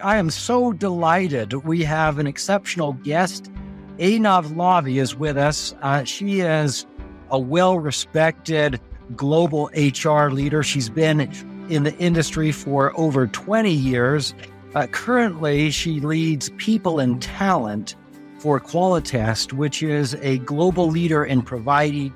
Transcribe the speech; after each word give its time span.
I 0.00 0.16
am 0.16 0.30
so 0.30 0.72
delighted 0.72 1.52
we 1.52 1.84
have 1.84 2.18
an 2.18 2.26
exceptional 2.26 2.94
guest. 2.94 3.52
Einav 3.98 4.46
Lavi 4.54 4.98
is 4.98 5.14
with 5.14 5.36
us. 5.36 5.74
Uh, 5.82 6.02
she 6.04 6.40
is 6.40 6.86
a 7.30 7.38
well 7.38 7.78
respected 7.78 8.80
global 9.14 9.70
HR 9.76 10.30
leader. 10.30 10.62
She's 10.62 10.88
been 10.88 11.20
in 11.68 11.82
the 11.82 11.94
industry 11.98 12.52
for 12.52 12.98
over 12.98 13.26
20 13.26 13.70
years. 13.70 14.32
Uh, 14.74 14.86
currently, 14.86 15.70
she 15.70 16.00
leads 16.00 16.48
people 16.56 16.98
and 16.98 17.20
talent 17.20 17.94
for 18.38 18.58
Qualitest, 18.58 19.52
which 19.52 19.82
is 19.82 20.14
a 20.22 20.38
global 20.38 20.88
leader 20.88 21.22
in 21.22 21.42
providing 21.42 22.14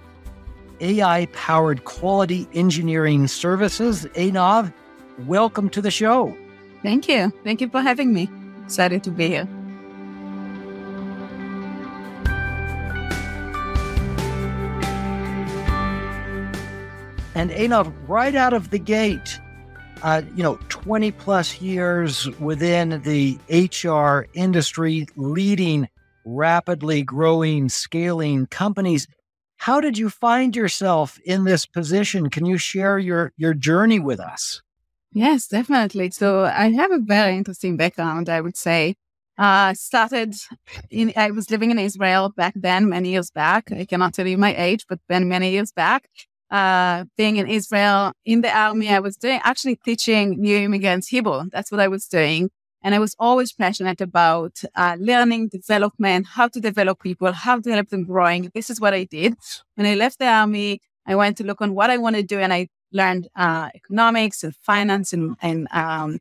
AI 0.81 1.27
powered 1.35 1.85
quality 1.85 2.49
engineering 2.55 3.29
services. 3.29 4.07
Einav, 4.15 4.73
welcome 5.27 5.69
to 5.69 5.83
the 5.83 5.91
show. 5.91 6.35
Thank 6.87 7.09
you. 7.09 7.33
Thank 7.43 7.61
you 7.61 7.69
for 7.69 7.81
having 7.81 8.15
me. 8.15 8.31
Excited 8.65 9.03
to 9.03 9.11
be 9.11 9.27
here. 9.27 9.49
And 17.35 17.51
Einav, 17.51 17.93
right 18.07 18.37
out 18.37 18.53
of 18.53 18.71
the 18.71 18.79
gate, 18.79 19.41
uh, 20.05 20.23
you 20.37 20.45
know, 20.45 20.61
20 20.69 21.11
plus 21.11 21.61
years 21.61 22.31
within 22.39 23.03
the 23.03 23.37
HR 23.51 24.29
industry, 24.35 25.09
leading 25.17 25.89
rapidly 26.25 27.03
growing, 27.03 27.69
scaling 27.69 28.47
companies. 28.47 29.09
How 29.57 29.81
did 29.81 29.99
you 29.99 30.09
find 30.09 30.55
yourself 30.55 31.19
in 31.25 31.43
this 31.43 31.67
position? 31.67 32.31
Can 32.31 32.47
you 32.47 32.59
share 32.59 32.97
your, 32.97 33.33
your 33.37 33.55
journey 33.55 33.99
with 33.99 34.21
us? 34.21 34.63
Yes, 35.13 35.47
definitely. 35.47 36.11
So 36.11 36.45
I 36.45 36.71
have 36.73 36.91
a 36.93 36.99
very 36.99 37.37
interesting 37.37 37.77
background, 37.77 38.29
I 38.29 38.41
would 38.41 38.57
say. 38.57 38.97
Uh, 39.39 39.75
started 39.75 40.35
in, 40.91 41.13
I 41.17 41.31
was 41.31 41.51
living 41.51 41.71
in 41.71 41.79
Israel 41.79 42.31
back 42.37 42.55
then, 42.57 42.89
many 42.89 43.11
years 43.11 43.31
back. 43.31 43.71
I 43.73 43.85
cannot 43.85 44.15
tell 44.15 44.27
you 44.27 44.39
my 44.39 44.55
age, 44.57 44.85
but 44.89 44.99
then 45.09 45.29
many 45.29 45.51
years 45.51 45.73
back. 45.73 46.09
Uh, 46.51 47.05
being 47.17 47.37
in 47.37 47.49
Israel 47.49 48.13
in 48.25 48.41
the 48.41 48.57
army, 48.57 48.89
I 48.89 49.01
was 49.01 49.17
doing 49.17 49.41
actually 49.43 49.77
teaching 49.85 50.41
new 50.41 50.57
immigrants 50.59 51.09
Hebrew. 51.09 51.45
That's 51.51 51.71
what 51.73 51.81
I 51.81 51.89
was 51.89 52.07
doing. 52.07 52.51
And 52.83 52.95
I 52.95 52.99
was 53.01 53.17
always 53.19 53.53
passionate 53.53 54.01
about 54.01 54.63
uh, 54.77 54.97
learning, 55.01 55.49
development, 55.49 56.27
how 56.35 56.47
to 56.49 56.61
develop 56.61 57.01
people, 57.03 57.33
how 57.33 57.59
to 57.61 57.73
help 57.73 57.89
them 57.89 58.05
growing. 58.05 58.51
This 58.55 58.71
is 58.71 58.81
what 58.81 58.95
I 58.95 59.05
did. 59.05 59.35
When 59.75 59.87
I 59.87 59.97
left 59.97 60.19
the 60.21 60.29
army, 60.29 60.81
I 61.05 61.17
went 61.17 61.37
to 61.39 61.45
look 61.45 61.61
on 61.61 61.75
what 61.75 61.91
I 61.91 61.99
want 61.99 62.17
to 62.17 62.23
do 62.23 62.39
and 62.39 62.53
I 62.53 62.69
learned 62.97 63.29
uh, 63.37 63.69
economics 63.75 64.43
and 64.45 64.55
finance 64.57 65.13
and, 65.13 65.37
and 65.43 65.69
um, 65.73 66.19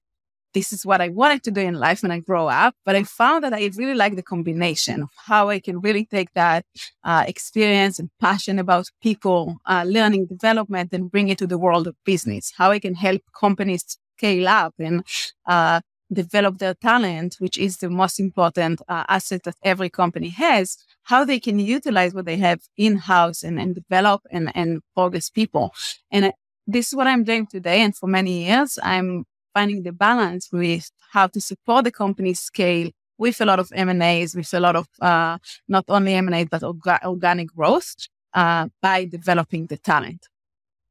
this 0.56 0.72
is 0.72 0.86
what 0.86 1.02
I 1.02 1.10
wanted 1.10 1.44
to 1.44 1.52
do 1.52 1.62
in 1.62 1.76
life 1.76 2.02
when 2.02 2.12
I 2.12 2.20
grow 2.22 2.48
up. 2.48 2.74
But 2.86 2.96
I 2.96 3.04
found 3.04 3.44
that 3.44 3.54
I 3.54 3.70
really 3.76 3.94
like 3.94 4.16
the 4.16 4.24
combination 4.24 5.04
of 5.04 5.10
how 5.28 5.50
I 5.50 5.60
can 5.60 5.82
really 5.82 6.06
take 6.06 6.34
that 6.34 6.66
uh, 7.04 7.26
experience 7.28 8.00
and 8.00 8.10
passion 8.20 8.58
about 8.58 8.90
people, 9.04 9.58
uh, 9.66 9.84
learning, 9.86 10.28
development, 10.28 10.94
and 10.94 11.12
bring 11.12 11.28
it 11.28 11.38
to 11.40 11.48
the 11.48 11.60
world 11.60 11.86
of 11.88 11.96
business. 12.06 12.54
How 12.58 12.72
I 12.72 12.80
can 12.80 12.96
help 12.96 13.22
companies 13.38 13.84
scale 14.18 14.48
up 14.48 14.74
and 14.80 15.06
uh, 15.46 15.82
develop 16.12 16.60
their 16.60 16.74
talent, 16.74 17.36
which 17.40 17.58
is 17.58 17.78
the 17.78 17.90
most 17.90 18.20
important 18.20 18.82
uh, 18.88 19.04
asset 19.10 19.44
that 19.44 19.56
every 19.64 19.90
company 19.90 20.30
has. 20.30 20.78
How 21.04 21.26
they 21.26 21.40
can 21.40 21.60
utilize 21.60 22.14
what 22.14 22.26
they 22.26 22.38
have 22.38 22.62
in 22.78 22.96
house 22.96 23.44
and, 23.44 23.60
and 23.60 23.76
develop 23.76 24.22
and, 24.32 24.52
and 24.56 24.82
progress 24.96 25.30
people. 25.30 25.74
And 26.10 26.32
this 26.68 26.88
is 26.88 26.96
what 26.96 27.08
I'm 27.08 27.24
doing 27.24 27.48
today. 27.48 27.82
And 27.82 27.96
for 27.96 28.08
many 28.08 28.46
years, 28.46 28.80
I'm 28.82 29.26
finding 29.54 29.84
the 29.84 29.92
balance 29.92 30.52
with 30.52 30.92
how 31.12 31.28
to 31.28 31.40
support 31.40 31.86
the 31.86 31.92
company 31.92 32.34
scale 32.34 32.90
with 33.18 33.40
a 33.40 33.46
lot 33.46 33.60
of 33.60 33.72
M&As, 33.74 34.36
with 34.36 34.54
a 34.54 34.60
lot 34.60 34.76
of 34.76 34.88
uh, 35.02 35.38
not 35.68 35.86
only 35.88 36.14
M&A, 36.14 36.44
but 36.46 36.62
orga- 36.62 37.04
organic 37.06 37.48
growth 37.56 37.96
uh, 38.34 38.68
by 38.82 39.06
developing 39.06 39.68
the 39.68 39.78
talent. 39.78 40.28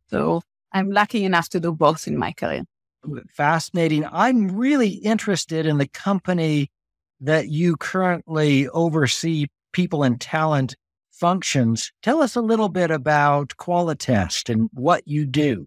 So 0.09 0.43
I'm 0.73 0.91
lucky 0.91 1.25
enough 1.25 1.49
to 1.51 1.61
do 1.61 1.73
both 1.73 2.07
in 2.09 2.17
my 2.17 2.33
career. 2.33 2.65
Fascinating. 3.29 4.07
I'm 4.11 4.57
really 4.57 4.89
interested 4.89 5.67
in 5.67 5.77
the 5.77 5.89
company 5.89 6.71
that 7.21 7.49
you 7.49 7.77
currently 7.77 8.69
oversee 8.69 9.47
people 9.73 10.03
and 10.03 10.21
talent 10.21 10.75
functions. 11.15 11.93
Tell 12.03 12.23
us 12.23 12.37
a 12.37 12.41
little 12.41 12.69
bit 12.69 12.91
about 12.91 13.57
Qualitest 13.57 14.49
and 14.49 14.69
what 14.73 15.07
you 15.07 15.27
do. 15.27 15.67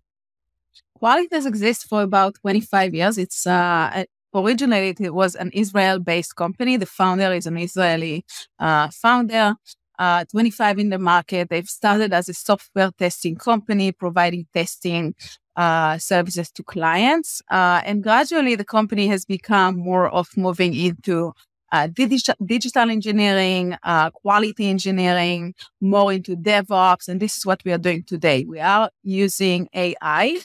Qualitest 1.00 1.48
exists 1.48 1.84
for 1.84 2.02
about 2.02 2.36
25 2.36 2.94
years. 2.94 3.18
It's 3.18 3.48
uh, 3.48 4.04
originally 4.34 4.96
it 5.00 5.14
was 5.14 5.36
an 5.36 5.52
Israel-based 5.54 6.36
company. 6.36 6.78
The 6.78 6.86
founder 6.86 7.34
is 7.34 7.46
an 7.46 7.58
Israeli 7.58 8.26
uh, 8.60 8.90
founder. 8.92 9.56
Uh, 10.00 10.24
25 10.26 10.78
in 10.78 10.90
the 10.90 11.00
market. 11.00 11.50
They've 11.50 11.68
started 11.68 12.14
as 12.14 12.30
a 12.30 12.34
software 12.34 12.92
testing 13.00 13.36
company, 13.36 13.92
providing 13.92 14.46
testing 14.54 15.16
uh, 15.56 15.98
services 15.98 16.52
to 16.52 16.62
clients. 16.62 17.42
Uh, 17.50 17.82
and 17.84 18.04
gradually, 18.04 18.54
the 18.54 18.64
company 18.64 19.08
has 19.08 19.26
become 19.26 19.76
more 19.76 20.08
of 20.08 20.38
moving 20.38 20.76
into 20.76 21.34
uh, 21.72 21.88
digital, 21.88 22.36
digital 22.46 22.90
engineering, 22.90 23.76
uh, 23.84 24.10
quality 24.12 24.70
engineering, 24.70 25.54
more 25.82 26.14
into 26.14 26.36
DevOps. 26.36 27.08
And 27.08 27.20
this 27.20 27.38
is 27.38 27.46
what 27.46 27.64
we 27.66 27.72
are 27.72 27.78
doing 27.78 28.04
today. 28.04 28.46
We 28.46 28.60
are 28.60 28.90
using 29.04 29.68
AI 29.74 30.40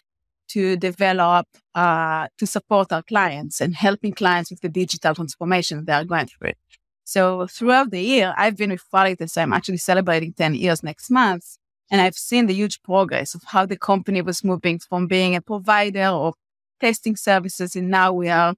to 0.48 0.76
develop, 0.76 1.46
uh, 1.74 2.28
to 2.38 2.46
support 2.46 2.92
our 2.92 3.02
clients 3.02 3.60
and 3.60 3.74
helping 3.74 4.12
clients 4.12 4.50
with 4.50 4.60
the 4.60 4.68
digital 4.68 5.14
transformation 5.14 5.84
they 5.84 5.92
are 5.92 6.04
going 6.04 6.26
through. 6.26 6.52
So 7.04 7.46
throughout 7.46 7.90
the 7.90 8.00
year, 8.00 8.34
I've 8.36 8.56
been 8.56 8.70
with 8.70 8.82
Qualitest. 8.90 9.38
I'm 9.38 9.52
actually 9.52 9.78
celebrating 9.78 10.32
10 10.32 10.54
years 10.54 10.82
next 10.82 11.10
month. 11.10 11.56
And 11.90 12.00
I've 12.00 12.14
seen 12.14 12.46
the 12.46 12.54
huge 12.54 12.82
progress 12.82 13.34
of 13.34 13.42
how 13.46 13.66
the 13.66 13.76
company 13.76 14.22
was 14.22 14.42
moving 14.42 14.78
from 14.78 15.06
being 15.06 15.34
a 15.34 15.42
provider 15.42 16.04
of 16.04 16.34
testing 16.80 17.16
services. 17.16 17.76
And 17.76 17.90
now 17.90 18.12
we 18.12 18.28
are 18.28 18.54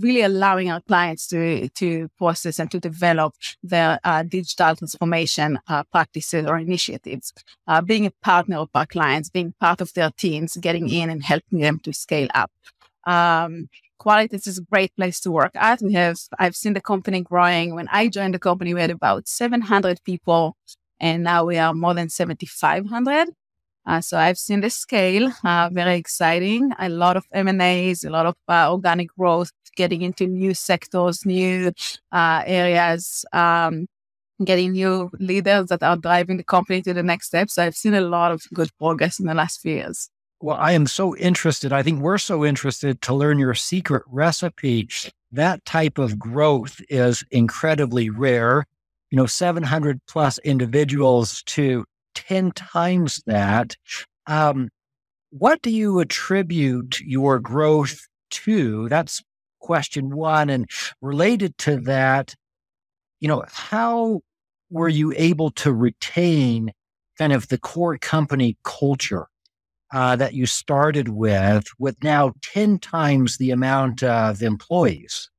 really 0.00 0.22
allowing 0.22 0.70
our 0.70 0.80
clients 0.80 1.26
to, 1.28 1.68
to 1.70 2.08
process 2.18 2.58
and 2.58 2.70
to 2.70 2.80
develop 2.80 3.34
their 3.62 4.00
uh, 4.04 4.22
digital 4.22 4.74
transformation 4.76 5.58
uh, 5.68 5.84
practices 5.84 6.46
or 6.46 6.58
initiatives, 6.58 7.32
uh, 7.66 7.80
being 7.80 8.06
a 8.06 8.12
partner 8.22 8.58
of 8.58 8.70
our 8.74 8.86
clients, 8.86 9.28
being 9.28 9.54
part 9.60 9.80
of 9.80 9.92
their 9.94 10.10
teams, 10.16 10.56
getting 10.56 10.88
in 10.88 11.10
and 11.10 11.22
helping 11.22 11.60
them 11.60 11.78
to 11.80 11.92
scale 11.92 12.28
up. 12.34 12.50
Um, 13.04 13.68
Qualitest 13.98 14.46
is 14.46 14.56
a 14.56 14.62
great 14.62 14.96
place 14.96 15.20
to 15.20 15.30
work 15.30 15.52
at. 15.54 15.82
We 15.82 15.92
have, 15.92 16.18
I've 16.38 16.56
seen 16.56 16.72
the 16.72 16.80
company 16.80 17.20
growing. 17.20 17.74
When 17.74 17.86
I 17.88 18.08
joined 18.08 18.32
the 18.32 18.38
company, 18.38 18.72
we 18.72 18.80
had 18.80 18.90
about 18.90 19.28
700 19.28 20.02
people 20.04 20.56
and 20.98 21.22
now 21.22 21.44
we 21.44 21.58
are 21.58 21.74
more 21.74 21.94
than 21.94 22.08
7,500. 22.08 23.28
Uh, 23.86 24.00
so 24.00 24.18
I've 24.18 24.38
seen 24.38 24.60
the 24.60 24.70
scale, 24.70 25.32
uh, 25.44 25.70
very 25.72 25.96
exciting. 25.96 26.70
A 26.78 26.88
lot 26.88 27.16
of 27.16 27.24
M&As, 27.32 28.04
a 28.04 28.10
lot 28.10 28.26
of 28.26 28.34
uh, 28.48 28.70
organic 28.70 29.08
growth, 29.16 29.50
getting 29.76 30.02
into 30.02 30.26
new 30.26 30.54
sectors, 30.54 31.24
new 31.24 31.72
uh, 32.12 32.42
areas, 32.46 33.24
um, 33.32 33.86
getting 34.44 34.72
new 34.72 35.10
leaders 35.18 35.66
that 35.66 35.82
are 35.82 35.96
driving 35.96 36.36
the 36.36 36.44
company 36.44 36.82
to 36.82 36.94
the 36.94 37.02
next 37.02 37.26
step. 37.28 37.50
So 37.50 37.62
I've 37.62 37.74
seen 37.74 37.94
a 37.94 38.00
lot 38.00 38.32
of 38.32 38.42
good 38.54 38.70
progress 38.78 39.18
in 39.18 39.26
the 39.26 39.34
last 39.34 39.60
few 39.60 39.74
years. 39.74 40.10
Well, 40.42 40.56
I 40.56 40.72
am 40.72 40.86
so 40.86 41.14
interested. 41.16 41.72
I 41.72 41.82
think 41.82 42.00
we're 42.00 42.16
so 42.18 42.46
interested 42.46 43.02
to 43.02 43.14
learn 43.14 43.38
your 43.38 43.54
secret 43.54 44.02
recipe. 44.06 44.88
That 45.32 45.64
type 45.66 45.98
of 45.98 46.18
growth 46.18 46.80
is 46.88 47.22
incredibly 47.30 48.08
rare. 48.08 48.64
You 49.10 49.16
know, 49.16 49.26
700 49.26 50.00
plus 50.06 50.38
individuals 50.38 51.42
to 51.44 51.84
10 52.28 52.52
times 52.52 53.22
that. 53.26 53.76
Um, 54.26 54.68
what 55.30 55.62
do 55.62 55.70
you 55.70 56.00
attribute 56.00 57.00
your 57.00 57.38
growth 57.38 58.00
to? 58.30 58.88
That's 58.88 59.22
question 59.58 60.14
one. 60.14 60.50
And 60.50 60.68
related 61.00 61.56
to 61.58 61.76
that, 61.82 62.34
you 63.20 63.28
know, 63.28 63.44
how 63.48 64.20
were 64.70 64.88
you 64.88 65.12
able 65.16 65.50
to 65.50 65.72
retain 65.72 66.72
kind 67.18 67.32
of 67.32 67.48
the 67.48 67.58
core 67.58 67.98
company 67.98 68.56
culture? 68.64 69.26
uh, 69.92 70.16
that 70.16 70.34
you 70.34 70.46
started 70.46 71.08
with, 71.08 71.64
with 71.78 72.02
now 72.02 72.32
10 72.42 72.78
times 72.78 73.38
the 73.38 73.50
amount 73.50 74.02
of 74.02 74.42
employees? 74.42 75.30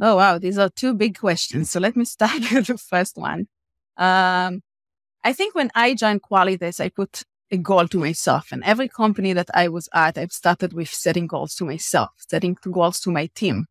Oh, 0.00 0.16
wow. 0.16 0.38
These 0.38 0.58
are 0.58 0.68
two 0.68 0.94
big 0.94 1.18
questions. 1.18 1.70
So 1.70 1.80
let 1.80 1.96
me 1.96 2.04
start 2.16 2.40
with 2.52 2.66
the 2.66 2.78
first 2.78 3.16
one. 3.16 3.48
Um, 3.96 4.62
I 5.28 5.34
think 5.34 5.54
when 5.54 5.70
I 5.74 5.92
joined 5.92 6.22
Qualitest, 6.22 6.80
I 6.80 6.88
put 6.88 7.22
a 7.50 7.58
goal 7.58 7.86
to 7.88 7.98
myself. 7.98 8.50
And 8.50 8.64
every 8.64 8.88
company 8.88 9.34
that 9.34 9.50
I 9.52 9.68
was 9.68 9.86
at, 9.92 10.16
I've 10.16 10.32
started 10.32 10.72
with 10.72 10.88
setting 10.88 11.26
goals 11.26 11.54
to 11.56 11.66
myself, 11.66 12.12
setting 12.16 12.56
goals 12.62 12.98
to 13.00 13.10
my 13.10 13.26
team, 13.34 13.66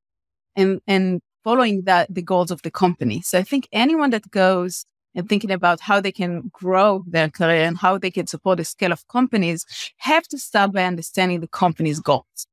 and, 0.56 0.82
and 0.86 1.20
following 1.44 1.82
that, 1.86 2.14
the 2.14 2.22
goals 2.22 2.52
of 2.52 2.62
the 2.62 2.70
company. 2.70 3.22
So 3.22 3.40
I 3.40 3.42
think 3.42 3.68
anyone 3.72 4.12
that 4.12 4.30
goes 4.30 4.86
and 5.16 5.28
thinking 5.28 5.50
about 5.50 5.80
how 5.80 6.00
they 6.00 6.12
can 6.12 6.52
grow 6.54 7.04
their 7.08 7.28
career 7.28 7.64
and 7.64 7.76
how 7.76 7.98
they 7.98 8.12
can 8.12 8.28
support 8.28 8.60
the 8.60 8.64
scale 8.64 8.92
of 8.92 9.08
companies 9.08 9.66
have 9.98 10.28
to 10.28 10.38
start 10.38 10.74
by 10.74 10.84
understanding 10.84 11.40
the 11.40 11.48
company's 11.48 12.00
goals. 12.00 12.46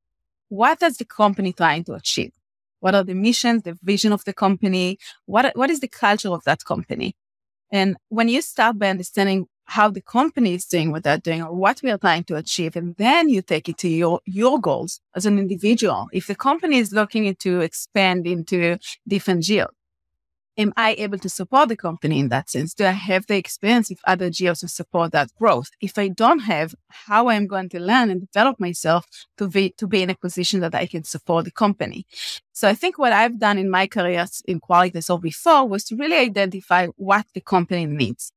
What 0.48 0.82
is 0.82 0.96
the 0.96 1.04
company 1.04 1.52
trying 1.52 1.84
to 1.84 1.92
achieve? 1.92 2.32
What 2.80 2.94
are 2.94 3.04
the 3.04 3.12
missions, 3.12 3.64
the 3.64 3.76
vision 3.82 4.14
of 4.14 4.24
the 4.24 4.32
company? 4.32 4.96
What, 5.26 5.54
what 5.54 5.68
is 5.68 5.80
the 5.80 5.88
culture 5.88 6.30
of 6.30 6.42
that 6.44 6.64
company? 6.64 7.14
And 7.74 7.96
when 8.08 8.28
you 8.28 8.40
start 8.40 8.78
by 8.78 8.88
understanding 8.90 9.48
how 9.64 9.90
the 9.90 10.00
company 10.00 10.54
is 10.54 10.64
doing 10.64 10.92
what 10.92 11.02
they're 11.02 11.18
doing 11.18 11.42
or 11.42 11.52
what 11.52 11.80
we 11.82 11.90
are 11.90 11.98
trying 11.98 12.22
to 12.24 12.36
achieve, 12.36 12.76
and 12.76 12.94
then 12.98 13.28
you 13.28 13.42
take 13.42 13.68
it 13.68 13.78
to 13.78 13.88
your, 13.88 14.20
your 14.26 14.60
goals 14.60 15.00
as 15.16 15.26
an 15.26 15.40
individual. 15.40 16.06
If 16.12 16.28
the 16.28 16.36
company 16.36 16.78
is 16.78 16.92
looking 16.92 17.34
to 17.34 17.60
expand 17.62 18.28
into 18.28 18.78
different 19.08 19.42
geos, 19.42 19.72
am 20.56 20.72
I 20.76 20.94
able 20.98 21.18
to 21.18 21.28
support 21.28 21.68
the 21.68 21.76
company 21.76 22.18
in 22.18 22.28
that 22.28 22.50
sense? 22.50 22.74
Do 22.74 22.84
I 22.84 22.90
have 22.90 23.26
the 23.26 23.36
experience 23.36 23.90
with 23.90 24.00
other 24.06 24.30
geos 24.30 24.60
to 24.60 24.68
support 24.68 25.12
that 25.12 25.30
growth? 25.38 25.70
If 25.80 25.98
I 25.98 26.08
don't 26.08 26.40
have, 26.40 26.74
how 26.88 27.28
I'm 27.28 27.46
going 27.46 27.68
to 27.70 27.80
learn 27.80 28.10
and 28.10 28.20
develop 28.20 28.60
myself 28.60 29.06
to 29.38 29.48
be 29.48 29.70
to 29.78 29.86
be 29.86 30.02
in 30.02 30.10
a 30.10 30.14
position 30.14 30.60
that 30.60 30.74
I 30.74 30.86
can 30.86 31.04
support 31.04 31.44
the 31.44 31.50
company. 31.50 32.06
So 32.52 32.68
I 32.68 32.74
think 32.74 32.98
what 32.98 33.12
I've 33.12 33.38
done 33.38 33.58
in 33.58 33.70
my 33.70 33.86
career 33.86 34.26
in 34.46 34.60
quality 34.60 35.00
or 35.08 35.18
before 35.18 35.68
was 35.68 35.84
to 35.84 35.96
really 35.96 36.16
identify 36.16 36.86
what 36.96 37.26
the 37.34 37.40
company 37.40 37.86
needs, 37.86 38.32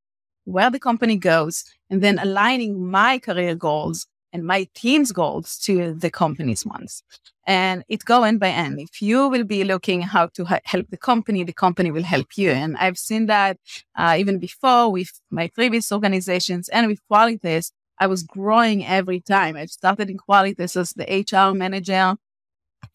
where 0.45 0.71
the 0.71 0.79
company 0.79 1.17
goes, 1.17 1.63
and 1.89 2.01
then 2.01 2.19
aligning 2.19 2.89
my 2.89 3.19
career 3.19 3.55
goals 3.55 4.07
and 4.33 4.45
my 4.45 4.68
team's 4.74 5.12
goals 5.12 5.57
to 5.59 5.94
the 5.94 6.09
company's 6.09 6.65
ones. 6.65 7.03
And 7.45 7.83
it 7.88 8.03
go 8.03 8.24
end 8.24 8.39
by 8.39 8.50
end. 8.50 8.79
If 8.79 9.01
you 9.01 9.29
will 9.29 9.45
be 9.45 9.63
looking 9.63 10.01
how 10.01 10.27
to 10.35 10.45
ha- 10.45 10.59
help 10.65 10.89
the 10.89 10.97
company, 10.97 11.44
the 11.44 11.53
company 11.53 11.91
will 11.91 12.03
help 12.03 12.38
you. 12.38 12.51
And 12.51 12.75
I've 12.77 12.97
seen 12.97 13.27
that 13.27 13.57
uh, 13.95 14.15
even 14.19 14.38
before 14.38 14.91
with 14.91 15.12
my 15.31 15.50
previous 15.53 15.91
organizations 15.91 16.68
and 16.69 16.88
with 16.88 17.00
Qualitest, 17.09 17.71
I 18.00 18.07
was 18.07 18.24
growing 18.24 18.85
every 18.85 19.21
time. 19.21 19.56
I 19.56 19.65
started 19.65 20.09
in 20.09 20.18
Qualitest 20.18 20.75
as 20.75 20.94
the 20.94 21.06
HR 21.06 21.56
manager 21.56 22.15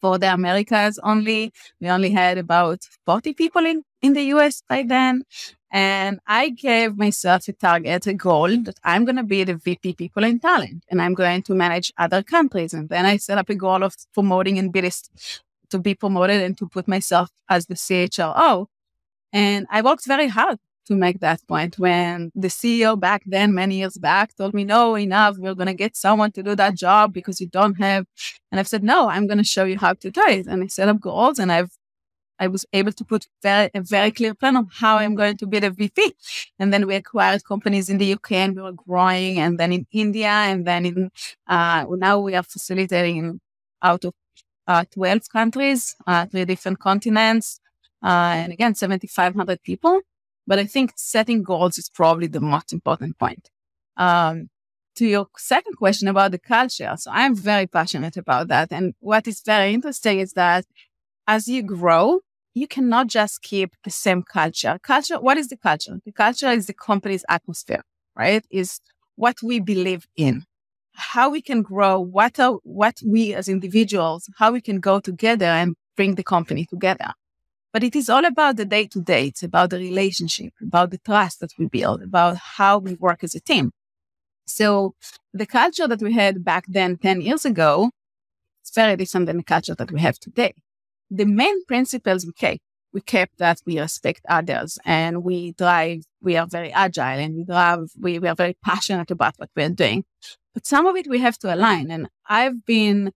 for 0.01 0.17
the 0.17 0.33
Americas 0.33 0.99
only. 1.03 1.53
We 1.79 1.89
only 1.89 2.11
had 2.11 2.37
about 2.37 2.79
40 3.05 3.33
people 3.33 3.65
in, 3.65 3.83
in 4.01 4.13
the 4.13 4.23
US 4.35 4.61
by 4.67 4.83
then. 4.83 5.23
And 5.71 6.19
I 6.27 6.49
gave 6.49 6.97
myself 6.97 7.47
a 7.47 7.53
target, 7.53 8.05
a 8.05 8.13
goal 8.13 8.49
that 8.63 8.79
I'm 8.83 9.05
going 9.05 9.15
to 9.15 9.23
be 9.23 9.43
the 9.43 9.55
VP 9.55 9.93
people 9.93 10.23
in 10.23 10.39
talent 10.39 10.83
and 10.89 11.01
I'm 11.01 11.15
going 11.15 11.41
to 11.43 11.55
manage 11.55 11.91
other 11.97 12.21
countries. 12.21 12.73
And 12.73 12.89
then 12.89 13.05
I 13.07 13.17
set 13.17 13.39
up 13.39 13.49
a 13.49 13.55
goal 13.55 13.83
of 13.83 13.95
promoting 14.13 14.59
and 14.59 14.71
be 14.71 14.91
to 15.69 15.79
be 15.79 15.95
promoted 15.95 16.41
and 16.41 16.55
to 16.59 16.67
put 16.67 16.87
myself 16.87 17.29
as 17.49 17.65
the 17.65 17.73
CHRO. 17.73 18.67
And 19.31 19.65
I 19.71 19.81
worked 19.81 20.05
very 20.05 20.27
hard 20.27 20.59
to 20.85 20.95
make 20.95 21.19
that 21.19 21.45
point 21.47 21.79
when 21.79 22.31
the 22.35 22.47
CEO 22.47 22.99
back 22.99 23.23
then, 23.25 23.53
many 23.53 23.77
years 23.77 23.97
back, 23.97 24.35
told 24.35 24.53
me, 24.53 24.63
no, 24.63 24.95
enough, 24.95 25.37
we're 25.37 25.55
going 25.55 25.67
to 25.67 25.73
get 25.73 25.95
someone 25.95 26.31
to 26.33 26.43
do 26.43 26.55
that 26.55 26.75
job 26.75 27.13
because 27.13 27.39
you 27.39 27.47
don't 27.47 27.75
have. 27.75 28.05
And 28.51 28.59
I've 28.59 28.67
said, 28.67 28.83
no, 28.83 29.09
I'm 29.09 29.27
going 29.27 29.37
to 29.37 29.43
show 29.43 29.65
you 29.65 29.77
how 29.77 29.93
to 29.93 30.11
do 30.11 30.21
it. 30.21 30.47
And 30.47 30.63
I 30.63 30.67
set 30.67 30.89
up 30.89 30.99
goals 30.99 31.39
and 31.39 31.51
I've 31.51 31.71
I 32.39 32.47
was 32.47 32.65
able 32.73 32.91
to 32.91 33.05
put 33.05 33.27
very, 33.41 33.69
a 33.73 33.81
very 33.81 34.11
clear 34.11 34.33
plan 34.33 34.57
of 34.57 34.67
how 34.73 34.97
I'm 34.97 35.15
going 35.15 35.37
to 35.37 35.47
be 35.47 35.59
the 35.59 35.69
VP. 35.69 36.13
And 36.59 36.73
then 36.73 36.87
we 36.87 36.95
acquired 36.95 37.45
companies 37.45 37.89
in 37.89 37.99
the 37.99 38.13
UK 38.13 38.31
and 38.33 38.55
we 38.55 38.61
were 38.61 38.73
growing 38.73 39.39
and 39.39 39.57
then 39.59 39.71
in 39.71 39.85
India 39.91 40.27
and 40.27 40.65
then 40.65 40.85
in, 40.85 41.11
uh, 41.47 41.85
now 41.89 42.19
we 42.19 42.35
are 42.35 42.43
facilitating 42.43 43.39
out 43.81 44.03
of 44.03 44.13
uh, 44.67 44.83
12 44.91 45.29
countries, 45.29 45.95
uh, 46.07 46.25
three 46.25 46.45
different 46.45 46.79
continents. 46.79 47.59
Uh, 48.03 48.33
and 48.35 48.51
again, 48.51 48.75
7,500 48.75 49.63
people. 49.63 50.01
But 50.45 50.59
I 50.59 50.65
think 50.65 50.93
setting 50.95 51.43
goals 51.43 51.77
is 51.77 51.89
probably 51.89 52.27
the 52.27 52.41
most 52.41 52.73
important 52.73 53.17
point. 53.17 53.49
Um, 53.97 54.49
to 54.95 55.07
your 55.07 55.27
second 55.37 55.75
question 55.75 56.07
about 56.07 56.31
the 56.31 56.39
culture. 56.39 56.93
So 56.97 57.09
I'm 57.11 57.35
very 57.35 57.67
passionate 57.67 58.17
about 58.17 58.47
that. 58.49 58.71
And 58.71 58.93
what 58.99 59.27
is 59.27 59.41
very 59.41 59.73
interesting 59.73 60.19
is 60.19 60.33
that 60.33 60.65
as 61.27 61.47
you 61.47 61.63
grow, 61.63 62.19
you 62.53 62.67
cannot 62.67 63.07
just 63.07 63.41
keep 63.41 63.73
the 63.83 63.89
same 63.89 64.21
culture. 64.23 64.77
Culture, 64.83 65.19
what 65.19 65.37
is 65.37 65.47
the 65.47 65.57
culture? 65.57 65.99
The 66.05 66.11
culture 66.11 66.49
is 66.49 66.67
the 66.67 66.73
company's 66.73 67.25
atmosphere, 67.27 67.81
right? 68.15 68.45
Is 68.51 68.79
what 69.15 69.37
we 69.41 69.59
believe 69.59 70.05
in, 70.15 70.43
how 70.93 71.29
we 71.29 71.41
can 71.41 71.63
grow, 71.63 71.99
what 71.99 72.39
are, 72.39 72.57
what 72.63 72.99
we 73.05 73.33
as 73.33 73.47
individuals, 73.47 74.29
how 74.37 74.51
we 74.51 74.61
can 74.61 74.79
go 74.79 74.99
together 74.99 75.45
and 75.45 75.75
bring 75.95 76.15
the 76.15 76.23
company 76.23 76.65
together. 76.65 77.13
But 77.73 77.83
it 77.83 77.95
is 77.95 78.09
all 78.09 78.23
about 78.23 78.57
the 78.57 78.65
day 78.65 78.87
to 78.87 79.01
day. 79.01 79.27
It's 79.27 79.43
about 79.43 79.71
the 79.71 79.79
relationship, 79.79 80.53
about 80.61 80.91
the 80.91 80.99
trust 80.99 81.39
that 81.39 81.53
we 81.57 81.65
build, 81.65 82.03
about 82.03 82.37
how 82.37 82.77
we 82.77 82.93
work 82.93 83.23
as 83.23 83.33
a 83.35 83.39
team. 83.39 83.71
So 84.45 84.93
the 85.33 85.47
culture 85.47 85.87
that 85.87 86.01
we 86.01 86.13
had 86.13 86.45
back 86.45 86.65
then, 86.67 86.97
10 86.97 87.21
years 87.21 87.45
ago, 87.45 87.89
it's 88.61 88.73
very 88.75 88.95
different 88.95 89.25
than 89.25 89.37
the 89.37 89.43
culture 89.43 89.75
that 89.75 89.91
we 89.91 89.99
have 90.01 90.19
today 90.19 90.53
the 91.13 91.25
main 91.25 91.63
principles 91.65 92.25
we 92.25 92.33
kept, 92.33 92.59
we 92.91 93.01
kept 93.01 93.37
that 93.37 93.61
we 93.65 93.79
respect 93.79 94.21
others 94.27 94.79
and 94.83 95.23
we 95.23 95.51
drive, 95.53 96.03
we 96.21 96.35
are 96.37 96.47
very 96.47 96.71
agile 96.71 97.19
and 97.19 97.35
we 97.35 97.43
drive, 97.43 97.91
we, 97.99 98.19
we 98.19 98.27
are 98.27 98.35
very 98.35 98.55
passionate 98.63 99.11
about 99.11 99.35
what 99.37 99.49
we're 99.55 99.69
doing. 99.69 100.03
But 100.53 100.65
some 100.65 100.85
of 100.85 100.95
it 100.95 101.07
we 101.07 101.19
have 101.19 101.37
to 101.39 101.53
align. 101.53 101.91
And 101.91 102.09
I've 102.27 102.65
been, 102.65 103.11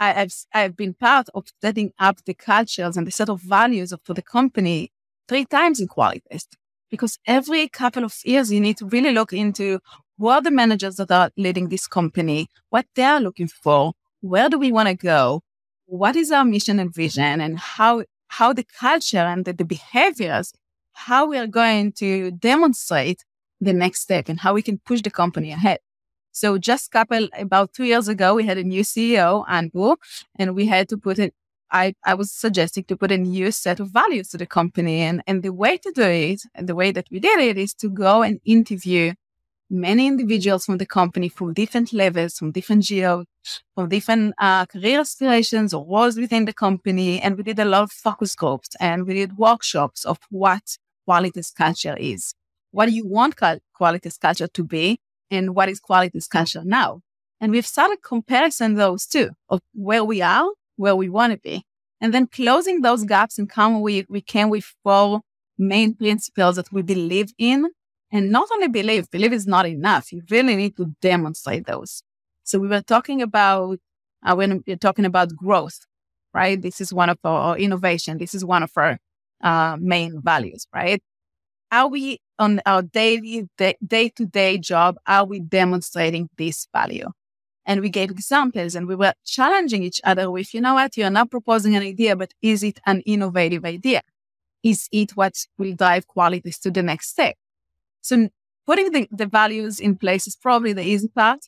I, 0.00 0.12
have 0.12 0.32
I've 0.52 0.76
been 0.76 0.94
part 0.94 1.28
of 1.34 1.46
setting 1.62 1.92
up 1.98 2.24
the 2.24 2.34
cultures 2.34 2.96
and 2.96 3.06
the 3.06 3.10
set 3.10 3.28
of 3.28 3.40
values 3.40 3.92
of, 3.92 4.00
for 4.04 4.14
the 4.14 4.22
company 4.22 4.90
three 5.28 5.44
times 5.44 5.80
in 5.80 5.88
Qualitest. 5.88 6.56
Because 6.90 7.18
every 7.26 7.68
couple 7.68 8.04
of 8.04 8.14
years, 8.24 8.52
you 8.52 8.60
need 8.60 8.76
to 8.78 8.86
really 8.86 9.12
look 9.12 9.32
into 9.32 9.80
who 10.18 10.28
are 10.28 10.42
the 10.42 10.50
managers 10.50 10.96
that 10.96 11.10
are 11.10 11.30
leading 11.36 11.68
this 11.68 11.86
company, 11.86 12.48
what 12.70 12.86
they're 12.94 13.20
looking 13.20 13.48
for, 13.48 13.94
where 14.20 14.48
do 14.48 14.58
we 14.58 14.70
want 14.70 14.88
to 14.88 14.94
go, 14.94 15.42
what 15.86 16.16
is 16.16 16.30
our 16.30 16.44
mission 16.44 16.78
and 16.78 16.94
vision 16.94 17.40
and 17.40 17.58
how 17.58 18.04
how 18.28 18.52
the 18.52 18.64
culture 18.80 19.18
and 19.18 19.44
the, 19.44 19.52
the 19.52 19.64
behaviors 19.64 20.52
how 20.92 21.26
we 21.26 21.36
are 21.36 21.46
going 21.46 21.92
to 21.92 22.30
demonstrate 22.32 23.24
the 23.60 23.72
next 23.72 24.00
step 24.00 24.28
and 24.28 24.40
how 24.40 24.54
we 24.54 24.62
can 24.62 24.78
push 24.78 25.02
the 25.02 25.10
company 25.10 25.50
ahead 25.52 25.78
so 26.34 26.58
just 26.58 26.90
couple 26.90 27.28
about 27.38 27.72
two 27.72 27.84
years 27.84 28.08
ago 28.08 28.34
we 28.34 28.44
had 28.44 28.58
a 28.58 28.64
new 28.64 28.82
ceo 28.82 29.44
andrew 29.48 29.94
and 30.38 30.54
we 30.54 30.66
had 30.66 30.88
to 30.88 30.96
put 30.96 31.18
it 31.18 31.32
I, 31.70 31.94
I 32.04 32.14
was 32.14 32.30
suggesting 32.30 32.84
to 32.84 32.96
put 32.96 33.10
a 33.10 33.18
new 33.18 33.50
set 33.50 33.80
of 33.80 33.88
values 33.88 34.28
to 34.28 34.38
the 34.38 34.46
company. 34.46 35.00
And, 35.00 35.22
and 35.26 35.42
the 35.42 35.52
way 35.52 35.76
to 35.78 35.90
do 35.92 36.02
it, 36.02 36.42
and 36.54 36.68
the 36.68 36.74
way 36.76 36.92
that 36.92 37.08
we 37.10 37.18
did 37.18 37.40
it, 37.40 37.58
is 37.58 37.74
to 37.74 37.88
go 37.88 38.22
and 38.22 38.38
interview 38.44 39.14
many 39.70 40.06
individuals 40.06 40.64
from 40.64 40.78
the 40.78 40.86
company 40.86 41.28
from 41.28 41.52
different 41.52 41.92
levels, 41.92 42.34
from 42.38 42.52
different 42.52 42.84
geos, 42.84 43.26
from 43.74 43.88
different 43.88 44.34
uh, 44.38 44.66
career 44.66 45.00
aspirations 45.00 45.74
or 45.74 45.84
roles 45.86 46.16
within 46.16 46.44
the 46.44 46.52
company. 46.52 47.20
And 47.20 47.36
we 47.36 47.42
did 47.42 47.58
a 47.58 47.64
lot 47.64 47.82
of 47.82 47.92
focus 47.92 48.34
groups 48.36 48.70
and 48.80 49.06
we 49.06 49.14
did 49.14 49.36
workshops 49.36 50.04
of 50.04 50.18
what 50.30 50.78
Qualitest 51.06 51.54
culture 51.56 51.96
is. 51.98 52.34
What 52.70 52.86
do 52.86 52.92
you 52.92 53.06
want 53.06 53.36
Qualitest 53.74 54.20
culture 54.20 54.48
to 54.48 54.64
be? 54.64 55.00
And 55.34 55.54
what 55.54 55.68
is 55.68 55.80
quality 55.80 56.18
culture 56.30 56.62
now? 56.64 57.00
And 57.40 57.52
we've 57.52 57.66
started 57.66 57.98
comparing 58.02 58.74
those 58.74 59.06
two 59.06 59.30
of 59.48 59.60
where 59.74 60.04
we 60.04 60.22
are, 60.22 60.48
where 60.76 60.96
we 60.96 61.08
want 61.08 61.32
to 61.32 61.38
be, 61.38 61.64
and 62.00 62.12
then 62.12 62.26
closing 62.26 62.80
those 62.80 63.04
gaps 63.04 63.38
and 63.38 63.48
come 63.48 63.80
we, 63.80 64.06
we 64.08 64.20
came 64.20 64.50
with 64.50 64.64
four 64.82 65.20
main 65.58 65.94
principles 65.94 66.56
that 66.56 66.72
we 66.72 66.82
believe 66.82 67.32
in 67.38 67.68
and 68.10 68.30
not 68.30 68.48
only 68.52 68.68
believe, 68.68 69.10
believe 69.10 69.32
is 69.32 69.46
not 69.46 69.66
enough. 69.66 70.12
You 70.12 70.22
really 70.30 70.56
need 70.56 70.76
to 70.76 70.94
demonstrate 71.00 71.66
those. 71.66 72.02
So 72.44 72.58
we 72.58 72.68
were 72.68 72.82
talking 72.82 73.22
about, 73.22 73.78
uh, 74.24 74.34
when 74.34 74.62
we're 74.66 74.76
talking 74.76 75.04
about 75.04 75.34
growth, 75.34 75.80
right? 76.32 76.60
This 76.60 76.80
is 76.80 76.92
one 76.92 77.10
of 77.10 77.18
our 77.24 77.56
innovation. 77.56 78.18
This 78.18 78.34
is 78.34 78.44
one 78.44 78.62
of 78.62 78.70
our 78.76 78.98
uh, 79.42 79.76
main 79.80 80.20
values, 80.22 80.66
right? 80.74 81.02
Are 81.74 81.88
we 81.88 82.20
on 82.38 82.60
our 82.66 82.82
daily, 82.82 83.48
day 83.58 84.08
to 84.10 84.26
day 84.26 84.58
job? 84.58 84.96
Are 85.08 85.24
we 85.24 85.40
demonstrating 85.40 86.30
this 86.38 86.68
value? 86.72 87.08
And 87.66 87.80
we 87.80 87.88
gave 87.88 88.12
examples 88.12 88.76
and 88.76 88.86
we 88.86 88.94
were 88.94 89.12
challenging 89.24 89.82
each 89.82 90.00
other 90.04 90.30
with, 90.30 90.54
you 90.54 90.60
know 90.60 90.74
what? 90.74 90.96
You're 90.96 91.10
not 91.10 91.32
proposing 91.32 91.74
an 91.74 91.82
idea, 91.82 92.14
but 92.14 92.32
is 92.40 92.62
it 92.62 92.78
an 92.86 93.00
innovative 93.00 93.64
idea? 93.64 94.02
Is 94.62 94.88
it 94.92 95.16
what 95.16 95.34
will 95.58 95.74
drive 95.74 96.06
Qualitest 96.06 96.62
to 96.62 96.70
the 96.70 96.84
next 96.84 97.08
step? 97.08 97.34
So 98.02 98.28
putting 98.66 98.92
the, 98.92 99.08
the 99.10 99.26
values 99.26 99.80
in 99.80 99.96
place 99.96 100.28
is 100.28 100.36
probably 100.36 100.74
the 100.74 100.86
easy 100.86 101.08
part. 101.08 101.40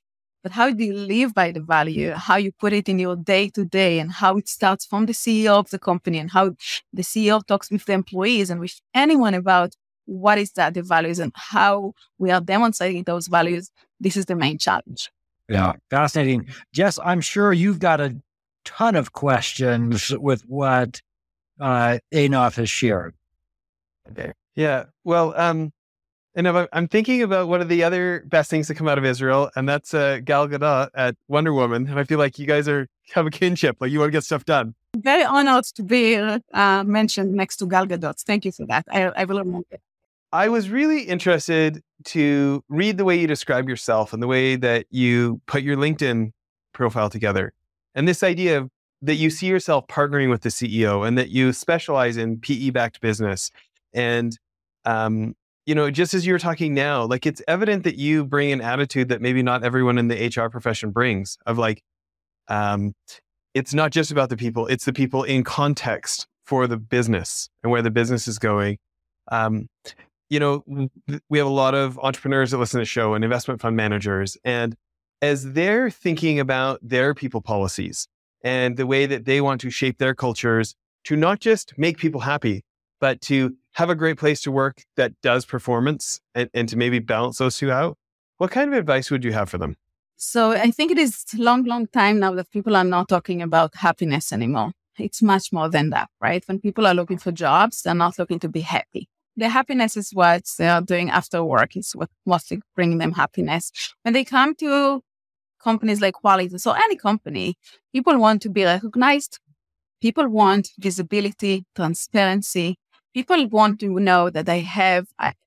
But 0.43 0.51
how 0.51 0.73
do 0.73 0.83
you 0.83 0.95
live 0.95 1.35
by 1.35 1.53
the 1.53 1.61
value? 1.61 2.11
How 2.11 2.35
you 2.35 2.51
put 2.51 2.73
it 2.73 2.89
in 2.89 2.99
your 2.99 3.15
day 3.15 3.49
to 3.51 3.65
day 3.65 4.01
and 4.01 4.11
how 4.11 4.39
it 4.39 4.49
starts 4.49 4.87
from 4.87 5.07
the 5.07 5.13
CEO 5.13 5.53
of 5.57 5.71
the 5.71 5.79
company 5.79 6.19
and 6.19 6.33
how 6.33 6.57
the 6.93 7.03
CEO 7.03 7.47
talks 7.47 7.71
with 7.71 7.85
the 7.85 7.93
employees 7.93 8.51
and 8.51 8.59
with 8.59 8.81
anyone 8.93 9.35
about 9.35 9.77
what 10.07 10.39
is 10.39 10.53
that 10.53 10.75
the 10.75 10.83
values 10.83 11.19
and 11.19 11.33
how 11.35 11.93
we 12.19 12.31
are 12.31 12.41
demonstrating 12.41 13.05
those 13.05 13.27
values. 13.29 13.71
This 14.01 14.17
is 14.17 14.25
the 14.27 14.35
main 14.35 14.59
challenge. 14.59 15.11
Yeah, 15.49 15.75
fascinating. 15.91 16.49
Jess, 16.73 16.99
I'm 17.05 17.21
sure 17.21 17.53
you've 17.53 17.79
got 17.79 18.01
a 18.01 18.17
ton 18.65 18.97
of 18.97 19.13
questions 19.13 20.11
with 20.11 20.43
what 20.43 21.01
uh, 21.61 21.99
Einav 22.13 22.57
has 22.57 22.69
shared. 22.71 23.15
Okay. 24.11 24.33
Yeah. 24.55 24.85
Well, 25.05 25.35
um, 25.37 25.73
And 26.37 26.47
I'm, 26.47 26.69
I'm 26.73 26.87
thinking 26.87 27.23
about 27.23 27.49
one 27.49 27.63
of 27.63 27.69
the 27.69 27.83
other 27.83 28.25
best 28.27 28.51
things 28.51 28.67
to 28.67 28.75
come 28.75 28.89
out 28.89 28.99
of 28.99 29.05
Israel, 29.07 29.51
and 29.57 29.67
that's 29.67 29.95
uh, 29.95 30.21
Gal 30.23 30.47
Gadot 30.49 30.91
at 30.95 31.17
Wonder 31.29 31.53
Woman. 31.55 31.87
And 31.89 31.99
I 31.99 32.05
feel 32.05 32.19
like 32.19 32.39
you 32.39 32.47
guys 32.47 32.69
are 32.69 32.87
have 33.15 33.27
a 33.27 33.31
kinship, 33.31 33.77
like 33.81 33.91
you 33.91 34.01
want 34.01 34.09
to 34.09 34.13
get 34.13 34.25
stuff 34.25 34.45
done. 34.45 34.75
Very 34.99 35.25
honored 35.25 35.65
to 35.77 35.83
be 35.83 36.17
uh, 36.17 36.85
mentioned 36.85 37.33
next 37.33 37.57
to 37.59 37.67
Gal 37.67 37.87
Gadot. 37.87 38.21
Thank 38.27 38.45
you 38.45 38.53
for 38.53 38.67
that. 38.67 38.85
I, 38.91 39.05
I 39.17 39.25
will 39.25 39.39
remember. 39.39 39.79
I 40.37 40.51
was 40.51 40.69
really 40.69 41.01
interested 41.01 41.83
to 42.05 42.63
read 42.69 42.99
the 42.99 43.07
way 43.07 43.19
you 43.19 43.27
describe 43.27 43.71
yourself 43.71 44.13
and 44.13 44.23
the 44.23 44.27
way 44.27 44.57
that 44.57 44.85
you 44.91 45.41
put 45.47 45.63
your 45.63 45.79
LinkedIn 45.79 46.33
profile 46.75 47.09
together. 47.09 47.55
And 47.95 48.07
this 48.07 48.23
idea 48.23 48.59
of 48.59 48.71
that 49.01 49.15
you 49.15 49.31
see 49.31 49.47
yourself 49.47 49.87
partnering 49.87 50.29
with 50.29 50.43
the 50.43 50.51
CEO 50.51 51.09
and 51.09 51.17
that 51.17 51.31
you 51.31 51.55
specialize 51.55 52.19
in 52.19 52.39
PE 52.39 52.69
backed 52.69 53.01
business. 53.01 53.51
And, 53.95 54.39
um, 54.85 55.35
you 55.65 55.75
know, 55.75 55.91
just 55.91 56.13
as 56.13 56.27
you're 56.27 56.39
talking 56.39 56.75
now, 56.75 57.07
like 57.07 57.25
it's 57.25 57.41
evident 57.49 57.85
that 57.85 57.97
you 57.97 58.23
bring 58.23 58.53
an 58.53 58.61
attitude 58.61 59.09
that 59.09 59.23
maybe 59.23 59.43
not 59.43 59.65
everyone 59.65 59.97
in 59.97 60.09
the 60.09 60.27
HR 60.37 60.51
profession 60.51 60.91
brings 60.91 61.39
of 61.47 61.57
like, 61.57 61.83
um, 62.49 62.93
it's 63.55 63.73
not 63.73 63.91
just 63.91 64.11
about 64.11 64.29
the 64.29 64.37
people, 64.37 64.67
it's 64.67 64.85
the 64.85 64.93
people 64.93 65.25
in 65.25 65.45
context 65.45 66.27
for 66.45 66.67
the 66.67 66.77
business 66.77 67.49
and 67.63 67.73
where 67.73 67.81
the 67.81 67.91
business 67.91 68.29
is 68.29 68.39
going. 68.39 68.77
Um, 69.33 69.69
you 70.29 70.41
know, 70.41 70.65
we 71.29 71.39
have 71.39 71.47
a 71.47 71.51
lot 71.51 71.75
of 71.75 71.99
entrepreneurs 71.99 72.51
that 72.51 72.59
listen 72.59 72.79
to 72.79 72.83
the 72.83 72.87
show 72.87 73.15
and 73.15 73.25
investment 73.25 73.61
fund 73.61 73.77
managers. 73.77 74.37
And 74.45 74.77
as 75.23 75.53
they're 75.53 75.91
thinking 75.91 76.41
about 76.41 76.81
their 76.83 77.15
people 77.15 77.41
policies 77.41 78.09
and 78.43 78.77
the 78.77 78.87
way 78.87 79.07
that 79.07 79.25
they 79.25 79.41
want 79.41 79.61
to 79.63 79.71
shape 79.71 79.99
their 79.99 80.15
cultures 80.15 80.75
to 81.05 81.17
not 81.17 81.41
just 81.41 81.79
make 81.79 81.99
people 81.99 82.21
happy, 82.21 82.65
but 83.01 83.21
to 83.23 83.57
have 83.73 83.91
a 83.91 83.95
great 83.95 84.19
place 84.19 84.41
to 84.43 84.51
work 84.51 84.83
that 84.97 85.13
does 85.23 85.45
performance 85.45 86.21
and, 86.35 86.51
and 86.55 86.69
to 86.69 86.77
maybe 86.77 86.99
balance 86.99 87.39
those 87.39 87.59
two 87.59 87.71
out, 87.71 87.97
what 88.39 88.51
kind 88.51 88.73
of 88.73 88.79
advice 88.79 89.11
would 89.11 89.25
you 89.25 89.33
have 89.33 89.49
for 89.49 89.59
them? 89.59 89.77
So 90.17 90.53
I 90.53 90.71
think 90.71 90.91
it 90.91 90.99
is 90.99 91.25
long, 91.37 91.65
long 91.65 91.87
time 91.87 92.19
now 92.21 92.33
that 92.33 92.51
people 92.51 92.75
are 92.75 92.85
not 92.85 93.09
talking 93.09 93.43
about 93.43 93.75
happiness 93.75 94.33
anymore. 94.33 94.73
It's 94.99 95.21
much 95.21 95.53
more 95.53 95.69
than 95.69 95.91
that, 95.91 96.09
right? 96.21 96.43
When 96.47 96.59
people 96.59 96.87
are 96.87 96.95
looking 96.95 97.19
for 97.19 97.33
jobs, 97.33 97.83
they're 97.83 97.95
not 97.95 98.19
looking 98.19 98.39
to 98.41 98.49
be 98.49 98.63
happy. 98.63 99.09
The 99.37 99.49
happiness 99.49 99.97
is 99.97 100.11
what 100.13 100.43
they 100.59 100.69
are 100.69 100.81
doing 100.81 101.11
after 101.11 101.45
work. 101.45 101.77
It's 101.77 101.95
what 101.95 102.09
mostly 102.25 102.61
bringing 102.75 102.99
them 102.99 103.13
happiness. 103.13 103.71
When 104.03 104.15
they 104.15 104.25
come 104.25 104.55
to 104.57 105.03
companies 105.63 106.01
like 106.01 106.15
Quality, 106.15 106.59
so 106.59 106.73
any 106.73 106.97
company, 106.97 107.57
people 107.93 108.19
want 108.19 108.43
to 108.43 108.49
be 108.49 108.65
recognized. 108.65 109.39
People 110.01 110.29
want 110.29 110.71
visibility, 110.79 111.65
transparency. 111.75 112.77
People 113.15 113.49
want 113.49 113.81
to 113.81 113.89
know 114.01 114.31
that 114.31 114.49
I 114.49 114.59
have 114.59 115.07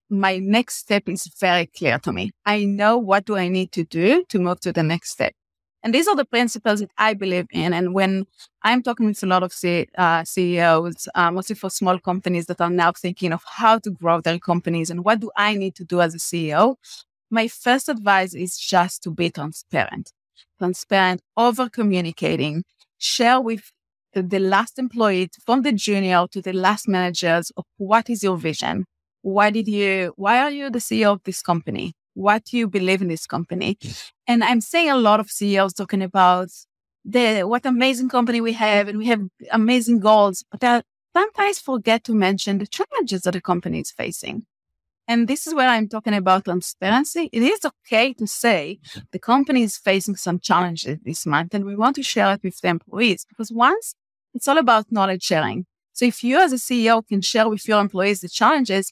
my 0.10 0.40
next 0.40 0.78
step 0.78 1.04
is 1.08 1.30
very 1.40 1.68
clear 1.68 2.00
to 2.00 2.12
me. 2.12 2.32
I 2.46 2.66
know 2.66 2.98
what 2.98 3.26
do 3.26 3.38
I 3.38 3.48
need 3.48 3.72
to 3.74 3.84
do 3.84 4.26
to 4.30 4.40
move 4.40 4.60
to 4.62 4.74
the 4.74 4.82
next 4.82 5.12
step. 5.12 5.34
And 5.82 5.94
these 5.94 6.08
are 6.08 6.16
the 6.16 6.26
principles 6.26 6.82
that 6.82 6.92
I 6.98 7.14
believe 7.14 7.48
in. 7.52 7.74
And 7.74 7.94
when 7.94 8.26
I'm 8.64 8.84
talking 8.84 9.06
with 9.06 9.24
a 9.24 9.26
lot 9.26 9.44
of 9.44 9.54
C- 9.54 9.88
uh, 9.98 10.24
CEOs, 10.26 11.08
uh, 11.16 11.32
mostly 11.32 11.56
for 11.56 11.70
small 11.70 11.98
companies 12.00 12.48
that 12.48 12.60
are 12.60 12.70
now 12.70 12.92
thinking 12.92 13.32
of 13.32 13.44
how 13.46 13.80
to 13.80 13.90
grow 13.90 14.20
their 14.20 14.40
companies 14.40 14.90
and 14.90 15.06
what 15.06 15.22
do 15.22 15.32
I 15.38 15.56
need 15.56 15.76
to 15.76 15.86
do 15.86 16.02
as 16.02 16.14
a 16.14 16.20
CEO, 16.20 16.76
my 17.30 17.48
first 17.48 17.88
advice 17.90 18.34
is 18.34 18.58
just 18.58 19.04
to 19.04 19.12
be 19.12 19.30
transparent. 19.30 20.12
Transparent, 20.58 21.22
over 21.38 21.70
communicating, 21.70 22.64
share 22.98 23.40
with 23.40 23.72
the 24.14 24.40
last 24.40 24.80
employee 24.80 25.30
from 25.46 25.62
the 25.62 25.72
junior 25.72 26.26
to 26.32 26.42
the 26.42 26.52
last 26.54 26.88
managers 26.88 27.52
of 27.56 27.64
what 27.78 28.10
is 28.10 28.24
your 28.24 28.38
vision 28.38 28.86
why 29.22 29.50
did 29.52 29.68
you 29.68 30.14
why 30.16 30.40
are 30.40 30.50
you 30.50 30.70
the 30.70 30.80
ceo 30.80 31.12
of 31.14 31.22
this 31.26 31.42
company 31.42 31.94
what 32.20 32.44
do 32.44 32.58
you 32.58 32.68
believe 32.68 33.02
in 33.02 33.08
this 33.08 33.26
company. 33.26 33.78
And 34.28 34.44
i'm 34.44 34.62
seeing 34.62 34.90
a 34.90 34.98
lot 35.08 35.20
of 35.20 35.32
ceos 35.32 35.74
talking 35.74 36.04
about 36.12 36.50
the 37.06 37.44
what 37.44 37.66
amazing 37.66 38.10
company 38.10 38.40
we 38.42 38.54
have 38.54 38.88
and 38.90 38.98
we 38.98 39.08
have 39.14 39.24
amazing 39.52 40.00
goals 40.00 40.44
but 40.52 40.60
they 40.60 40.82
sometimes 41.14 41.60
forget 41.60 42.04
to 42.04 42.14
mention 42.14 42.58
the 42.58 42.68
challenges 42.68 43.22
that 43.22 43.34
the 43.34 43.42
company 43.42 43.80
is 43.80 43.92
facing. 43.92 44.46
And 45.08 45.28
this 45.28 45.48
is 45.48 45.56
where 45.56 45.70
i'm 45.70 45.88
talking 45.88 46.14
about 46.14 46.46
transparency. 46.46 47.24
It 47.38 47.44
is 47.54 47.62
okay 47.72 48.08
to 48.20 48.28
say 48.28 48.80
the 49.14 49.24
company 49.32 49.62
is 49.64 49.78
facing 49.78 50.18
some 50.18 50.40
challenges 50.50 50.98
this 51.10 51.26
month 51.26 51.54
and 51.56 51.64
we 51.66 51.76
want 51.84 51.96
to 51.96 52.04
share 52.04 52.32
it 52.34 52.44
with 52.44 52.60
the 52.62 52.68
employees 52.68 53.26
because 53.30 53.52
once 53.52 53.96
it's 54.36 54.48
all 54.50 54.60
about 54.66 54.92
knowledge 54.92 55.24
sharing. 55.24 55.66
So 55.94 56.06
if 56.06 56.18
you 56.24 56.36
as 56.46 56.52
a 56.54 56.62
ceo 56.68 56.98
can 57.10 57.22
share 57.22 57.48
with 57.50 57.66
your 57.70 57.80
employees 57.80 58.20
the 58.22 58.30
challenges 58.42 58.86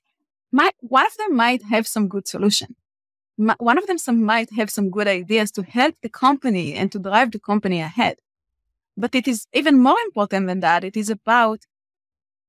might, 0.52 0.76
one 0.80 1.06
of 1.06 1.16
them 1.18 1.36
might 1.36 1.64
have 1.64 1.86
some 1.86 2.08
good 2.08 2.28
solution. 2.28 2.76
One 3.38 3.78
of 3.78 3.86
them 3.86 4.00
some 4.00 4.24
might 4.24 4.52
have 4.54 4.70
some 4.72 4.90
good 4.90 5.08
ideas 5.08 5.52
to 5.52 5.64
help 5.64 5.96
the 6.02 6.10
company 6.10 6.74
and 6.74 6.92
to 6.92 7.00
drive 7.00 7.32
the 7.32 7.40
company 7.40 7.80
ahead. 7.80 8.18
But 8.96 9.14
it 9.14 9.28
is 9.28 9.46
even 9.54 9.80
more 9.80 10.00
important 10.06 10.48
than 10.48 10.60
that. 10.62 10.84
It 10.84 10.98
is 10.98 11.10
about 11.10 11.60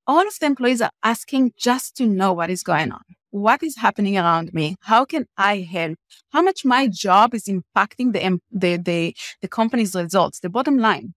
all 0.06 0.26
of 0.26 0.38
the 0.38 0.46
employees 0.46 0.80
are 0.80 0.90
asking 1.02 1.52
just 1.58 1.94
to 1.96 2.06
know 2.06 2.32
what 2.32 2.48
is 2.48 2.62
going 2.62 2.90
on. 2.90 3.02
What 3.30 3.62
is 3.62 3.76
happening 3.76 4.16
around 4.16 4.54
me? 4.54 4.76
How 4.80 5.04
can 5.04 5.26
I 5.36 5.58
help? 5.58 5.98
How 6.32 6.40
much 6.40 6.64
my 6.64 6.88
job 6.88 7.34
is 7.34 7.44
impacting 7.44 8.14
the, 8.14 8.40
the, 8.50 8.78
the, 8.78 9.14
the 9.42 9.48
company's 9.48 9.94
results, 9.94 10.40
the 10.40 10.48
bottom 10.48 10.78
line 10.78 11.12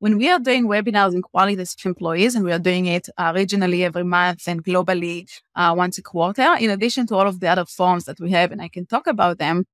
when 0.00 0.16
we 0.16 0.30
are 0.30 0.38
doing 0.38 0.66
webinars 0.66 1.14
in 1.14 1.22
quality 1.22 1.60
of 1.60 1.68
employees, 1.84 2.34
and 2.34 2.44
we 2.44 2.52
are 2.52 2.58
doing 2.58 2.86
it 2.86 3.08
uh, 3.18 3.32
regionally 3.32 3.82
every 3.82 4.02
month 4.02 4.48
and 4.48 4.64
globally 4.64 5.26
uh, 5.54 5.74
once 5.76 5.98
a 5.98 6.02
quarter, 6.02 6.56
in 6.58 6.70
addition 6.70 7.06
to 7.06 7.14
all 7.14 7.28
of 7.28 7.38
the 7.40 7.48
other 7.48 7.66
forms 7.66 8.04
that 8.06 8.18
we 8.18 8.30
have, 8.30 8.50
and 8.50 8.62
I 8.62 8.68
can 8.68 8.86
talk 8.86 9.06
about 9.06 9.38
them, 9.38 9.66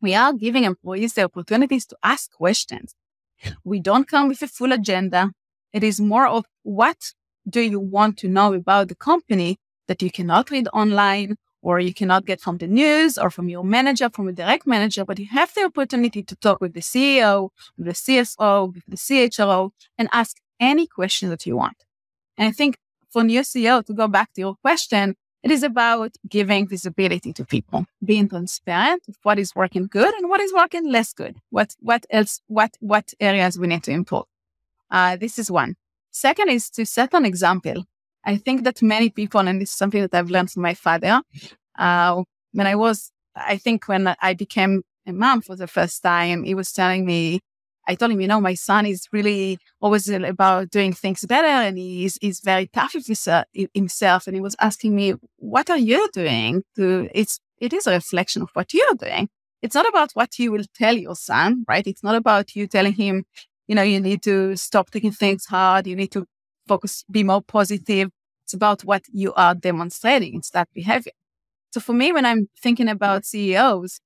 we 0.00 0.14
are 0.14 0.32
giving 0.32 0.64
employees 0.64 1.14
the 1.14 1.24
opportunities 1.24 1.86
to 1.86 1.96
ask 2.02 2.30
questions. 2.32 2.94
We 3.64 3.80
don't 3.80 4.08
come 4.08 4.28
with 4.28 4.42
a 4.42 4.46
full 4.46 4.72
agenda. 4.72 5.32
It 5.72 5.82
is 5.82 6.00
more 6.00 6.26
of 6.28 6.44
what 6.62 7.12
do 7.48 7.60
you 7.60 7.80
want 7.80 8.16
to 8.18 8.28
know 8.28 8.54
about 8.54 8.88
the 8.88 8.94
company 8.94 9.58
that 9.88 10.02
you 10.02 10.10
cannot 10.10 10.50
read 10.50 10.68
online 10.72 11.36
or 11.64 11.80
you 11.80 11.94
cannot 11.94 12.26
get 12.26 12.40
from 12.40 12.58
the 12.58 12.66
news 12.66 13.16
or 13.16 13.30
from 13.30 13.48
your 13.48 13.64
manager, 13.64 14.10
from 14.10 14.28
a 14.28 14.32
direct 14.32 14.66
manager, 14.66 15.02
but 15.04 15.18
you 15.18 15.26
have 15.26 15.52
the 15.54 15.64
opportunity 15.64 16.22
to 16.22 16.36
talk 16.36 16.60
with 16.60 16.74
the 16.74 16.80
CEO, 16.80 17.48
with 17.76 17.86
the 17.86 17.92
CSO, 18.04 18.74
with 18.74 18.84
the 18.86 18.96
CHRO, 18.96 19.70
and 19.96 20.08
ask 20.12 20.36
any 20.60 20.86
question 20.86 21.30
that 21.30 21.46
you 21.46 21.56
want. 21.56 21.78
And 22.36 22.46
I 22.46 22.52
think 22.52 22.76
for 23.10 23.24
new 23.24 23.40
CEO, 23.40 23.84
to 23.86 23.94
go 23.94 24.06
back 24.08 24.32
to 24.34 24.42
your 24.42 24.56
question, 24.56 25.16
it 25.42 25.50
is 25.50 25.62
about 25.62 26.12
giving 26.28 26.68
visibility 26.68 27.32
to 27.32 27.44
people, 27.44 27.86
being 28.04 28.28
transparent 28.28 29.02
with 29.06 29.16
what 29.22 29.38
is 29.38 29.54
working 29.54 29.86
good 29.86 30.14
and 30.14 30.28
what 30.28 30.40
is 30.40 30.52
working 30.52 30.90
less 30.90 31.12
good. 31.12 31.36
What 31.50 31.74
what 31.80 32.06
else? 32.10 32.40
What 32.46 32.72
what 32.80 33.12
areas 33.20 33.58
we 33.58 33.66
need 33.66 33.84
to 33.84 33.90
improve? 33.90 34.24
Uh, 34.90 35.16
this 35.16 35.38
is 35.38 35.50
one. 35.50 35.76
Second 36.10 36.48
is 36.48 36.70
to 36.70 36.86
set 36.86 37.12
an 37.14 37.24
example. 37.24 37.84
I 38.24 38.36
think 38.36 38.64
that 38.64 38.82
many 38.82 39.10
people, 39.10 39.40
and 39.40 39.60
this 39.60 39.70
is 39.70 39.76
something 39.76 40.00
that 40.00 40.14
I've 40.14 40.30
learned 40.30 40.50
from 40.50 40.62
my 40.62 40.74
father, 40.74 41.22
uh, 41.78 42.22
when 42.52 42.66
I 42.66 42.74
was, 42.74 43.10
I 43.36 43.56
think 43.56 43.88
when 43.88 44.14
I 44.20 44.34
became 44.34 44.82
a 45.06 45.12
mom 45.12 45.42
for 45.42 45.56
the 45.56 45.66
first 45.66 46.02
time, 46.02 46.44
he 46.44 46.54
was 46.54 46.72
telling 46.72 47.04
me, 47.04 47.40
I 47.86 47.94
told 47.96 48.12
him, 48.12 48.20
you 48.20 48.28
know, 48.28 48.40
my 48.40 48.54
son 48.54 48.86
is 48.86 49.06
really 49.12 49.58
always 49.80 50.08
about 50.08 50.70
doing 50.70 50.94
things 50.94 51.26
better 51.26 51.46
and 51.46 51.76
he's, 51.76 52.16
he's 52.20 52.40
very 52.40 52.66
tough 52.68 52.94
with 52.94 53.06
himself. 53.74 54.26
And 54.26 54.34
he 54.34 54.40
was 54.40 54.56
asking 54.58 54.96
me, 54.96 55.14
what 55.36 55.68
are 55.68 55.76
you 55.76 56.08
doing 56.14 56.62
to, 56.76 57.10
it's, 57.14 57.40
it 57.58 57.74
is 57.74 57.86
a 57.86 57.92
reflection 57.92 58.40
of 58.40 58.48
what 58.54 58.72
you're 58.72 58.94
doing. 58.94 59.28
It's 59.60 59.74
not 59.74 59.88
about 59.88 60.12
what 60.14 60.38
you 60.38 60.50
will 60.52 60.64
tell 60.74 60.96
your 60.96 61.14
son, 61.14 61.64
right? 61.68 61.86
It's 61.86 62.02
not 62.02 62.14
about 62.14 62.54
you 62.56 62.66
telling 62.66 62.94
him, 62.94 63.24
you 63.66 63.74
know, 63.74 63.82
you 63.82 64.00
need 64.00 64.22
to 64.22 64.56
stop 64.56 64.90
taking 64.90 65.12
things 65.12 65.46
hard. 65.46 65.86
You 65.86 65.96
need 65.96 66.12
to 66.12 66.26
focus, 66.66 67.04
be 67.10 67.22
more 67.22 67.42
positive. 67.42 68.10
It's 68.44 68.54
about 68.54 68.84
what 68.84 69.02
you 69.12 69.32
are 69.34 69.54
demonstrating. 69.54 70.36
It's 70.36 70.50
that 70.50 70.68
behavior. 70.74 71.12
So 71.72 71.80
for 71.80 71.92
me, 71.92 72.12
when 72.12 72.26
I'm 72.26 72.48
thinking 72.60 72.88
about 72.88 73.24
CEOs, 73.24 74.00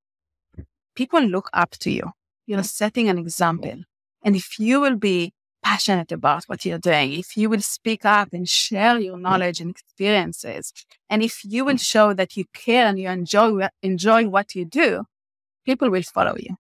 people 0.95 1.21
look 1.21 1.51
up 1.53 1.71
to 1.81 1.91
you. 1.91 2.13
You're 2.47 2.63
setting 2.63 3.09
an 3.09 3.19
example. 3.19 3.83
And 4.23 4.35
if 4.35 4.59
you 4.59 4.81
will 4.81 4.97
be 4.97 5.33
passionate 5.63 6.13
about 6.13 6.45
what 6.45 6.65
you're 6.65 6.79
doing, 6.79 7.13
if 7.13 7.37
you 7.37 7.51
will 7.51 7.61
speak 7.61 8.05
up 8.05 8.33
and 8.33 8.49
share 8.49 8.99
your 8.99 9.19
knowledge 9.19 9.61
and 9.61 9.71
experiences, 9.71 10.73
and 11.11 11.23
if 11.23 11.45
you 11.45 11.65
will 11.65 11.77
show 11.77 12.15
that 12.15 12.37
you 12.37 12.45
care 12.55 12.87
and 12.87 12.99
you 12.99 13.09
enjoy, 13.09 13.69
enjoy 13.83 14.29
what 14.29 14.55
you 14.55 14.65
do, 14.65 15.05
people 15.67 15.91
will 15.91 16.03
follow 16.03 16.37
you. 16.39 16.57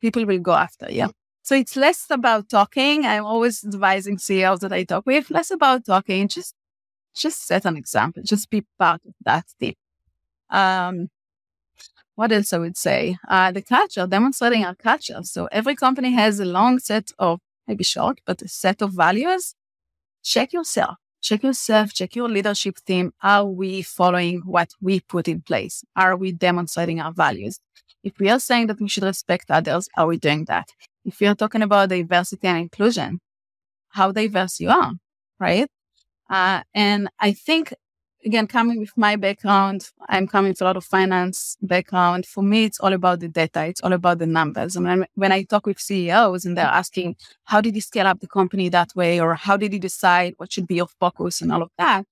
People 0.00 0.24
will 0.26 0.38
go 0.38 0.52
after 0.52 0.90
you. 0.92 1.10
So 1.42 1.54
it's 1.56 1.76
less 1.76 2.06
about 2.10 2.48
talking. 2.48 3.04
I'm 3.04 3.24
always 3.24 3.64
advising 3.64 4.18
CEOs 4.18 4.60
that 4.60 4.72
I 4.72 4.84
talk 4.84 5.06
with, 5.06 5.30
less 5.30 5.50
about 5.50 5.84
talking, 5.84 6.28
just 6.28 6.54
just 7.14 7.46
set 7.46 7.64
an 7.66 7.76
example, 7.76 8.22
just 8.24 8.50
be 8.50 8.64
part 8.78 9.02
of 9.06 9.14
that 9.24 9.46
team. 9.60 9.74
Um, 10.50 11.08
what 12.14 12.32
else 12.32 12.52
I 12.52 12.58
would 12.58 12.76
say? 12.76 13.16
Uh, 13.28 13.50
the 13.52 13.62
culture, 13.62 14.06
demonstrating 14.06 14.64
our 14.64 14.74
culture. 14.74 15.20
So 15.22 15.48
every 15.50 15.74
company 15.74 16.12
has 16.12 16.40
a 16.40 16.44
long 16.44 16.78
set 16.78 17.10
of, 17.18 17.40
maybe 17.66 17.84
short, 17.84 18.20
but 18.26 18.42
a 18.42 18.48
set 18.48 18.82
of 18.82 18.92
values. 18.92 19.54
Check 20.24 20.52
yourself. 20.52 20.96
check 21.22 21.42
yourself, 21.44 21.92
check 21.94 22.16
your 22.16 22.28
leadership 22.28 22.76
team. 22.86 23.12
Are 23.22 23.46
we 23.46 23.82
following 23.82 24.42
what 24.46 24.70
we 24.80 25.00
put 25.00 25.28
in 25.28 25.42
place? 25.42 25.84
Are 25.96 26.16
we 26.16 26.32
demonstrating 26.32 27.00
our 27.00 27.12
values? 27.12 27.58
If 28.04 28.14
we 28.20 28.30
are 28.30 28.40
saying 28.40 28.68
that 28.68 28.80
we 28.80 28.88
should 28.88 29.04
respect 29.04 29.50
others, 29.50 29.88
are 29.96 30.06
we 30.08 30.18
doing 30.18 30.46
that? 30.46 30.68
If 31.04 31.20
you're 31.20 31.34
talking 31.34 31.62
about 31.62 31.88
diversity 31.88 32.46
and 32.46 32.58
inclusion, 32.58 33.20
how 33.88 34.12
diverse 34.12 34.60
you 34.60 34.70
are, 34.70 34.92
right? 35.40 35.68
Uh, 36.30 36.62
and 36.74 37.08
I 37.20 37.32
think 37.32 37.74
again, 38.24 38.46
coming 38.46 38.78
with 38.78 38.92
my 38.96 39.16
background, 39.16 39.90
I'm 40.08 40.26
coming 40.26 40.50
with 40.50 40.60
a 40.60 40.64
lot 40.64 40.76
of 40.76 40.84
finance 40.84 41.56
background. 41.60 42.26
For 42.26 42.42
me, 42.42 42.64
it's 42.64 42.78
all 42.80 42.92
about 42.92 43.20
the 43.20 43.28
data. 43.28 43.66
It's 43.66 43.80
all 43.80 43.92
about 43.92 44.18
the 44.18 44.26
numbers. 44.26 44.76
When 44.76 45.32
I 45.32 45.42
talk 45.42 45.66
with 45.66 45.80
CEOs 45.80 46.44
and 46.44 46.56
they're 46.56 46.64
asking, 46.66 47.16
how 47.44 47.60
did 47.60 47.74
you 47.74 47.80
scale 47.80 48.06
up 48.06 48.20
the 48.20 48.28
company 48.28 48.68
that 48.68 48.94
way? 48.94 49.20
Or 49.20 49.34
how 49.34 49.56
did 49.56 49.72
you 49.72 49.78
decide 49.78 50.34
what 50.36 50.52
should 50.52 50.66
be 50.66 50.76
your 50.76 50.88
focus 51.00 51.40
and 51.40 51.52
all 51.52 51.62
of 51.62 51.70
that? 51.78 52.04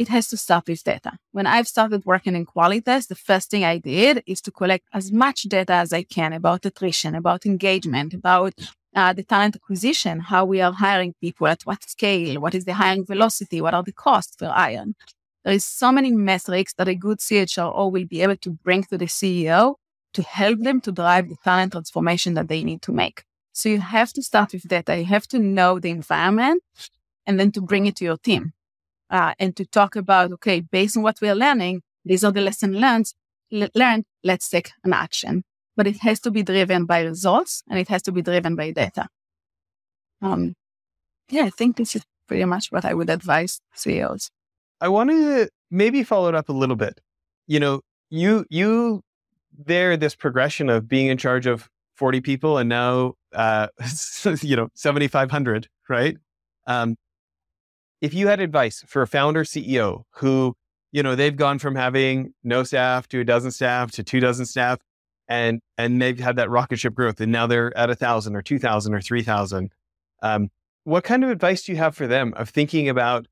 It 0.00 0.08
has 0.08 0.28
to 0.28 0.38
start 0.38 0.66
with 0.66 0.82
data. 0.82 1.18
When 1.32 1.46
I've 1.46 1.68
started 1.68 2.06
working 2.06 2.34
in 2.34 2.46
Qualitest, 2.46 3.10
the 3.10 3.14
first 3.14 3.50
thing 3.50 3.64
I 3.64 3.76
did 3.76 4.22
is 4.26 4.40
to 4.40 4.50
collect 4.50 4.86
as 4.94 5.12
much 5.12 5.42
data 5.42 5.74
as 5.74 5.92
I 5.92 6.04
can 6.04 6.32
about 6.32 6.64
attrition, 6.64 7.14
about 7.14 7.44
engagement, 7.44 8.14
about 8.14 8.54
uh, 8.96 9.12
the 9.12 9.22
talent 9.22 9.56
acquisition, 9.56 10.20
how 10.20 10.46
we 10.46 10.62
are 10.62 10.72
hiring 10.72 11.12
people, 11.20 11.48
at 11.48 11.60
what 11.66 11.86
scale, 11.86 12.40
what 12.40 12.54
is 12.54 12.64
the 12.64 12.72
hiring 12.72 13.04
velocity, 13.04 13.60
what 13.60 13.74
are 13.74 13.82
the 13.82 13.92
costs 13.92 14.36
per 14.36 14.50
iron. 14.70 14.94
There 15.44 15.52
is 15.52 15.66
so 15.66 15.92
many 15.92 16.12
metrics 16.12 16.72
that 16.78 16.88
a 16.88 16.94
good 16.94 17.18
CHRO 17.18 17.92
will 17.92 18.06
be 18.06 18.22
able 18.22 18.38
to 18.38 18.50
bring 18.52 18.84
to 18.84 18.96
the 18.96 19.04
CEO 19.04 19.74
to 20.14 20.22
help 20.22 20.60
them 20.60 20.80
to 20.80 20.92
drive 20.92 21.28
the 21.28 21.36
talent 21.44 21.72
transformation 21.72 22.32
that 22.34 22.48
they 22.48 22.64
need 22.64 22.80
to 22.82 22.92
make. 22.92 23.24
So 23.52 23.68
you 23.68 23.80
have 23.80 24.14
to 24.14 24.22
start 24.22 24.54
with 24.54 24.66
data. 24.66 24.96
You 24.96 25.04
have 25.04 25.28
to 25.28 25.38
know 25.38 25.78
the 25.78 25.90
environment 25.90 26.62
and 27.26 27.38
then 27.38 27.52
to 27.52 27.60
bring 27.60 27.84
it 27.84 27.96
to 27.96 28.04
your 28.06 28.16
team 28.16 28.54
uh, 29.10 29.34
and 29.38 29.56
to 29.56 29.64
talk 29.64 29.96
about, 29.96 30.32
okay, 30.32 30.60
based 30.60 30.96
on 30.96 31.02
what 31.02 31.20
we 31.20 31.28
are 31.28 31.34
learning, 31.34 31.82
these 32.04 32.24
are 32.24 32.32
the 32.32 32.40
lessons 32.40 32.76
learned. 32.76 33.12
learned. 33.74 34.04
Let's 34.22 34.48
take 34.48 34.70
an 34.84 34.92
action 34.92 35.44
but 35.80 35.86
it 35.86 35.96
has 36.00 36.20
to 36.20 36.30
be 36.30 36.42
driven 36.42 36.84
by 36.84 37.00
results 37.00 37.62
and 37.70 37.78
it 37.78 37.88
has 37.88 38.02
to 38.02 38.12
be 38.12 38.20
driven 38.20 38.54
by 38.54 38.70
data. 38.70 39.08
Um, 40.20 40.54
yeah, 41.30 41.44
I 41.44 41.48
think 41.48 41.78
this 41.78 41.96
is 41.96 42.04
pretty 42.26 42.44
much 42.44 42.70
what 42.70 42.84
I 42.84 42.92
would 42.92 43.08
advise 43.08 43.62
CEOs. 43.74 44.30
I 44.82 44.88
wanted 44.88 45.14
to 45.14 45.48
maybe 45.70 46.02
follow 46.02 46.28
it 46.28 46.34
up 46.34 46.50
a 46.50 46.52
little 46.52 46.76
bit. 46.76 47.00
You 47.46 47.60
know, 47.60 47.80
you 48.10 48.44
you 48.50 49.00
there 49.56 49.96
this 49.96 50.14
progression 50.14 50.68
of 50.68 50.86
being 50.86 51.06
in 51.06 51.16
charge 51.16 51.46
of 51.46 51.70
40 51.96 52.20
people 52.20 52.58
and 52.58 52.68
now 52.68 53.14
uh, 53.32 53.68
you 54.42 54.56
know 54.56 54.68
7500 54.74 55.66
right 55.88 56.18
um, 56.66 56.96
if 58.00 58.14
you 58.14 58.28
had 58.28 58.40
advice 58.40 58.84
for 58.86 59.02
a 59.02 59.06
founder 59.06 59.44
ceo 59.44 60.04
who 60.12 60.56
you 60.92 61.02
know 61.02 61.14
they've 61.14 61.36
gone 61.36 61.58
from 61.58 61.74
having 61.74 62.32
no 62.42 62.62
staff 62.62 63.08
to 63.08 63.20
a 63.20 63.24
dozen 63.24 63.50
staff 63.50 63.90
to 63.90 64.02
two 64.02 64.20
dozen 64.20 64.46
staff 64.46 64.78
and 65.30 65.62
and 65.78 66.02
they've 66.02 66.18
had 66.18 66.36
that 66.36 66.50
rocket 66.50 66.78
ship 66.78 66.92
growth 66.92 67.20
and 67.20 67.32
now 67.32 67.46
they're 67.46 67.74
at 67.78 67.88
a 67.88 67.94
thousand 67.94 68.36
or 68.36 68.42
two 68.42 68.58
thousand 68.58 68.94
or 68.94 69.00
three 69.00 69.22
thousand. 69.22 69.70
Um, 70.22 70.50
what 70.84 71.04
kind 71.04 71.24
of 71.24 71.30
advice 71.30 71.62
do 71.62 71.72
you 71.72 71.78
have 71.78 71.94
for 71.94 72.06
them 72.06 72.34
of 72.36 72.50
thinking 72.50 72.88
about 72.88 73.26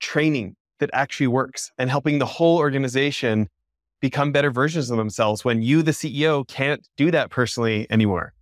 training 0.00 0.56
that 0.80 0.90
actually 0.92 1.26
works 1.26 1.70
and 1.76 1.90
helping 1.90 2.18
the 2.18 2.26
whole 2.26 2.58
organization 2.58 3.48
become 4.00 4.32
better 4.32 4.50
versions 4.50 4.90
of 4.90 4.96
themselves 4.96 5.44
when 5.44 5.60
you, 5.60 5.82
the 5.82 5.90
CEO, 5.90 6.46
can't 6.46 6.88
do 6.96 7.10
that 7.10 7.30
personally 7.30 7.86
anymore? 7.90 8.32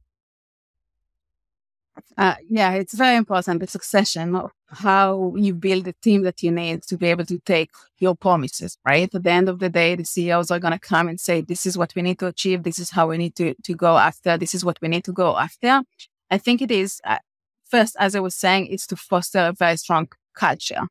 Uh, 2.16 2.34
yeah, 2.48 2.72
it's 2.72 2.94
very 2.94 3.16
important 3.16 3.60
the 3.60 3.66
succession 3.66 4.34
of 4.34 4.50
how 4.68 5.34
you 5.36 5.54
build 5.54 5.84
the 5.84 5.92
team 6.02 6.22
that 6.22 6.42
you 6.42 6.50
need 6.50 6.82
to 6.82 6.96
be 6.96 7.06
able 7.06 7.24
to 7.24 7.38
take 7.40 7.70
your 7.98 8.14
promises, 8.14 8.78
right? 8.86 9.14
At 9.14 9.22
the 9.22 9.30
end 9.30 9.48
of 9.48 9.58
the 9.58 9.68
day, 9.68 9.94
the 9.94 10.04
CEOs 10.04 10.50
are 10.50 10.58
going 10.58 10.72
to 10.72 10.78
come 10.78 11.08
and 11.08 11.20
say, 11.20 11.40
this 11.40 11.66
is 11.66 11.76
what 11.78 11.94
we 11.94 12.02
need 12.02 12.18
to 12.18 12.26
achieve. 12.26 12.62
This 12.62 12.78
is 12.78 12.90
how 12.90 13.08
we 13.08 13.18
need 13.18 13.34
to, 13.36 13.54
to 13.62 13.74
go 13.74 13.98
after. 13.98 14.36
This 14.36 14.54
is 14.54 14.64
what 14.64 14.78
we 14.80 14.88
need 14.88 15.04
to 15.04 15.12
go 15.12 15.36
after. 15.36 15.82
I 16.30 16.38
think 16.38 16.62
it 16.62 16.70
is, 16.70 17.00
uh, 17.04 17.18
first, 17.64 17.96
as 17.98 18.14
I 18.14 18.20
was 18.20 18.34
saying, 18.34 18.66
it's 18.66 18.86
to 18.88 18.96
foster 18.96 19.38
a 19.38 19.52
very 19.52 19.76
strong 19.76 20.08
culture. 20.34 20.82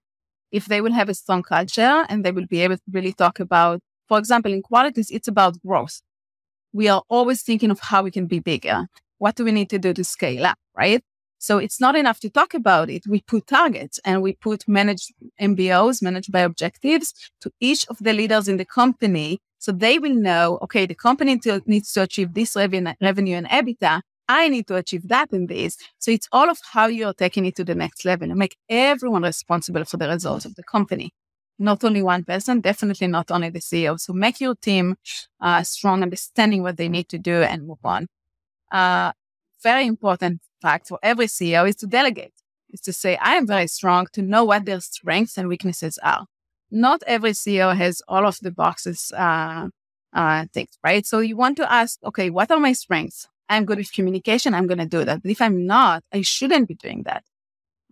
If 0.51 0.65
they 0.65 0.79
will 0.79 0.93
have 0.93 1.09
a 1.09 1.13
strong 1.13 1.43
culture 1.43 2.05
and 2.07 2.23
they 2.23 2.31
will 2.31 2.47
be 2.47 2.61
able 2.61 2.77
to 2.77 2.83
really 2.91 3.13
talk 3.13 3.39
about, 3.39 3.79
for 4.07 4.17
example, 4.17 4.53
in 4.53 4.61
Qualitest, 4.61 5.11
it's 5.11 5.27
about 5.27 5.61
growth. 5.65 6.01
We 6.71 6.87
are 6.87 7.03
always 7.09 7.41
thinking 7.41 7.71
of 7.71 7.79
how 7.79 8.03
we 8.03 8.11
can 8.11 8.27
be 8.27 8.39
bigger. 8.39 8.87
What 9.17 9.35
do 9.35 9.43
we 9.43 9.51
need 9.51 9.69
to 9.69 9.79
do 9.79 9.93
to 9.93 10.03
scale 10.03 10.45
up, 10.45 10.57
right? 10.75 11.03
So 11.37 11.57
it's 11.57 11.79
not 11.79 11.95
enough 11.95 12.19
to 12.21 12.29
talk 12.29 12.53
about 12.53 12.89
it. 12.89 13.03
We 13.07 13.21
put 13.21 13.47
targets 13.47 13.99
and 14.03 14.21
we 14.21 14.33
put 14.33 14.67
managed 14.67 15.13
MBOs, 15.39 16.01
managed 16.01 16.31
by 16.31 16.39
objectives, 16.39 17.13
to 17.41 17.51
each 17.59 17.85
of 17.87 17.97
the 17.99 18.13
leaders 18.13 18.47
in 18.47 18.57
the 18.57 18.65
company. 18.65 19.39
So 19.59 19.71
they 19.71 19.99
will 19.99 20.15
know, 20.15 20.57
okay, 20.63 20.85
the 20.85 20.95
company 20.95 21.37
to, 21.39 21.61
needs 21.65 21.91
to 21.93 22.03
achieve 22.03 22.33
this 22.33 22.55
revenue, 22.55 22.93
revenue 23.01 23.37
and 23.37 23.47
EBITDA. 23.47 24.01
I 24.27 24.49
need 24.49 24.65
to 24.67 24.75
achieve 24.75 25.07
that 25.07 25.31
and 25.31 25.47
this. 25.47 25.77
So 25.99 26.09
it's 26.09 26.27
all 26.31 26.49
of 26.49 26.57
how 26.71 26.87
you're 26.87 27.13
taking 27.13 27.45
it 27.45 27.55
to 27.57 27.63
the 27.63 27.75
next 27.75 28.05
level 28.05 28.29
and 28.29 28.39
make 28.39 28.57
everyone 28.69 29.21
responsible 29.21 29.85
for 29.85 29.97
the 29.97 30.07
results 30.07 30.45
of 30.45 30.55
the 30.55 30.63
company. 30.63 31.11
Not 31.59 31.83
only 31.83 32.01
one 32.01 32.23
person, 32.23 32.59
definitely 32.59 33.07
not 33.07 33.29
only 33.31 33.49
the 33.49 33.59
CEO. 33.59 33.99
So 33.99 34.13
make 34.13 34.41
your 34.41 34.55
team 34.55 34.95
uh, 35.39 35.63
strong, 35.63 36.01
understanding 36.01 36.63
what 36.63 36.77
they 36.77 36.89
need 36.89 37.07
to 37.09 37.19
do 37.19 37.43
and 37.43 37.67
move 37.67 37.83
on. 37.83 38.07
Uh, 38.71 39.11
very 39.61 39.85
important 39.85 40.41
for 40.87 40.99
every 41.03 41.27
CEO 41.27 41.67
is 41.67 41.75
to 41.77 41.87
delegate, 41.87 42.33
is 42.71 42.81
to 42.81 42.93
say, 42.93 43.17
I 43.17 43.35
am 43.35 43.47
very 43.47 43.67
strong 43.67 44.07
to 44.13 44.21
know 44.21 44.43
what 44.43 44.65
their 44.65 44.81
strengths 44.81 45.37
and 45.37 45.47
weaknesses 45.47 45.97
are. 46.03 46.25
Not 46.71 47.03
every 47.07 47.31
CEO 47.31 47.75
has 47.75 48.01
all 48.07 48.25
of 48.25 48.37
the 48.41 48.51
boxes 48.51 49.11
uh, 49.15 49.69
uh, 50.13 50.45
things, 50.53 50.77
right? 50.83 51.05
So 51.05 51.19
you 51.19 51.37
want 51.37 51.57
to 51.57 51.71
ask, 51.71 51.99
okay, 52.03 52.29
what 52.29 52.51
are 52.51 52.59
my 52.59 52.73
strengths? 52.73 53.27
I'm 53.47 53.65
good 53.65 53.77
with 53.77 53.93
communication. 53.93 54.53
I'm 54.53 54.67
going 54.67 54.79
to 54.79 54.85
do 54.85 55.05
that. 55.05 55.21
But 55.21 55.31
if 55.31 55.41
I'm 55.41 55.65
not, 55.65 56.03
I 56.11 56.21
shouldn't 56.21 56.67
be 56.67 56.75
doing 56.75 57.03
that. 57.03 57.23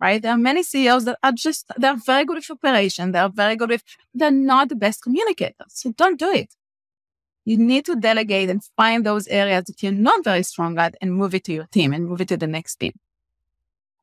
Right. 0.00 0.20
There 0.20 0.32
are 0.32 0.38
many 0.38 0.64
CEOs 0.64 1.04
that 1.04 1.18
are 1.22 1.32
just, 1.32 1.70
they're 1.76 1.96
very 1.96 2.24
good 2.24 2.36
with 2.36 2.50
operation. 2.50 3.12
They're 3.12 3.28
very 3.28 3.54
good 3.54 3.70
with, 3.70 3.84
they're 4.12 4.30
not 4.30 4.68
the 4.68 4.74
best 4.74 5.02
communicators. 5.02 5.68
So 5.68 5.92
don't 5.92 6.18
do 6.18 6.30
it. 6.30 6.52
You 7.44 7.58
need 7.58 7.84
to 7.86 7.96
delegate 7.96 8.48
and 8.48 8.62
find 8.76 9.04
those 9.04 9.28
areas 9.28 9.64
that 9.64 9.82
you're 9.82 9.92
not 9.92 10.24
very 10.24 10.42
strong 10.42 10.78
at 10.78 10.94
and 11.00 11.14
move 11.14 11.34
it 11.34 11.44
to 11.44 11.52
your 11.52 11.66
team 11.66 11.92
and 11.92 12.06
move 12.06 12.20
it 12.20 12.28
to 12.28 12.36
the 12.36 12.46
next 12.46 12.76
team. 12.76 12.92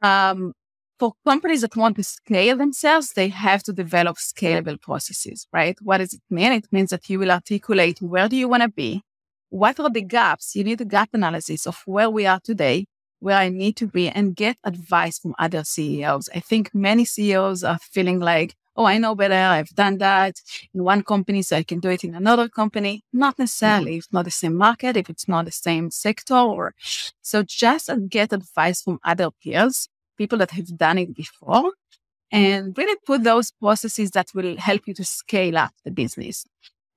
Um, 0.01 0.53
for 0.99 1.13
companies 1.25 1.61
that 1.61 1.75
want 1.75 1.95
to 1.95 2.03
scale 2.03 2.57
themselves, 2.57 3.13
they 3.13 3.29
have 3.29 3.63
to 3.63 3.73
develop 3.73 4.17
scalable 4.17 4.79
processes, 4.79 5.47
right? 5.51 5.75
What 5.81 5.97
does 5.97 6.13
it 6.13 6.21
mean? 6.29 6.51
It 6.51 6.67
means 6.71 6.91
that 6.91 7.09
you 7.09 7.17
will 7.17 7.31
articulate 7.31 7.99
where 8.01 8.29
do 8.29 8.35
you 8.35 8.47
want 8.47 8.61
to 8.61 8.69
be? 8.69 9.01
What 9.49 9.79
are 9.79 9.89
the 9.89 10.03
gaps? 10.03 10.55
You 10.55 10.63
need 10.63 10.79
a 10.79 10.85
gap 10.85 11.09
analysis 11.13 11.65
of 11.65 11.81
where 11.85 12.09
we 12.09 12.27
are 12.27 12.39
today, 12.39 12.85
where 13.19 13.37
I 13.37 13.49
need 13.49 13.77
to 13.77 13.87
be, 13.87 14.09
and 14.09 14.35
get 14.35 14.57
advice 14.63 15.17
from 15.17 15.33
other 15.39 15.63
CEOs. 15.63 16.29
I 16.35 16.39
think 16.39 16.69
many 16.75 17.05
CEOs 17.05 17.63
are 17.63 17.79
feeling 17.79 18.19
like 18.19 18.53
oh, 18.75 18.85
I 18.85 18.97
know 18.97 19.15
better. 19.15 19.33
I've 19.33 19.69
done 19.69 19.97
that 19.99 20.35
in 20.73 20.83
one 20.83 21.03
company, 21.03 21.41
so 21.41 21.57
I 21.57 21.63
can 21.63 21.79
do 21.79 21.89
it 21.89 22.03
in 22.03 22.15
another 22.15 22.49
company. 22.49 23.03
Not 23.13 23.37
necessarily. 23.39 23.97
If 23.97 24.07
not 24.11 24.25
the 24.25 24.31
same 24.31 24.55
market, 24.55 24.97
if 24.97 25.09
it's 25.09 25.27
not 25.27 25.45
the 25.45 25.51
same 25.51 25.91
sector, 25.91 26.35
or 26.35 26.73
so 27.21 27.43
just 27.43 27.89
get 28.09 28.33
advice 28.33 28.81
from 28.81 28.99
other 29.03 29.29
peers, 29.31 29.89
people 30.17 30.37
that 30.39 30.51
have 30.51 30.77
done 30.77 30.97
it 30.97 31.15
before, 31.15 31.71
and 32.31 32.77
really 32.77 32.97
put 33.05 33.23
those 33.23 33.51
processes 33.51 34.11
that 34.11 34.27
will 34.33 34.57
help 34.57 34.87
you 34.87 34.93
to 34.93 35.03
scale 35.03 35.57
up 35.57 35.73
the 35.83 35.91
business. 35.91 36.45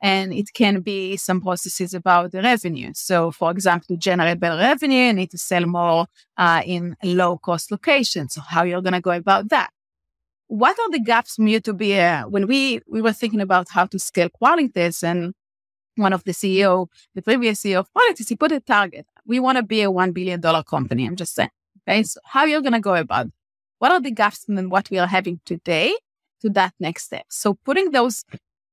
And 0.03 0.35
it 0.35 0.53
can 0.53 0.81
be 0.81 1.17
some 1.17 1.41
processes 1.41 1.95
about 1.95 2.33
the 2.33 2.43
revenue. 2.43 2.93
So, 2.95 3.31
for 3.31 3.51
example, 3.51 3.87
to 3.89 3.97
generate 3.97 4.39
better 4.39 4.59
revenue, 4.59 5.07
you 5.07 5.13
need 5.15 5.31
to 5.31 5.39
sell 5.39 5.65
more 5.65 6.07
uh, 6.37 6.63
in 6.65 6.95
low 7.03 7.39
cost 7.39 7.71
locations. 7.71 8.35
So, 8.35 8.43
how 8.43 8.65
you're 8.65 8.83
going 8.83 8.93
to 8.93 9.01
go 9.01 9.13
about 9.13 9.49
that? 9.49 9.71
What 10.49 10.79
are 10.79 10.91
the 10.91 11.01
gaps 11.01 11.39
you 11.39 11.61
to 11.61 11.73
be 11.73 11.99
uh, 11.99 12.29
when 12.29 12.47
we 12.47 12.81
we 12.87 13.01
were 13.03 13.13
thinking 13.13 13.41
about 13.41 13.69
how 13.71 13.87
to 13.87 13.99
scale 13.99 14.29
Qualitest 14.29 15.03
and 15.03 15.35
one 15.97 16.13
of 16.13 16.25
the 16.25 16.33
CEO, 16.33 16.89
the 17.15 17.23
previous 17.23 17.63
CEO 17.63 17.81
of 17.81 17.93
Qualitest, 17.93 18.29
he 18.29 18.37
put 18.37 18.53
a 18.53 18.61
target. 18.61 19.07
We 19.27 19.41
want 19.41 19.57
to 19.57 19.63
be 19.63 19.83
a 19.83 19.91
one 19.91 20.13
billion 20.13 20.41
dollar 20.41 20.63
company. 20.63 21.07
I'm 21.07 21.17
just 21.17 21.35
saying. 21.35 21.51
Okay, 21.89 22.03
so 22.03 22.21
how 22.25 22.45
you're 22.45 22.63
gonna 22.63 22.81
go 22.81 22.95
about? 22.95 23.29
What 23.79 23.93
are 23.93 24.01
the 24.01 24.11
gaps 24.11 24.45
in 24.49 24.71
what 24.71 24.91
we 24.91 24.99
are 24.99 25.07
having 25.07 25.41
today 25.45 25.97
to 26.41 26.51
that 26.51 26.75
next 26.79 27.05
step? 27.05 27.27
So 27.29 27.55
putting 27.65 27.91
those, 27.91 28.25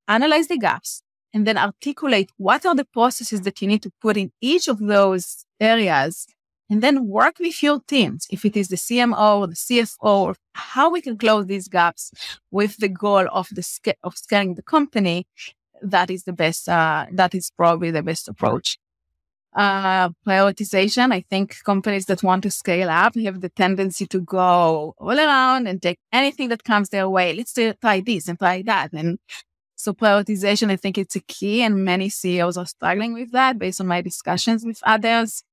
analyze 0.07 0.47
the 0.47 0.57
gaps, 0.57 1.03
and 1.33 1.47
then 1.47 1.57
articulate 1.57 2.31
what 2.37 2.65
are 2.65 2.75
the 2.75 2.85
processes 2.85 3.41
that 3.41 3.61
you 3.61 3.67
need 3.67 3.81
to 3.83 3.91
put 4.01 4.17
in 4.17 4.31
each 4.41 4.67
of 4.67 4.79
those 4.79 5.45
areas 5.59 6.27
and 6.71 6.81
then 6.81 7.07
work 7.07 7.39
with 7.39 7.61
your 7.63 7.81
teams, 7.87 8.27
if 8.31 8.45
it 8.45 8.57
is 8.57 8.69
the 8.69 8.77
CMO 8.77 9.39
or 9.41 9.47
the 9.47 9.55
CFO, 9.55 10.35
how 10.53 10.89
we 10.91 11.01
can 11.01 11.17
close 11.17 11.45
these 11.47 11.67
gaps 11.67 12.11
with 12.51 12.77
the 12.77 12.89
goal 12.89 13.27
of 13.31 13.49
the 13.51 13.95
of 14.03 14.17
scaling 14.17 14.55
the 14.55 14.63
company. 14.63 15.27
That 15.83 16.09
is 16.09 16.23
the 16.25 16.33
best. 16.33 16.69
Uh, 16.69 17.07
that 17.13 17.35
is 17.35 17.51
probably 17.57 17.91
the 17.91 18.03
best 18.03 18.29
approach. 18.29 18.77
uh, 19.55 20.09
prioritization. 20.25 21.11
I 21.13 21.21
think 21.29 21.57
companies 21.63 22.05
that 22.05 22.23
want 22.23 22.43
to 22.43 22.51
scale 22.51 22.89
up 22.89 23.15
have 23.15 23.41
the 23.41 23.49
tendency 23.49 24.05
to 24.07 24.21
go 24.21 24.95
all 24.97 25.19
around 25.19 25.67
and 25.67 25.81
take 25.81 25.99
anything 26.13 26.49
that 26.49 26.63
comes 26.63 26.89
their 26.89 27.09
way. 27.09 27.33
Let's 27.33 27.53
try 27.81 28.01
this 28.01 28.27
and 28.27 28.39
try 28.39 28.61
that. 28.63 28.93
And 28.93 29.19
so 29.75 29.93
prioritization, 29.93 30.71
I 30.71 30.77
think 30.77 30.97
it's 30.97 31.15
a 31.15 31.21
key 31.21 31.63
and 31.63 31.83
many 31.83 32.09
CEOs 32.09 32.57
are 32.57 32.65
struggling 32.65 33.13
with 33.13 33.31
that 33.31 33.59
based 33.59 33.81
on 33.81 33.87
my 33.87 34.01
discussions 34.01 34.65
with 34.65 34.79
others, 34.83 35.43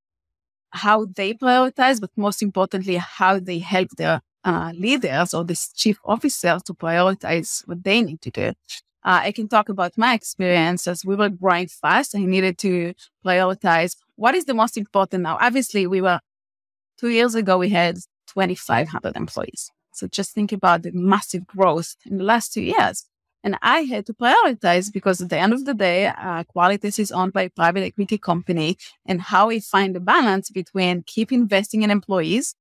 how 0.70 1.06
they 1.06 1.34
prioritize, 1.34 2.00
but 2.00 2.10
most 2.16 2.42
importantly, 2.42 2.96
how 2.96 3.38
they 3.38 3.58
help 3.58 3.88
their 3.96 4.20
uh, 4.44 4.72
leaders 4.74 5.34
or 5.34 5.44
the 5.44 5.58
chief 5.74 5.98
officers 6.04 6.62
to 6.64 6.74
prioritize 6.74 7.66
what 7.66 7.82
they 7.84 8.02
need 8.02 8.20
to 8.22 8.30
do. 8.30 8.52
Uh, 9.04 9.20
I 9.24 9.32
can 9.32 9.48
talk 9.48 9.68
about 9.68 9.96
my 9.96 10.14
experience 10.14 10.86
as 10.86 11.04
we 11.04 11.16
were 11.16 11.28
growing 11.28 11.68
fast. 11.68 12.14
I 12.14 12.20
needed 12.20 12.58
to 12.58 12.94
prioritize 13.24 13.96
what 14.16 14.34
is 14.34 14.44
the 14.44 14.54
most 14.54 14.76
important 14.76 15.22
now. 15.22 15.38
Obviously, 15.40 15.86
we 15.86 16.00
were 16.00 16.20
two 16.98 17.08
years 17.08 17.34
ago, 17.34 17.58
we 17.58 17.68
had 17.68 17.96
2,500 18.26 19.16
employees. 19.16 19.70
So 19.92 20.06
just 20.06 20.32
think 20.32 20.52
about 20.52 20.82
the 20.82 20.92
massive 20.92 21.46
growth 21.46 21.96
in 22.06 22.18
the 22.18 22.24
last 22.24 22.52
two 22.52 22.62
years. 22.62 23.04
And 23.44 23.56
I 23.62 23.80
had 23.82 24.06
to 24.06 24.14
prioritize 24.14 24.92
because 24.92 25.20
at 25.20 25.30
the 25.30 25.38
end 25.38 25.52
of 25.52 25.64
the 25.64 25.74
day, 25.74 26.06
uh, 26.06 26.42
Qualitest 26.44 26.98
is 26.98 27.12
owned 27.12 27.32
by 27.32 27.42
a 27.42 27.50
private 27.50 27.84
equity 27.84 28.18
company 28.18 28.76
and 29.06 29.20
how 29.20 29.48
we 29.48 29.60
find 29.60 29.94
the 29.94 30.00
balance 30.00 30.50
between 30.50 31.04
keep 31.06 31.30
investing 31.30 31.82
in 31.82 31.90
employees 31.90 32.54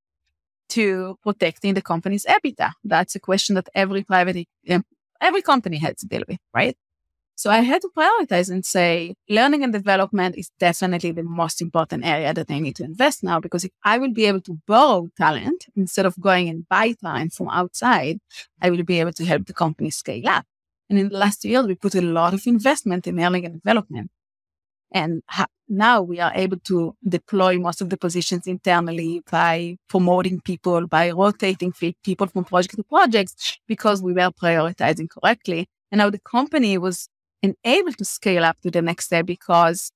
to 0.70 1.18
protecting 1.24 1.74
the 1.74 1.82
company's 1.82 2.26
EBITDA. 2.26 2.74
That's 2.84 3.16
a 3.16 3.20
question 3.20 3.56
that 3.56 3.70
every 3.74 4.04
private 4.04 4.48
every 5.20 5.42
company 5.42 5.78
had 5.78 5.98
to 5.98 6.06
deal 6.06 6.24
with, 6.28 6.40
right? 6.54 6.78
So 7.36 7.52
I 7.52 7.60
had 7.60 7.84
to 7.84 7.90
prioritize 7.96 8.50
and 8.50 8.66
say 8.66 9.14
learning 9.30 9.64
and 9.64 9.72
development 9.72 10.36
is 10.38 10.50
definitely 10.60 11.12
the 11.12 11.22
most 11.22 11.62
important 11.62 12.04
area 12.04 12.34
that 12.34 12.50
I 12.50 12.60
need 12.60 12.76
to 12.78 12.84
invest 12.84 13.24
now 13.24 13.40
because 13.40 13.64
if 13.64 13.72
I 13.84 14.00
will 14.00 14.12
be 14.12 14.26
able 14.26 14.42
to 14.42 14.58
borrow 14.66 15.10
talent 15.16 15.68
instead 15.76 16.08
of 16.08 16.20
going 16.20 16.50
and 16.50 16.68
buy 16.68 16.94
talent 16.94 17.34
from 17.34 17.50
outside, 17.50 18.20
I 18.60 18.72
will 18.72 18.84
be 18.84 19.00
able 19.00 19.14
to 19.14 19.26
help 19.26 19.46
the 19.46 19.54
company 19.54 19.92
scale 19.92 20.28
up. 20.28 20.46
And 20.90 20.98
in 21.00 21.10
the 21.10 21.18
last 21.18 21.44
years, 21.44 21.66
we 21.66 21.76
put 21.76 21.96
a 21.96 22.02
lot 22.02 22.34
of 22.34 22.46
investment 22.48 23.08
in 23.08 23.18
learning 23.18 23.46
and 23.46 23.62
development. 23.62 24.12
And 24.92 25.22
ha- 25.28 25.48
now 25.68 26.02
we 26.02 26.20
are 26.20 26.32
able 26.34 26.60
to 26.60 26.96
deploy 27.08 27.60
most 27.60 27.82
of 27.82 27.90
the 27.90 27.98
positions 27.98 28.48
internally 28.48 29.22
by 29.30 29.78
promoting 29.90 30.40
people, 30.40 30.88
by 30.88 31.12
rotating 31.12 31.74
people 32.04 32.28
from 32.28 32.46
project 32.46 32.76
to 32.78 32.84
projects 32.84 33.60
because 33.68 34.02
we 34.02 34.14
were 34.14 34.32
prioritizing 34.32 35.10
correctly. 35.10 35.68
And 35.92 36.00
now 36.00 36.10
the 36.10 36.20
company 36.20 36.78
was 36.78 37.10
enabled 37.42 37.98
to 37.98 38.06
scale 38.06 38.46
up 38.46 38.60
to 38.62 38.72
the 38.72 38.82
next 38.82 39.06
step 39.06 39.26
because 39.26 39.92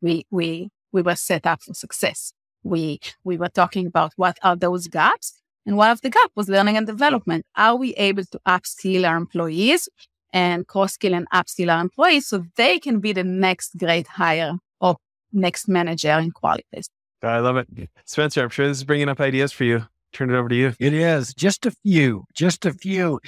we, 0.00 0.26
we, 0.30 0.70
we 0.90 1.02
were 1.02 1.16
set 1.16 1.46
up 1.46 1.62
for 1.62 1.74
success. 1.74 2.32
We, 2.64 3.00
we 3.24 3.36
were 3.36 3.48
talking 3.48 3.86
about 3.86 4.12
what 4.16 4.38
are 4.42 4.56
those 4.56 4.88
gaps. 4.88 5.41
And 5.64 5.76
one 5.76 5.90
of 5.90 6.00
the 6.00 6.10
gaps 6.10 6.32
was 6.34 6.48
learning 6.48 6.76
and 6.76 6.86
development. 6.86 7.46
Are 7.56 7.76
we 7.76 7.94
able 7.94 8.24
to 8.24 8.40
upskill 8.46 9.08
our 9.08 9.16
employees 9.16 9.88
and 10.32 10.66
cross 10.66 10.94
skill 10.94 11.14
and 11.14 11.28
upskill 11.30 11.72
our 11.72 11.80
employees 11.80 12.26
so 12.26 12.44
they 12.56 12.78
can 12.78 13.00
be 13.00 13.12
the 13.12 13.24
next 13.24 13.76
great 13.78 14.06
hire 14.06 14.54
or 14.80 14.96
next 15.32 15.68
manager 15.68 16.18
in 16.18 16.30
Qualitest. 16.30 16.88
I 17.22 17.38
love 17.38 17.56
it. 17.56 17.68
Spencer, 18.04 18.42
I'm 18.42 18.48
sure 18.48 18.66
this 18.66 18.78
is 18.78 18.84
bringing 18.84 19.08
up 19.08 19.20
ideas 19.20 19.52
for 19.52 19.64
you. 19.64 19.86
Turn 20.12 20.30
it 20.30 20.36
over 20.36 20.48
to 20.48 20.54
you. 20.54 20.74
It 20.78 20.92
is 20.92 21.32
just 21.32 21.66
a 21.66 21.70
few, 21.70 22.24
just 22.34 22.66
a 22.66 22.72
few. 22.72 23.20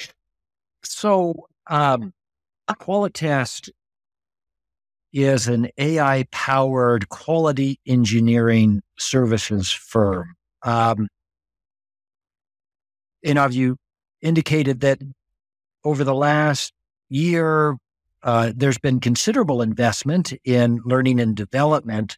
So, 0.82 1.46
um, 1.68 2.12
Qualitest 2.68 3.70
is 5.12 5.46
an 5.46 5.68
AI 5.78 6.26
powered 6.32 7.08
quality 7.08 7.78
engineering 7.86 8.82
services 8.98 9.70
firm. 9.70 10.34
Um, 10.62 11.08
and 13.24 13.38
have 13.38 13.54
you 13.54 13.76
indicated 14.20 14.80
that 14.80 14.98
over 15.84 16.04
the 16.04 16.14
last 16.14 16.72
year, 17.08 17.76
uh, 18.22 18.52
there's 18.56 18.78
been 18.78 19.00
considerable 19.00 19.60
investment 19.60 20.32
in 20.44 20.80
learning 20.84 21.20
and 21.20 21.36
development. 21.36 22.16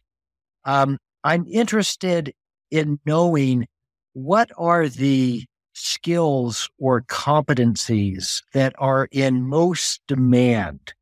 Um, 0.63 0.97
I'm 1.23 1.45
interested 1.47 2.33
in 2.71 2.99
knowing 3.05 3.67
what 4.13 4.51
are 4.57 4.87
the 4.87 5.43
skills 5.73 6.69
or 6.79 7.01
competencies 7.01 8.41
that 8.53 8.73
are 8.77 9.07
in 9.11 9.47
most 9.47 10.01
demand 10.07 10.93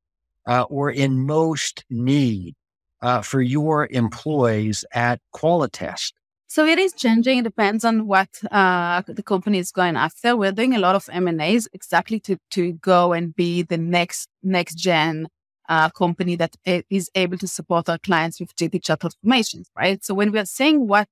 uh, 0.47 0.63
or 0.63 0.91
in 0.91 1.25
most 1.25 1.85
need 1.89 2.55
uh, 3.01 3.21
for 3.21 3.41
your 3.41 3.87
employees 3.91 4.83
at 4.93 5.19
Qualitest? 5.33 6.13
So 6.55 6.65
it 6.65 6.79
is 6.79 6.93
changing. 6.93 7.39
It 7.39 7.43
depends 7.43 7.83
on 7.83 8.07
what 8.07 8.29
uh, 8.49 9.01
the 9.07 9.21
company 9.21 9.57
is 9.57 9.73
going 9.73 9.97
after. 9.97 10.37
We're 10.37 10.53
doing 10.53 10.73
a 10.73 10.79
lot 10.79 10.95
of 10.95 11.09
M 11.11 11.27
and 11.27 11.41
A's 11.41 11.67
exactly 11.73 12.17
to 12.21 12.37
to 12.51 12.71
go 12.71 13.11
and 13.11 13.35
be 13.35 13.63
the 13.63 13.77
next 13.77 14.29
next 14.41 14.75
gen 14.75 15.27
uh, 15.67 15.89
company 15.89 16.37
that 16.37 16.55
is 16.89 17.11
able 17.13 17.37
to 17.39 17.47
support 17.49 17.89
our 17.89 17.97
clients 17.97 18.39
with 18.39 18.55
digital 18.55 18.95
transformations, 18.95 19.69
right? 19.75 20.01
So 20.01 20.13
when 20.13 20.31
we're 20.31 20.45
saying 20.45 20.87
what 20.87 21.09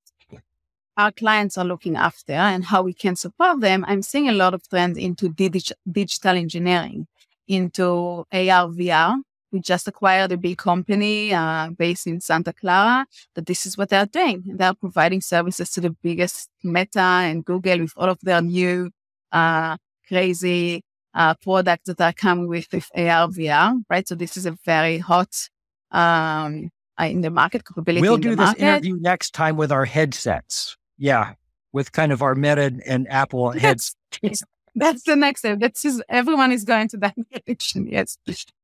our 0.96 1.12
clients 1.12 1.58
are 1.58 1.66
looking 1.66 1.98
after 1.98 2.32
and 2.32 2.64
how 2.64 2.82
we 2.84 2.94
can 2.94 3.18
support 3.18 3.60
them, 3.60 3.84
I'm 3.86 4.02
seeing 4.02 4.30
a 4.30 4.40
lot 4.44 4.54
of 4.54 4.66
trends 4.70 4.98
into 4.98 5.28
dig- 5.28 5.76
digital 5.92 6.38
engineering, 6.38 7.06
into 7.50 8.26
AR, 8.32 8.70
VR, 8.80 9.18
we 9.54 9.62
just 9.62 9.88
acquired 9.88 10.32
a 10.32 10.38
big 10.38 10.58
company 10.58 11.34
uh, 11.34 11.70
based 11.70 12.08
in 12.08 12.20
Santa 12.20 12.52
Clara 12.52 13.06
that 13.36 13.46
this 13.46 13.66
is 13.66 13.78
what 13.78 13.90
they're 13.90 14.08
doing. 14.08 14.44
They're 14.46 14.74
providing 14.74 15.22
services 15.22 15.70
to 15.72 15.82
the 15.82 15.92
biggest 15.92 16.50
Meta 16.64 17.00
and 17.00 17.46
Google 17.46 17.80
with 17.80 17.94
all 17.96 18.10
of 18.10 18.20
their 18.22 18.42
new 18.42 18.90
uh, 19.32 19.78
crazy 20.08 20.84
uh, 21.14 21.36
products 21.36 21.86
that 21.86 22.02
are 22.02 22.14
coming 22.14 22.48
with, 22.48 22.68
with 22.74 22.90
AR, 22.96 23.28
VR, 23.28 23.82
right? 23.90 24.08
So 24.08 24.16
this 24.16 24.36
is 24.36 24.46
a 24.46 24.58
very 24.66 24.98
hot 24.98 25.50
um, 25.92 26.72
uh, 27.00 27.06
in 27.06 27.22
the 27.22 27.30
market 27.30 27.66
capability. 27.66 28.02
We'll 28.02 28.18
do 28.18 28.32
this 28.32 28.48
market. 28.48 28.62
interview 28.62 28.98
next 29.00 29.34
time 29.34 29.56
with 29.56 29.72
our 29.72 29.86
headsets. 29.86 30.76
Yeah, 30.98 31.34
with 31.72 31.92
kind 31.92 32.12
of 32.12 32.22
our 32.22 32.36
Meta 32.36 32.74
and 32.86 33.08
Apple 33.10 33.54
yes. 33.56 33.96
heads. 34.22 34.44
That's 34.76 35.04
the 35.04 35.16
next 35.16 35.42
step. 35.42 35.60
That's 35.60 35.86
everyone 36.10 36.52
is 36.52 36.64
going 36.64 36.88
to 36.90 36.98
that 36.98 37.16
direction. 37.32 37.88
Yes. 37.88 38.18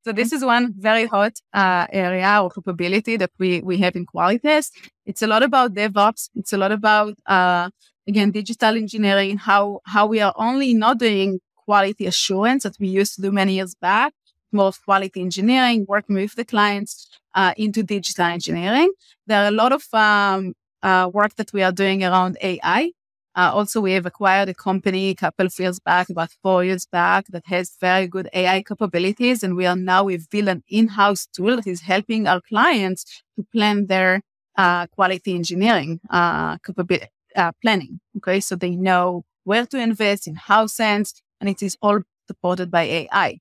So 0.04 0.12
this 0.12 0.34
is 0.34 0.44
one 0.44 0.74
very 0.78 1.06
hot 1.06 1.34
uh, 1.54 1.86
area 1.92 2.40
or 2.42 2.50
capability 2.50 3.16
that 3.18 3.32
we 3.38 3.62
we 3.62 3.78
have 3.78 3.96
in 3.96 4.06
Qualitest. 4.06 4.72
It's 5.06 5.22
a 5.22 5.28
lot 5.28 5.44
about 5.44 5.74
DevOps. 5.76 6.30
It's 6.36 6.54
a 6.54 6.58
lot 6.58 6.72
about 6.72 7.14
uh, 7.28 7.70
again 8.08 8.32
digital 8.32 8.76
engineering. 8.76 9.38
How 9.38 9.82
how 9.86 10.08
we 10.08 10.20
are 10.20 10.34
only 10.36 10.74
not 10.74 10.98
doing 10.98 11.40
quality 11.66 12.08
assurance 12.08 12.64
that 12.64 12.76
we 12.80 12.88
used 12.88 13.14
to 13.16 13.22
do 13.22 13.32
many 13.32 13.54
years 13.54 13.76
back. 13.76 14.14
More 14.52 14.72
quality 14.84 15.22
engineering, 15.22 15.86
working 15.88 16.16
with 16.16 16.34
the 16.34 16.44
clients 16.44 17.08
uh, 17.36 17.54
into 17.56 17.84
digital 17.84 18.26
engineering. 18.26 18.92
There 19.28 19.44
are 19.44 19.48
a 19.48 19.52
lot 19.52 19.72
of 19.72 19.84
um, 19.94 20.56
uh, 20.82 21.08
work 21.14 21.36
that 21.36 21.54
we 21.54 21.62
are 21.62 21.72
doing 21.72 22.04
around 22.04 22.38
AI 22.42 22.94
uh, 23.40 23.52
also, 23.54 23.80
we 23.80 23.94
have 23.94 24.06
acquired 24.06 24.50
a 24.50 24.54
company 24.54 25.12
a 25.12 25.16
couple 25.16 25.46
of 25.46 25.54
years 25.58 25.80
back, 25.80 26.10
about 26.10 26.30
four 26.44 26.66
years 26.66 26.86
back, 26.86 27.26
that 27.30 27.46
has 27.46 27.78
very 27.80 28.06
good 28.06 28.28
AI 28.34 28.62
capabilities. 28.64 29.44
And 29.44 29.56
we 29.56 29.66
are 29.66 29.78
now, 29.78 30.04
we've 30.04 30.30
built 30.30 30.50
an 30.50 30.62
in-house 30.68 31.26
tool 31.26 31.56
that 31.56 31.66
is 31.66 31.80
helping 31.80 32.28
our 32.28 32.42
clients 32.42 33.24
to 33.38 33.46
plan 33.54 33.88
their 33.88 34.24
uh, 34.58 34.88
quality 34.88 35.36
engineering 35.36 36.02
uh, 36.10 36.58
capability, 36.58 37.08
uh, 37.34 37.54
planning. 37.62 38.02
Okay. 38.18 38.42
So 38.42 38.58
they 38.58 38.76
know 38.76 39.24
where 39.46 39.66
to 39.68 39.78
invest, 39.80 40.28
in 40.28 40.36
how 40.36 40.68
sense, 40.68 41.14
and 41.40 41.50
it 41.50 41.64
is 41.64 41.78
all 41.82 42.02
supported 42.28 42.70
by 42.70 42.84
AI. 42.84 43.40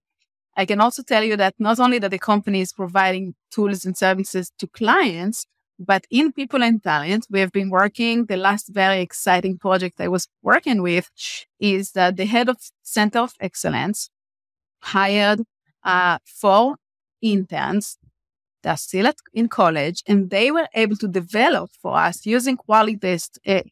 I 0.56 0.64
can 0.64 0.80
also 0.80 1.02
tell 1.02 1.24
you 1.24 1.36
that 1.38 1.54
not 1.58 1.80
only 1.80 1.98
that 1.98 2.12
the 2.12 2.20
company 2.20 2.60
is 2.60 2.72
providing 2.72 3.34
tools 3.50 3.84
and 3.84 3.96
services 3.96 4.52
to 4.60 4.68
clients, 4.68 5.44
but 5.78 6.06
in 6.10 6.32
people 6.32 6.62
and 6.62 6.82
talent, 6.82 7.26
we 7.30 7.40
have 7.40 7.52
been 7.52 7.70
working. 7.70 8.26
The 8.26 8.36
last 8.36 8.68
very 8.68 9.00
exciting 9.00 9.58
project 9.58 10.00
I 10.00 10.08
was 10.08 10.28
working 10.42 10.82
with 10.82 11.10
is 11.60 11.92
that 11.92 12.16
the 12.16 12.26
head 12.26 12.48
of 12.48 12.56
Center 12.82 13.20
of 13.20 13.32
Excellence 13.40 14.10
hired 14.80 15.42
uh, 15.84 16.18
four 16.24 16.76
interns 17.22 17.98
that 18.62 18.70
are 18.74 18.76
still 18.76 19.06
at, 19.06 19.16
in 19.32 19.48
college, 19.48 20.02
and 20.06 20.30
they 20.30 20.50
were 20.50 20.68
able 20.74 20.96
to 20.96 21.08
develop 21.08 21.70
for 21.80 21.96
us 21.96 22.26
using 22.26 22.56
Qualitest, 22.56 23.38
uh, 23.46 23.62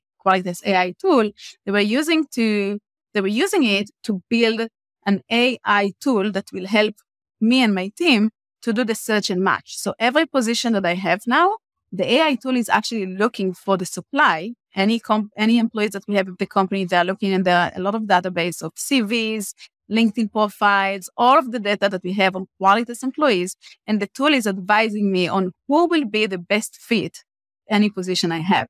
AI 0.64 0.94
tool. 1.00 1.30
They 1.64 1.72
were 1.72 1.80
using 1.80 2.26
to 2.34 2.78
they 3.14 3.20
were 3.20 3.28
using 3.28 3.64
it 3.64 3.90
to 4.04 4.22
build 4.28 4.68
an 5.06 5.22
AI 5.30 5.92
tool 6.00 6.30
that 6.32 6.46
will 6.52 6.66
help 6.66 6.96
me 7.40 7.62
and 7.62 7.74
my 7.74 7.90
team 7.96 8.30
to 8.62 8.72
do 8.72 8.84
the 8.84 8.94
search 8.94 9.30
and 9.30 9.42
match. 9.42 9.78
So 9.78 9.94
every 9.98 10.26
position 10.26 10.72
that 10.74 10.84
I 10.84 10.94
have 10.94 11.20
now, 11.26 11.56
the 11.92 12.10
AI 12.14 12.34
tool 12.36 12.56
is 12.56 12.68
actually 12.68 13.06
looking 13.06 13.54
for 13.54 13.76
the 13.76 13.86
supply. 13.86 14.52
Any 14.74 15.00
comp- 15.00 15.32
any 15.36 15.58
employees 15.58 15.92
that 15.92 16.04
we 16.06 16.16
have 16.16 16.28
at 16.28 16.38
the 16.38 16.46
company, 16.46 16.84
they're 16.84 17.04
looking 17.04 17.32
and 17.32 17.44
there 17.44 17.72
a 17.74 17.80
lot 17.80 17.94
of 17.94 18.02
database 18.02 18.62
of 18.62 18.74
CVs 18.74 19.54
LinkedIn 19.90 20.32
profiles, 20.32 21.08
all 21.16 21.38
of 21.38 21.52
the 21.52 21.58
data 21.58 21.88
that 21.88 22.02
we 22.02 22.12
have 22.14 22.36
on 22.36 22.46
Qualitest 22.58 23.02
employees. 23.02 23.56
And 23.86 24.00
the 24.00 24.06
tool 24.06 24.32
is 24.34 24.46
advising 24.46 25.12
me 25.12 25.28
on 25.28 25.52
who 25.68 25.86
will 25.86 26.04
be 26.04 26.26
the 26.26 26.38
best 26.38 26.76
fit 26.76 27.24
any 27.68 27.90
position 27.90 28.32
I 28.32 28.40
have. 28.40 28.68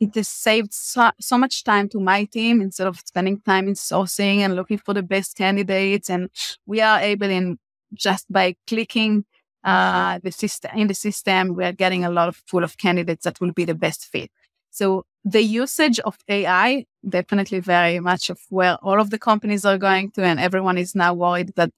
It 0.00 0.14
has 0.16 0.28
saved 0.28 0.72
so, 0.72 1.10
so 1.20 1.38
much 1.38 1.64
time 1.64 1.88
to 1.90 2.00
my 2.00 2.24
team 2.24 2.60
instead 2.60 2.86
of 2.86 2.98
spending 3.04 3.40
time 3.40 3.68
in 3.68 3.74
sourcing 3.74 4.38
and 4.38 4.56
looking 4.56 4.78
for 4.78 4.94
the 4.94 5.02
best 5.02 5.36
candidates. 5.36 6.10
And 6.10 6.28
we 6.66 6.80
are 6.80 6.98
able 6.98 7.30
in 7.30 7.58
just 7.94 8.30
by 8.30 8.56
clicking 8.66 9.24
uh, 9.64 10.18
the 10.22 10.32
system 10.32 10.70
in 10.76 10.88
the 10.88 10.94
system, 10.94 11.54
we 11.54 11.64
are 11.64 11.72
getting 11.72 12.04
a 12.04 12.10
lot 12.10 12.28
of 12.28 12.42
pool 12.46 12.64
of 12.64 12.78
candidates 12.78 13.24
that 13.24 13.40
will 13.40 13.52
be 13.52 13.64
the 13.64 13.74
best 13.74 14.06
fit. 14.06 14.30
So 14.70 15.04
the 15.24 15.42
usage 15.42 16.00
of 16.00 16.18
AI 16.28 16.86
definitely 17.08 17.60
very 17.60 18.00
much 18.00 18.30
of 18.30 18.40
where 18.48 18.76
all 18.76 19.00
of 19.00 19.10
the 19.10 19.18
companies 19.18 19.64
are 19.64 19.78
going 19.78 20.10
to, 20.12 20.24
and 20.24 20.40
everyone 20.40 20.78
is 20.78 20.94
now 20.94 21.14
worried 21.14 21.52
that 21.56 21.70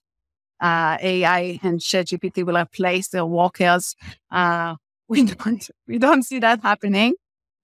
uh, 0.61 0.97
AI 1.01 1.59
and 1.63 1.81
ChatGPT 1.81 2.45
will 2.45 2.57
replace 2.57 3.09
their 3.09 3.27
workers. 3.27 3.97
Uh, 4.31 4.77
we 5.09 5.25
don't 5.25 5.69
we 5.87 5.99
don't 5.99 6.23
see 6.23 6.39
that 6.39 6.63
happening, 6.63 7.15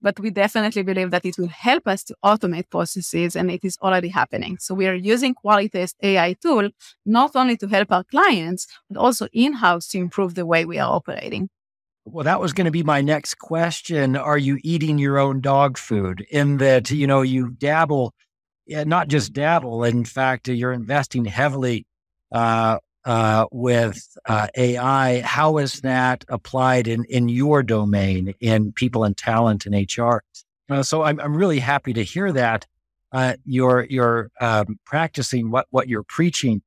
but 0.02 0.18
we 0.18 0.30
definitely 0.30 0.82
believe 0.82 1.10
that 1.10 1.24
it 1.24 1.38
will 1.38 1.48
help 1.48 1.86
us 1.86 2.04
to 2.04 2.16
automate 2.24 2.70
processes, 2.70 3.36
and 3.36 3.50
it 3.50 3.64
is 3.64 3.78
already 3.82 4.08
happening. 4.08 4.58
So 4.58 4.74
we 4.74 4.86
are 4.86 4.94
using 4.94 5.34
Qualitest 5.34 5.96
AI 6.02 6.34
tool 6.34 6.70
not 7.04 7.36
only 7.36 7.56
to 7.58 7.66
help 7.68 7.92
our 7.92 8.04
clients, 8.04 8.66
but 8.88 8.98
also 8.98 9.28
in 9.32 9.54
house 9.54 9.88
to 9.88 9.98
improve 9.98 10.34
the 10.34 10.46
way 10.46 10.64
we 10.64 10.78
are 10.78 10.92
operating. 10.92 11.48
Well, 12.04 12.24
that 12.24 12.40
was 12.40 12.52
going 12.52 12.64
to 12.64 12.70
be 12.70 12.82
my 12.82 13.02
next 13.02 13.34
question. 13.34 14.16
Are 14.16 14.38
you 14.38 14.58
eating 14.64 14.98
your 14.98 15.18
own 15.18 15.40
dog 15.40 15.78
food? 15.78 16.26
In 16.30 16.56
that, 16.56 16.90
you 16.90 17.06
know, 17.06 17.22
you 17.22 17.50
dabble, 17.50 18.14
not 18.66 19.08
just 19.08 19.32
dabble. 19.32 19.84
In 19.84 20.04
fact, 20.04 20.48
you're 20.48 20.72
investing 20.72 21.26
heavily 21.26 21.86
uh, 22.32 22.78
uh, 23.04 23.46
with 23.50 24.16
uh, 24.26 24.48
AI. 24.56 25.20
How 25.20 25.58
is 25.58 25.80
that 25.80 26.24
applied 26.28 26.86
in, 26.88 27.04
in 27.04 27.28
your 27.28 27.62
domain 27.62 28.34
in 28.40 28.72
people 28.72 29.04
and 29.04 29.16
talent 29.16 29.66
and 29.66 29.74
HR? 29.74 30.22
Uh, 30.68 30.82
so 30.82 31.02
I'm, 31.02 31.20
I'm 31.20 31.36
really 31.36 31.58
happy 31.58 31.92
to 31.94 32.04
hear 32.04 32.32
that 32.32 32.66
uh, 33.12 33.34
you're 33.44 33.86
you're 33.90 34.30
um, 34.40 34.78
practicing 34.86 35.50
what 35.50 35.66
what 35.70 35.88
you're 35.88 36.04
preaching. 36.04 36.62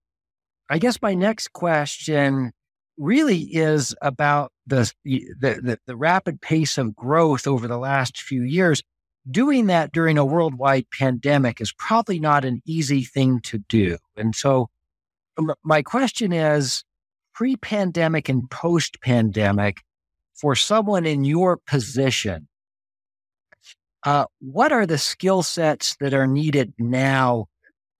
I 0.69 0.77
guess 0.77 1.01
my 1.01 1.13
next 1.13 1.53
question 1.53 2.51
really 2.97 3.39
is 3.39 3.95
about 4.01 4.51
the, 4.65 4.91
the, 5.03 5.25
the, 5.39 5.79
the 5.85 5.95
rapid 5.95 6.41
pace 6.41 6.77
of 6.77 6.95
growth 6.95 7.47
over 7.47 7.67
the 7.67 7.77
last 7.77 8.17
few 8.17 8.43
years. 8.43 8.81
Doing 9.29 9.67
that 9.67 9.91
during 9.91 10.17
a 10.17 10.25
worldwide 10.25 10.85
pandemic 10.91 11.61
is 11.61 11.73
probably 11.73 12.19
not 12.19 12.43
an 12.43 12.61
easy 12.65 13.03
thing 13.03 13.39
to 13.41 13.57
do. 13.57 13.97
And 14.17 14.35
so 14.35 14.69
my 15.63 15.81
question 15.81 16.31
is 16.33 16.83
pre 17.33 17.55
pandemic 17.55 18.29
and 18.29 18.49
post 18.49 19.01
pandemic, 19.01 19.81
for 20.35 20.55
someone 20.55 21.05
in 21.05 21.23
your 21.23 21.57
position, 21.57 22.47
uh, 24.05 24.25
what 24.39 24.71
are 24.71 24.85
the 24.85 24.97
skill 24.97 25.43
sets 25.43 25.95
that 25.99 26.13
are 26.13 26.27
needed 26.27 26.73
now 26.77 27.45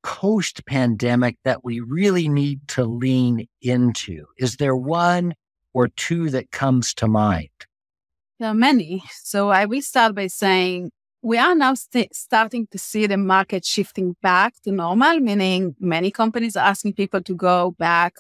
post 0.04 0.66
pandemic 0.66 1.38
that 1.46 1.64
we 1.64 1.80
really 1.80 2.28
need 2.28 2.68
to 2.68 2.84
lean 2.84 3.48
into? 3.62 4.26
Is 4.38 4.58
there 4.58 4.76
one 4.76 5.34
or 5.74 5.88
two 5.88 6.30
that 6.32 6.52
comes 6.52 6.94
to 6.96 7.08
mind? 7.08 7.50
There 8.40 8.50
are 8.50 8.54
many. 8.54 9.04
So 9.22 9.50
I 9.50 9.66
will 9.66 9.82
start 9.82 10.16
by 10.16 10.28
saying 10.28 10.92
we 11.24 11.38
are 11.38 11.56
now 11.56 11.74
st- 11.74 12.14
starting 12.14 12.68
to 12.68 12.78
see 12.78 13.08
the 13.08 13.16
market 13.16 13.64
shifting 13.66 14.16
back 14.22 14.54
to 14.64 14.72
normal, 14.72 15.22
meaning 15.22 15.74
many 15.80 16.12
companies 16.12 16.58
are 16.58 16.68
asking 16.68 16.94
people 16.94 17.22
to 17.22 17.34
go 17.34 17.72
back 17.80 18.16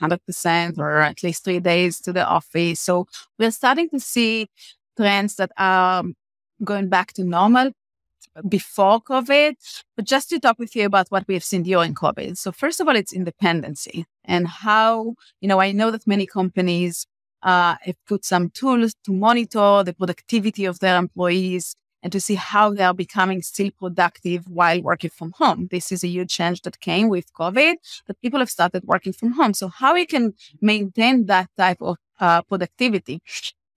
100% 0.00 0.78
or 0.78 1.00
at 1.02 1.22
least 1.22 1.44
three 1.44 1.60
days 1.60 2.00
to 2.00 2.12
the 2.12 2.26
office. 2.26 2.80
So 2.80 3.06
we're 3.38 3.50
starting 3.50 3.90
to 3.90 4.00
see 4.00 4.48
trends 4.96 5.36
that 5.36 5.52
are 5.58 6.04
going 6.64 6.88
back 6.88 7.12
to 7.14 7.24
normal 7.24 7.72
before 8.48 9.02
COVID, 9.02 9.54
but 9.94 10.06
just 10.06 10.30
to 10.30 10.40
talk 10.40 10.58
with 10.58 10.74
you 10.74 10.86
about 10.86 11.08
what 11.10 11.28
we 11.28 11.34
have 11.34 11.44
seen 11.44 11.64
during 11.64 11.94
COVID. 11.94 12.38
So 12.38 12.50
first 12.50 12.80
of 12.80 12.88
all, 12.88 12.96
it's 12.96 13.12
independency 13.12 14.06
and 14.24 14.48
how, 14.48 15.16
you 15.42 15.48
know, 15.48 15.60
I 15.60 15.72
know 15.72 15.90
that 15.90 16.06
many 16.06 16.24
companies 16.24 17.06
uh, 17.42 17.76
have 17.82 17.96
put 18.06 18.24
some 18.24 18.48
tools 18.48 18.94
to 19.04 19.12
monitor 19.12 19.82
the 19.84 19.92
productivity 19.92 20.64
of 20.64 20.78
their 20.78 20.96
employees 20.96 21.76
and 22.02 22.12
to 22.12 22.20
see 22.20 22.34
how 22.34 22.72
they 22.72 22.84
are 22.84 22.94
becoming 22.94 23.42
still 23.42 23.70
productive 23.78 24.46
while 24.48 24.80
working 24.82 25.10
from 25.10 25.32
home. 25.36 25.68
This 25.70 25.92
is 25.92 26.04
a 26.04 26.08
huge 26.08 26.30
change 26.30 26.62
that 26.62 26.80
came 26.80 27.08
with 27.08 27.32
COVID, 27.32 27.74
that 28.06 28.20
people 28.20 28.40
have 28.40 28.50
started 28.50 28.84
working 28.84 29.12
from 29.12 29.32
home. 29.32 29.54
So 29.54 29.68
how 29.68 29.94
we 29.94 30.06
can 30.06 30.34
maintain 30.60 31.26
that 31.26 31.50
type 31.56 31.78
of 31.80 31.96
uh, 32.20 32.42
productivity 32.42 33.20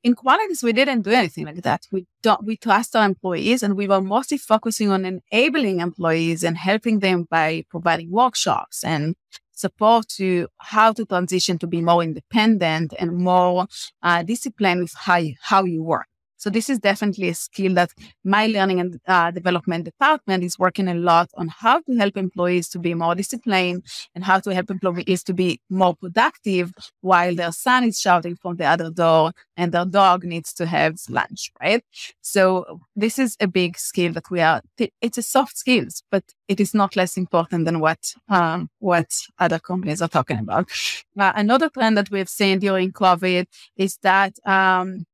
in 0.04 0.16
Qualitest, 0.16 0.64
we 0.64 0.74
didn't 0.74 1.02
do 1.02 1.12
anything 1.12 1.46
like 1.46 1.62
that. 1.62 1.88
We 1.92 2.08
don't, 2.24 2.44
we 2.44 2.58
trust 2.58 2.96
our 2.96 3.06
employees 3.06 3.62
and 3.62 3.76
we 3.78 3.88
were 3.88 4.02
mostly 4.02 4.38
focusing 4.38 4.90
on 4.90 5.06
enabling 5.06 5.80
employees 5.80 6.44
and 6.44 6.58
helping 6.58 7.00
them 7.00 7.28
by 7.30 7.66
providing 7.70 8.10
workshops 8.10 8.84
and 8.84 9.16
support 9.52 10.08
to 10.08 10.48
how 10.58 10.92
to 10.94 11.06
transition 11.06 11.60
to 11.60 11.68
be 11.68 11.82
more 11.82 12.02
independent 12.02 12.94
and 12.98 13.16
more 13.16 13.68
uh, 14.02 14.24
disciplined 14.24 14.82
with 14.82 14.94
how 14.96 15.18
you, 15.18 15.36
how 15.40 15.64
you 15.66 15.84
work. 15.84 16.08
So 16.42 16.50
this 16.50 16.72
is 16.72 16.80
definitely 16.80 17.30
a 17.30 17.36
skill 17.36 17.76
that 17.76 17.92
my 18.24 18.48
learning 18.48 18.80
and 18.80 19.00
uh, 19.08 19.30
development 19.30 19.86
department 19.86 20.44
is 20.44 20.58
working 20.58 20.88
a 20.88 20.96
lot 20.96 21.30
on 21.36 21.50
how 21.50 21.82
to 21.82 21.96
help 21.96 22.18
employees 22.18 22.68
to 22.70 22.80
be 22.80 22.96
more 22.96 23.14
disciplined 23.14 23.86
and 24.16 24.24
how 24.24 24.40
to 24.40 24.52
help 24.52 24.72
employees 24.72 25.24
to 25.26 25.36
be 25.36 25.62
more 25.70 25.96
productive 25.96 26.74
while 27.02 27.36
their 27.36 27.52
son 27.52 27.84
is 27.84 28.00
shouting 28.00 28.36
from 28.36 28.56
the 28.56 28.66
other 28.66 28.90
door 28.90 29.34
and 29.56 29.72
their 29.72 29.86
dog 29.86 30.24
needs 30.24 30.52
to 30.54 30.66
have 30.66 30.96
lunch, 31.10 31.52
right? 31.62 31.84
So 32.22 32.80
this 32.96 33.20
is 33.20 33.38
a 33.40 33.48
big 33.48 33.78
skill 33.78 34.12
that 34.14 34.32
we 34.32 34.42
are, 34.42 34.64
it's 35.00 35.20
a 35.20 35.22
soft 35.22 35.56
skills, 35.56 36.02
but 36.10 36.24
it 36.48 36.60
is 36.60 36.74
not 36.74 36.96
less 36.96 37.18
important 37.18 37.66
than 37.66 37.80
what, 37.80 38.16
um, 38.30 38.72
what 38.80 39.12
other 39.38 39.60
companies 39.60 40.02
are 40.02 40.10
talking 40.10 40.40
about. 40.40 40.72
Uh, 41.16 41.34
another 41.36 41.70
trend 41.70 41.98
that 41.98 42.10
we've 42.10 42.28
seen 42.30 42.58
during 42.58 42.92
COVID 42.92 43.46
is 43.78 44.00
that, 44.02 44.34
um, 44.44 45.06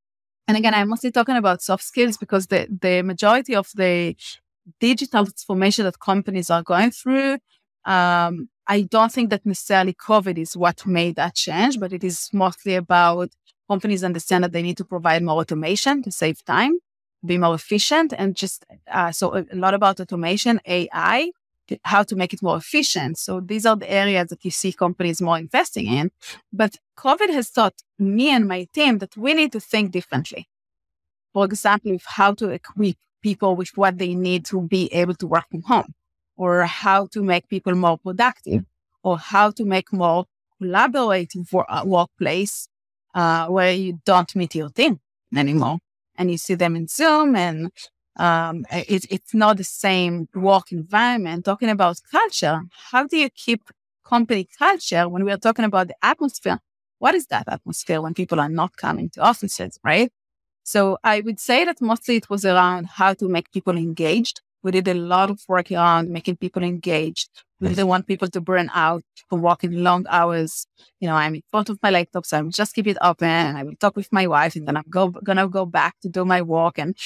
and 0.47 0.57
again, 0.57 0.73
I'm 0.73 0.89
mostly 0.89 1.11
talking 1.11 1.35
about 1.35 1.61
soft 1.61 1.83
skills 1.83 2.17
because 2.17 2.47
the, 2.47 2.67
the 2.81 3.01
majority 3.01 3.55
of 3.55 3.69
the 3.75 4.15
digital 4.79 5.25
transformation 5.25 5.85
that 5.85 5.99
companies 5.99 6.49
are 6.49 6.63
going 6.63 6.91
through, 6.91 7.37
um, 7.85 8.49
I 8.67 8.81
don't 8.81 9.11
think 9.11 9.29
that 9.29 9.45
necessarily 9.45 9.93
COVID 9.93 10.37
is 10.37 10.55
what 10.57 10.85
made 10.85 11.15
that 11.15 11.35
change, 11.35 11.79
but 11.79 11.93
it 11.93 12.03
is 12.03 12.29
mostly 12.33 12.75
about 12.75 13.29
companies 13.69 14.03
understand 14.03 14.43
that 14.43 14.51
they 14.51 14.61
need 14.61 14.77
to 14.77 14.85
provide 14.85 15.23
more 15.23 15.39
automation 15.39 16.01
to 16.03 16.11
save 16.11 16.43
time, 16.45 16.79
be 17.25 17.37
more 17.37 17.55
efficient, 17.55 18.13
and 18.17 18.35
just 18.35 18.65
uh, 18.91 19.11
so 19.11 19.35
a 19.35 19.55
lot 19.55 19.73
about 19.73 19.99
automation, 19.99 20.59
AI, 20.65 21.31
how 21.83 22.03
to 22.03 22.15
make 22.15 22.33
it 22.33 22.41
more 22.41 22.57
efficient. 22.57 23.17
So 23.17 23.39
these 23.39 23.65
are 23.65 23.75
the 23.75 23.91
areas 23.91 24.29
that 24.29 24.43
you 24.45 24.51
see 24.51 24.73
companies 24.73 25.21
more 25.21 25.37
investing 25.37 25.87
in. 25.87 26.11
But 26.51 26.77
COVID 26.97 27.29
has 27.29 27.49
taught 27.51 27.81
me 27.99 28.29
and 28.29 28.47
my 28.47 28.67
team 28.73 28.99
that 28.99 29.15
we 29.17 29.33
need 29.33 29.51
to 29.53 29.59
think 29.59 29.91
differently. 29.91 30.47
For 31.33 31.45
example, 31.45 31.91
with 31.91 32.05
how 32.05 32.33
to 32.35 32.49
equip 32.49 32.97
people 33.21 33.55
with 33.55 33.71
what 33.75 33.97
they 33.97 34.15
need 34.15 34.45
to 34.45 34.61
be 34.61 34.91
able 34.93 35.15
to 35.15 35.27
work 35.27 35.45
from 35.49 35.63
home, 35.63 35.93
or 36.35 36.63
how 36.63 37.07
to 37.07 37.23
make 37.23 37.47
people 37.47 37.75
more 37.75 37.97
productive, 37.97 38.63
or 39.03 39.17
how 39.17 39.51
to 39.51 39.65
make 39.65 39.91
more 39.91 40.25
collaborative 40.61 41.65
a 41.69 41.85
workplace 41.85 42.67
uh, 43.13 43.47
where 43.47 43.71
you 43.71 43.99
don't 44.05 44.35
meet 44.35 44.55
your 44.55 44.69
team 44.69 44.99
anymore 45.35 45.79
and 46.17 46.31
you 46.31 46.37
see 46.37 46.55
them 46.55 46.75
in 46.75 46.87
Zoom 46.87 47.35
and 47.35 47.71
um, 48.17 48.65
it, 48.71 49.05
it's 49.09 49.33
not 49.33 49.57
the 49.57 49.63
same 49.63 50.27
work 50.35 50.71
environment. 50.71 51.45
Talking 51.45 51.69
about 51.69 51.99
culture, 52.11 52.61
how 52.91 53.05
do 53.05 53.17
you 53.17 53.29
keep 53.29 53.69
company 54.05 54.47
culture 54.57 55.07
when 55.09 55.23
we 55.25 55.31
are 55.31 55.37
talking 55.37 55.65
about 55.65 55.87
the 55.87 55.95
atmosphere? 56.01 56.59
What 56.99 57.15
is 57.15 57.27
that 57.27 57.47
atmosphere 57.47 58.01
when 58.01 58.13
people 58.13 58.39
are 58.39 58.49
not 58.49 58.75
coming 58.77 59.09
to 59.11 59.21
offices, 59.21 59.79
right? 59.83 60.11
So 60.63 60.97
I 61.03 61.21
would 61.21 61.39
say 61.39 61.65
that 61.65 61.81
mostly 61.81 62.17
it 62.17 62.29
was 62.29 62.45
around 62.45 62.87
how 62.87 63.13
to 63.15 63.29
make 63.29 63.51
people 63.51 63.77
engaged. 63.77 64.41
We 64.63 64.71
did 64.71 64.87
a 64.87 64.93
lot 64.93 65.29
of 65.29 65.41
work 65.47 65.71
around 65.71 66.09
making 66.09 66.37
people 66.37 66.63
engaged. 66.63 67.29
We 67.61 67.69
didn't 67.69 67.87
want 67.87 68.07
people 68.07 68.27
to 68.29 68.41
burn 68.41 68.69
out 68.73 69.03
for 69.29 69.39
working 69.39 69.71
long 69.83 70.05
hours. 70.09 70.67
You 70.99 71.07
know, 71.07 71.15
I'm 71.15 71.35
in 71.35 71.43
front 71.49 71.69
of 71.69 71.79
my 71.81 71.89
laptop, 71.89 72.25
so 72.25 72.37
I'm 72.37 72.51
just 72.51 72.75
keep 72.75 72.87
it 72.87 72.97
open 73.01 73.29
and 73.29 73.57
I 73.57 73.63
will 73.63 73.75
talk 73.79 73.95
with 73.95 74.11
my 74.11 74.27
wife 74.27 74.55
and 74.55 74.67
then 74.67 74.77
I'm 74.77 74.83
go, 74.89 75.09
gonna 75.09 75.47
go 75.47 75.65
back 75.65 75.95
to 76.01 76.09
do 76.09 76.25
my 76.25 76.41
work. 76.41 76.77
And 76.79 76.97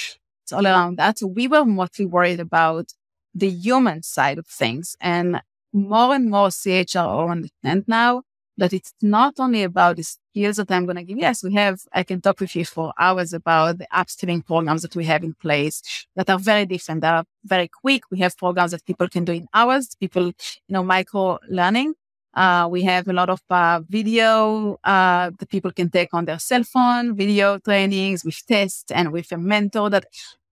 all 0.53 0.65
around 0.67 0.97
that. 0.97 1.19
So 1.19 1.27
we 1.27 1.47
were 1.47 1.65
mostly 1.65 2.05
worried 2.05 2.39
about 2.39 2.93
the 3.33 3.49
human 3.49 4.03
side 4.03 4.37
of 4.37 4.47
things. 4.47 4.95
And 4.99 5.41
more 5.73 6.13
and 6.13 6.29
more 6.29 6.49
CHRO 6.49 7.29
understand 7.31 7.85
now 7.87 8.23
that 8.57 8.73
it's 8.73 8.93
not 9.01 9.39
only 9.39 9.63
about 9.63 9.95
the 9.95 10.03
skills 10.03 10.57
that 10.57 10.69
I'm 10.71 10.85
going 10.85 10.97
to 10.97 11.03
give. 11.03 11.17
Yes, 11.17 11.43
we 11.43 11.53
have, 11.53 11.79
I 11.93 12.03
can 12.03 12.21
talk 12.21 12.39
with 12.39 12.55
you 12.55 12.65
for 12.65 12.93
hours 12.99 13.33
about 13.33 13.79
the 13.79 13.87
upskilling 13.93 14.45
programs 14.45 14.81
that 14.81 14.95
we 14.95 15.05
have 15.05 15.23
in 15.23 15.33
place 15.33 15.81
that 16.15 16.29
are 16.29 16.37
very 16.37 16.65
different. 16.65 17.01
That 17.01 17.15
are 17.15 17.25
very 17.43 17.69
quick. 17.69 18.03
We 18.11 18.19
have 18.19 18.37
programs 18.37 18.71
that 18.71 18.85
people 18.85 19.07
can 19.07 19.25
do 19.25 19.31
in 19.31 19.47
hours, 19.53 19.95
people, 19.99 20.27
you 20.27 20.33
know, 20.69 20.83
micro 20.83 21.39
learning. 21.49 21.95
Uh, 22.33 22.67
we 22.71 22.81
have 22.83 23.07
a 23.07 23.13
lot 23.13 23.29
of 23.29 23.41
uh, 23.49 23.81
video 23.89 24.77
uh, 24.83 25.31
that 25.37 25.49
people 25.49 25.71
can 25.71 25.89
take 25.89 26.13
on 26.13 26.25
their 26.25 26.39
cell 26.39 26.63
phone, 26.63 27.15
video 27.15 27.57
trainings 27.57 28.23
with 28.23 28.45
tests 28.45 28.89
and 28.91 29.11
with 29.11 29.31
a 29.31 29.37
mentor 29.37 29.89
that 29.89 30.05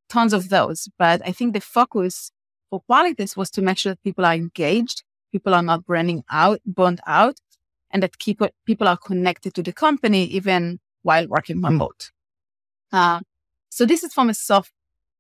tons 0.10 0.34
of 0.34 0.50
those. 0.50 0.90
But 0.98 1.22
I 1.26 1.32
think 1.32 1.54
the 1.54 1.62
focus 1.62 2.32
for 2.70 2.82
Qualitest 2.82 3.38
was 3.38 3.50
to 3.52 3.62
make 3.62 3.78
sure 3.78 3.94
that 3.94 4.04
people 4.04 4.26
are 4.26 4.34
engaged, 4.34 5.04
people 5.32 5.54
are 5.54 5.64
not 5.64 5.86
burning 5.86 6.24
out, 6.30 6.60
burned 6.66 7.02
out, 7.08 7.40
and 7.92 8.04
that 8.04 8.20
keep, 8.20 8.42
people 8.66 8.88
are 8.88 8.98
connected 8.98 9.54
to 9.56 9.64
the 9.64 9.74
company 9.74 10.26
even 10.26 10.80
while 11.02 11.28
working 11.28 11.62
remote. 11.62 12.12
Uh, 12.92 13.22
so 13.70 13.86
this 13.86 14.04
is 14.04 14.14
from 14.14 14.30
a 14.30 14.34
soft 14.34 14.72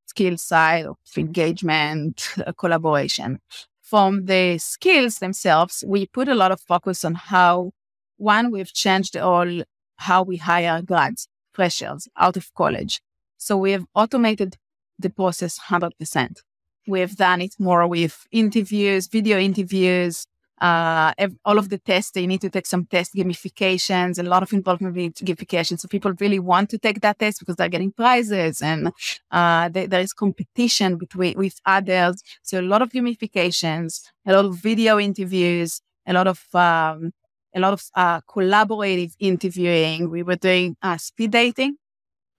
skill 0.06 0.38
side 0.38 0.86
of 0.86 0.98
engagement, 1.18 2.36
collaboration. 2.58 3.40
From 3.82 4.26
the 4.26 4.58
skills 4.60 5.18
themselves, 5.20 5.84
we 5.88 6.06
put 6.06 6.28
a 6.28 6.36
lot 6.36 6.52
of 6.52 6.62
focus 6.62 7.04
on 7.04 7.16
how, 7.16 7.72
one, 8.18 8.52
we've 8.52 8.74
changed 8.74 9.18
all 9.18 9.64
how 9.98 10.24
we 10.24 10.38
hire 10.38 10.82
grads, 10.82 11.28
freshers 11.54 12.08
out 12.16 12.38
of 12.38 12.54
college. 12.54 13.02
So 13.38 13.58
we 13.58 13.72
have 13.72 13.86
automated 13.96 14.58
the 15.00 15.10
process 15.10 15.60
100%. 15.70 16.42
We've 16.88 17.16
done 17.16 17.42
it 17.42 17.56
more 17.60 17.88
with 17.88 18.28
interviews, 18.32 19.08
video 19.08 19.38
interviews, 19.38 20.26
uh, 20.62 21.14
all 21.46 21.58
of 21.58 21.70
the 21.70 21.78
tests, 21.78 22.12
they 22.12 22.28
need 22.28 22.42
to 22.42 22.50
take 22.50 22.66
some 22.66 22.86
test 22.86 23.14
gamifications, 23.16 24.20
a 24.20 24.24
lot 24.24 24.44
of 24.44 24.52
involvement 24.52 24.96
with 24.96 25.16
gamification. 25.16 25.80
So 25.80 25.88
people 25.88 26.14
really 26.20 26.40
want 26.40 26.70
to 26.72 26.78
take 26.78 27.02
that 27.02 27.20
test 27.20 27.40
because 27.40 27.56
they're 27.56 27.70
getting 27.70 27.92
prizes 27.92 28.62
and 28.62 28.92
uh, 29.32 29.70
they, 29.70 29.86
there 29.86 30.02
is 30.02 30.14
competition 30.14 30.98
between 30.98 31.38
with 31.38 31.60
others. 31.66 32.22
So 32.42 32.60
a 32.60 32.62
lot 32.62 32.82
of 32.82 32.90
gamifications, 32.90 34.02
a 34.26 34.34
lot 34.34 34.46
of 34.46 34.56
video 34.58 35.00
interviews, 35.00 35.82
a 36.06 36.14
lot 36.14 36.28
of 36.28 36.44
um, 36.54 37.12
a 37.56 37.60
lot 37.60 37.74
of 37.74 37.84
uh, 37.96 38.22
collaborative 38.22 39.14
interviewing. 39.20 40.10
We 40.10 40.24
were 40.24 40.36
doing 40.36 40.76
uh, 40.82 40.98
speed 40.98 41.32
dating, 41.32 41.78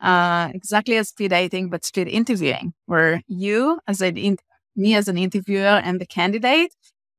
uh, 0.00 0.50
exactly 0.54 0.96
as 0.96 1.08
speed 1.08 1.30
dating, 1.30 1.70
but 1.70 1.84
speed 1.84 2.08
interviewing, 2.08 2.72
where 2.86 3.22
you 3.26 3.80
as 3.86 4.00
an 4.00 4.16
in- 4.16 4.38
me 4.76 4.94
as 4.94 5.08
an 5.08 5.18
interviewer 5.18 5.80
and 5.84 6.00
the 6.00 6.06
candidate 6.06 6.72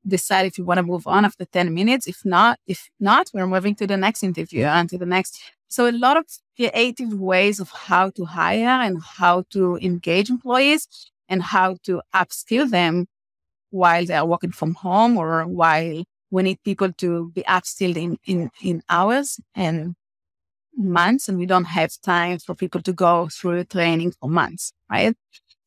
decide 0.08 0.46
if 0.46 0.58
you 0.58 0.66
want 0.66 0.78
to 0.80 0.84
move 0.84 1.06
on 1.08 1.26
after 1.26 1.46
10 1.46 1.74
minutes. 1.74 2.08
If 2.08 2.26
not, 2.26 2.60
if 2.68 2.90
not, 3.00 3.30
we're 3.34 3.48
moving 3.48 3.76
to 3.76 3.88
the 3.88 3.98
next 3.98 4.24
interview 4.24 4.64
and 4.66 4.90
to 4.90 4.98
the 4.98 5.06
next. 5.06 5.40
So 5.68 5.88
a 5.88 5.92
lot 5.92 6.18
of 6.18 6.26
creative 6.56 7.14
ways 7.14 7.60
of 7.60 7.70
how 7.70 8.10
to 8.12 8.26
hire 8.26 8.82
and 8.82 9.02
how 9.02 9.44
to 9.52 9.78
engage 9.78 10.30
employees 10.30 10.88
and 11.30 11.42
how 11.42 11.78
to 11.84 12.02
upskill 12.14 12.70
them 12.70 13.08
while 13.70 14.06
they 14.06 14.16
are 14.16 14.26
working 14.26 14.52
from 14.52 14.74
home 14.76 15.18
or 15.18 15.46
while 15.48 16.04
we 16.30 16.44
need 16.44 16.64
people 16.64 16.92
to 16.94 17.32
be 17.32 17.44
upskilled 17.44 17.98
in, 17.98 18.18
in, 18.26 18.50
in 18.62 18.82
hours 18.90 19.40
and 19.56 19.96
months 20.76 21.30
and 21.30 21.38
we 21.38 21.46
don't 21.46 21.66
have 21.66 21.92
time 22.02 22.40
for 22.40 22.56
people 22.56 22.82
to 22.82 22.94
go 22.94 23.28
through 23.28 23.64
training 23.66 24.14
for 24.20 24.30
months, 24.30 24.74
right? 24.90 25.16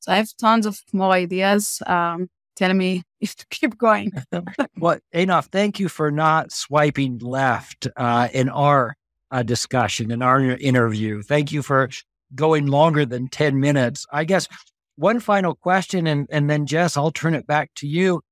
So 0.01 0.13
I 0.13 0.17
have 0.17 0.29
tons 0.39 0.67
of 0.67 0.81
more 0.93 1.13
ideas. 1.13 1.83
Um, 1.87 2.29
telling 2.57 2.79
me 2.79 3.03
is 3.21 3.35
to 3.35 3.47
keep 3.49 3.79
going. 3.79 4.13
well, 4.79 4.99
Einav, 5.15 5.47
thank 5.47 5.81
you 5.81 5.89
for 5.89 6.11
not 6.11 6.53
swiping 6.53 7.19
left 7.19 7.89
uh, 7.97 8.29
in 8.33 8.49
our 8.49 8.97
uh, 9.31 9.43
discussion, 9.43 10.11
in 10.11 10.23
our 10.23 10.41
interview. 10.41 11.23
Thank 11.23 11.53
you 11.53 11.63
for 11.63 11.89
going 12.35 12.67
longer 12.67 13.07
than 13.07 13.29
10 13.29 13.59
minutes. 13.61 14.07
I 14.13 14.25
guess 14.25 14.49
one 14.97 15.21
final 15.21 15.55
question, 15.55 16.07
and, 16.07 16.29
and 16.31 16.49
then 16.49 16.67
Jess, 16.67 16.97
I'll 16.97 17.11
turn 17.11 17.35
it 17.35 17.47
back 17.47 17.71
to 17.77 17.87
you. 17.87 18.23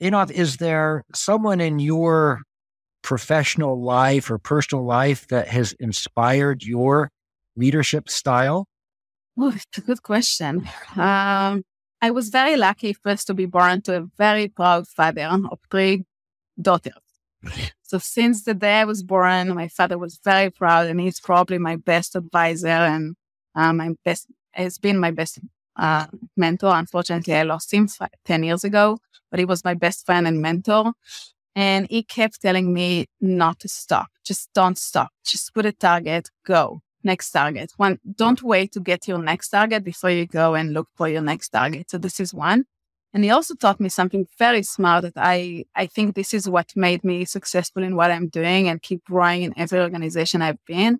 Einav, 0.00 0.30
is 0.30 0.58
there 0.58 1.04
someone 1.14 1.60
in 1.60 1.78
your 1.78 2.40
professional 3.02 3.82
life 3.82 4.30
or 4.30 4.38
personal 4.38 4.84
life 4.84 5.26
that 5.28 5.48
has 5.48 5.72
inspired 5.80 6.62
your 6.62 7.10
leadership 7.56 8.08
style? 8.08 8.66
Oh, 9.38 9.52
it's 9.54 9.78
a 9.78 9.80
good 9.80 10.02
question. 10.02 10.68
Um, 10.96 11.62
I 12.02 12.10
was 12.10 12.28
very 12.28 12.56
lucky 12.56 12.92
first 12.92 13.26
to 13.26 13.34
be 13.34 13.46
born 13.46 13.82
to 13.82 13.98
a 13.98 14.06
very 14.16 14.48
proud 14.48 14.88
father 14.88 15.22
of 15.22 15.58
three 15.70 16.04
daughters. 16.60 16.94
So 17.82 17.98
since 17.98 18.44
the 18.44 18.54
day 18.54 18.74
I 18.74 18.84
was 18.84 19.02
born, 19.02 19.52
my 19.52 19.66
father 19.66 19.98
was 19.98 20.20
very 20.22 20.48
proud, 20.48 20.86
and 20.86 21.00
he's 21.00 21.18
probably 21.18 21.58
my 21.58 21.74
best 21.74 22.14
advisor 22.14 22.68
and 22.68 23.16
uh, 23.56 23.72
my 23.72 23.96
best 24.04 24.28
has 24.52 24.78
been 24.78 24.96
my 24.96 25.10
best 25.10 25.40
uh, 25.74 26.06
mentor. 26.36 26.72
Unfortunately, 26.76 27.34
I 27.34 27.42
lost 27.42 27.74
him 27.74 27.88
five, 27.88 28.10
ten 28.24 28.44
years 28.44 28.62
ago, 28.62 28.98
but 29.30 29.40
he 29.40 29.44
was 29.44 29.64
my 29.64 29.74
best 29.74 30.06
friend 30.06 30.28
and 30.28 30.40
mentor. 30.40 30.92
And 31.54 31.86
he 31.90 32.02
kept 32.02 32.40
telling 32.40 32.72
me 32.72 33.06
not 33.20 33.60
to 33.60 33.68
stop. 33.68 34.08
Just 34.24 34.50
don't 34.54 34.78
stop. 34.78 35.10
Just 35.24 35.52
put 35.52 35.66
a 35.66 35.72
target. 35.72 36.30
Go 36.46 36.82
next 37.02 37.30
target. 37.30 37.72
One, 37.76 37.98
don't 38.16 38.42
wait 38.42 38.72
to 38.72 38.80
get 38.80 39.08
your 39.08 39.18
next 39.18 39.48
target 39.48 39.84
before 39.84 40.10
you 40.10 40.26
go 40.26 40.54
and 40.54 40.72
look 40.72 40.88
for 40.94 41.08
your 41.08 41.22
next 41.22 41.48
target. 41.48 41.90
So 41.90 41.98
this 41.98 42.20
is 42.20 42.34
one. 42.34 42.64
And 43.12 43.24
he 43.24 43.30
also 43.30 43.54
taught 43.54 43.80
me 43.80 43.88
something 43.88 44.26
very 44.38 44.62
smart 44.62 45.02
that 45.02 45.14
I, 45.16 45.64
I 45.74 45.86
think 45.86 46.14
this 46.14 46.32
is 46.32 46.48
what 46.48 46.70
made 46.76 47.02
me 47.02 47.24
successful 47.24 47.82
in 47.82 47.96
what 47.96 48.10
I'm 48.10 48.28
doing 48.28 48.68
and 48.68 48.80
keep 48.80 49.04
growing 49.04 49.42
in 49.42 49.54
every 49.56 49.80
organization 49.80 50.42
I've 50.42 50.64
been 50.66 50.98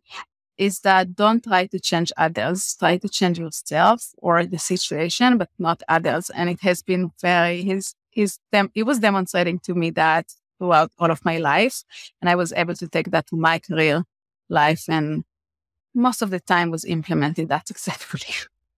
is 0.58 0.80
that 0.80 1.14
don't 1.14 1.42
try 1.42 1.66
to 1.66 1.78
change 1.80 2.12
others. 2.18 2.76
Try 2.78 2.98
to 2.98 3.08
change 3.08 3.38
yourself 3.38 4.08
or 4.18 4.44
the 4.44 4.58
situation, 4.58 5.38
but 5.38 5.48
not 5.58 5.82
others. 5.88 6.30
And 6.30 6.50
it 6.50 6.60
has 6.62 6.82
been 6.82 7.12
very, 7.22 7.62
his, 7.62 7.94
his, 8.20 8.38
dem- 8.52 8.70
he 8.74 8.83
was 8.83 8.98
demonstrating 8.98 9.59
to 9.61 9.74
me 9.74 9.90
that 9.90 10.26
throughout 10.59 10.90
all 10.98 11.11
of 11.11 11.24
my 11.24 11.38
life. 11.38 11.83
And 12.20 12.28
I 12.28 12.35
was 12.35 12.52
able 12.52 12.74
to 12.74 12.87
take 12.88 13.11
that 13.11 13.26
to 13.28 13.37
my 13.37 13.59
career 13.59 14.04
life 14.48 14.85
and 14.88 15.24
most 15.94 16.22
of 16.22 16.30
the 16.30 16.40
time 16.40 16.70
was 16.70 16.85
implemented 16.85 17.48
that 17.48 17.66
successfully. 17.72 18.35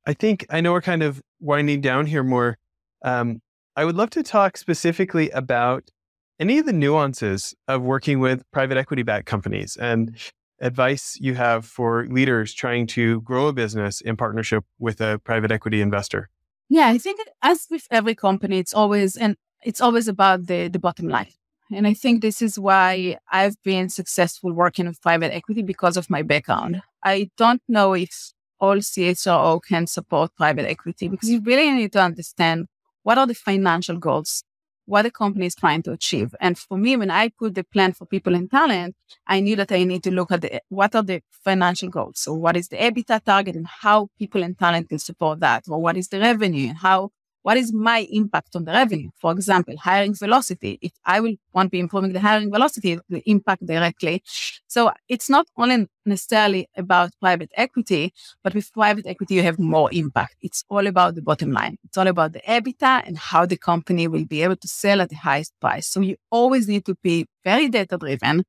I 0.06 0.14
think 0.14 0.46
I 0.50 0.60
know 0.60 0.72
we're 0.72 0.80
kind 0.80 1.02
of 1.02 1.22
winding 1.40 1.80
down 1.80 2.06
here 2.06 2.22
more. 2.22 2.58
Um, 3.04 3.40
I 3.76 3.84
would 3.84 3.96
love 3.96 4.10
to 4.10 4.22
talk 4.22 4.56
specifically 4.56 5.30
about 5.30 5.90
any 6.38 6.58
of 6.58 6.66
the 6.66 6.72
nuances 6.72 7.54
of 7.68 7.82
working 7.82 8.18
with 8.20 8.42
private 8.50 8.76
equity 8.76 9.02
backed 9.02 9.26
companies 9.26 9.76
and 9.76 10.16
advice 10.60 11.16
you 11.20 11.34
have 11.34 11.64
for 11.64 12.06
leaders 12.06 12.54
trying 12.54 12.86
to 12.86 13.20
grow 13.22 13.48
a 13.48 13.52
business 13.52 14.00
in 14.00 14.16
partnership 14.16 14.64
with 14.78 15.00
a 15.00 15.18
private 15.24 15.50
equity 15.50 15.80
investor. 15.80 16.28
Yeah, 16.72 16.88
I 16.88 16.96
think 16.96 17.20
as 17.42 17.66
with 17.70 17.86
every 17.90 18.14
company, 18.14 18.58
it's 18.58 18.72
always 18.72 19.14
and 19.18 19.36
it's 19.62 19.82
always 19.82 20.08
about 20.08 20.46
the 20.46 20.68
the 20.68 20.78
bottom 20.78 21.06
line. 21.06 21.32
And 21.70 21.86
I 21.86 21.92
think 21.92 22.22
this 22.22 22.40
is 22.40 22.58
why 22.58 23.18
I've 23.30 23.62
been 23.62 23.90
successful 23.90 24.54
working 24.54 24.86
with 24.86 25.02
private 25.02 25.34
equity 25.34 25.62
because 25.62 25.98
of 25.98 26.08
my 26.08 26.22
background. 26.22 26.80
I 27.04 27.30
don't 27.36 27.60
know 27.68 27.92
if 27.92 28.32
all 28.58 28.78
CHRO 28.78 29.60
can 29.68 29.86
support 29.86 30.34
private 30.34 30.66
equity 30.66 31.08
because 31.08 31.28
you 31.28 31.42
really 31.42 31.70
need 31.70 31.92
to 31.92 32.00
understand 32.00 32.68
what 33.02 33.18
are 33.18 33.26
the 33.26 33.34
financial 33.34 33.98
goals, 33.98 34.42
what 34.92 35.02
the 35.02 35.10
company 35.10 35.46
is 35.46 35.54
trying 35.54 35.82
to 35.82 35.92
achieve. 35.92 36.34
And 36.38 36.58
for 36.58 36.76
me, 36.76 36.98
when 36.98 37.10
I 37.10 37.30
put 37.30 37.54
the 37.54 37.64
plan 37.64 37.94
for 37.94 38.04
people 38.04 38.34
in 38.34 38.46
talent, 38.46 38.94
I 39.26 39.40
knew 39.40 39.56
that 39.56 39.72
I 39.72 39.84
need 39.84 40.02
to 40.02 40.10
look 40.10 40.30
at 40.30 40.42
the, 40.42 40.60
what 40.68 40.94
are 40.94 41.02
the 41.02 41.22
financial 41.30 41.88
goals. 41.88 42.18
So 42.18 42.34
what 42.34 42.58
is 42.58 42.68
the 42.68 42.76
EBITDA 42.76 43.24
target 43.24 43.56
and 43.56 43.66
how 43.66 44.08
people 44.18 44.42
in 44.42 44.54
talent 44.54 44.90
can 44.90 44.98
support 44.98 45.40
that? 45.40 45.64
Or 45.66 45.80
what 45.80 45.96
is 45.96 46.08
the 46.08 46.20
revenue 46.20 46.68
and 46.68 46.76
how 46.76 47.10
what 47.42 47.56
is 47.56 47.72
my 47.72 48.06
impact 48.10 48.54
on 48.54 48.64
the 48.64 48.72
revenue? 48.72 49.10
For 49.20 49.32
example, 49.32 49.76
hiring 49.76 50.14
velocity. 50.14 50.78
If 50.80 50.92
I 51.04 51.20
will 51.20 51.34
want 51.52 51.66
to 51.66 51.70
be 51.70 51.80
improving 51.80 52.12
the 52.12 52.20
hiring 52.20 52.50
velocity, 52.50 52.92
it 52.92 53.00
will 53.10 53.20
impact 53.26 53.66
directly. 53.66 54.22
So 54.68 54.92
it's 55.08 55.28
not 55.28 55.46
only 55.56 55.88
necessarily 56.06 56.68
about 56.76 57.10
private 57.20 57.50
equity, 57.56 58.12
but 58.42 58.54
with 58.54 58.72
private 58.72 59.06
equity, 59.06 59.34
you 59.34 59.42
have 59.42 59.58
more 59.58 59.90
impact. 59.92 60.36
It's 60.40 60.64
all 60.68 60.86
about 60.86 61.14
the 61.14 61.22
bottom 61.22 61.52
line. 61.52 61.78
It's 61.84 61.98
all 61.98 62.06
about 62.06 62.32
the 62.32 62.40
EBITDA 62.40 63.06
and 63.06 63.18
how 63.18 63.44
the 63.44 63.56
company 63.56 64.06
will 64.06 64.24
be 64.24 64.42
able 64.42 64.56
to 64.56 64.68
sell 64.68 65.00
at 65.00 65.10
the 65.10 65.16
highest 65.16 65.52
price. 65.60 65.88
So 65.88 66.00
you 66.00 66.16
always 66.30 66.68
need 66.68 66.84
to 66.86 66.94
be 67.02 67.26
very 67.44 67.68
data 67.68 67.98
driven, 67.98 68.44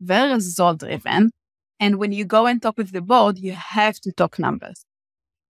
very 0.00 0.32
result 0.32 0.78
driven. 0.78 1.32
And 1.80 1.96
when 1.96 2.12
you 2.12 2.24
go 2.24 2.46
and 2.46 2.62
talk 2.62 2.78
with 2.78 2.92
the 2.92 3.02
board, 3.02 3.38
you 3.38 3.52
have 3.52 4.00
to 4.00 4.12
talk 4.12 4.38
numbers. 4.38 4.84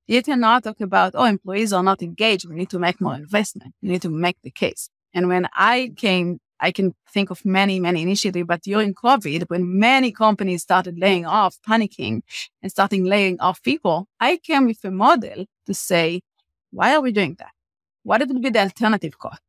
You 0.06 0.22
cannot 0.22 0.64
talk 0.64 0.80
about, 0.80 1.12
oh, 1.14 1.24
employees 1.24 1.72
are 1.72 1.82
not 1.82 2.00
engaged. 2.00 2.48
We 2.48 2.54
need 2.54 2.70
to 2.70 2.78
make 2.78 3.00
more 3.00 3.14
investment. 3.14 3.74
We 3.82 3.88
need 3.88 4.02
to 4.02 4.10
make 4.10 4.36
the 4.42 4.50
case. 4.50 4.88
And 5.12 5.28
when 5.28 5.48
I 5.54 5.92
came, 5.96 6.38
I 6.60 6.70
can 6.72 6.94
think 7.12 7.30
of 7.30 7.44
many, 7.44 7.80
many 7.80 8.02
initiatives, 8.02 8.46
but 8.46 8.62
during 8.62 8.94
COVID, 8.94 9.44
when 9.48 9.78
many 9.78 10.12
companies 10.12 10.62
started 10.62 10.98
laying 10.98 11.26
off, 11.26 11.58
panicking 11.68 12.22
and 12.62 12.70
starting 12.70 13.04
laying 13.04 13.40
off 13.40 13.62
people, 13.62 14.06
I 14.20 14.38
came 14.38 14.66
with 14.66 14.82
a 14.84 14.90
model 14.90 15.46
to 15.66 15.74
say, 15.74 16.22
why 16.70 16.94
are 16.94 17.00
we 17.00 17.12
doing 17.12 17.36
that? 17.38 17.50
What 18.04 18.26
will 18.26 18.40
be 18.40 18.50
the 18.50 18.60
alternative 18.60 19.18
cost? 19.18 19.40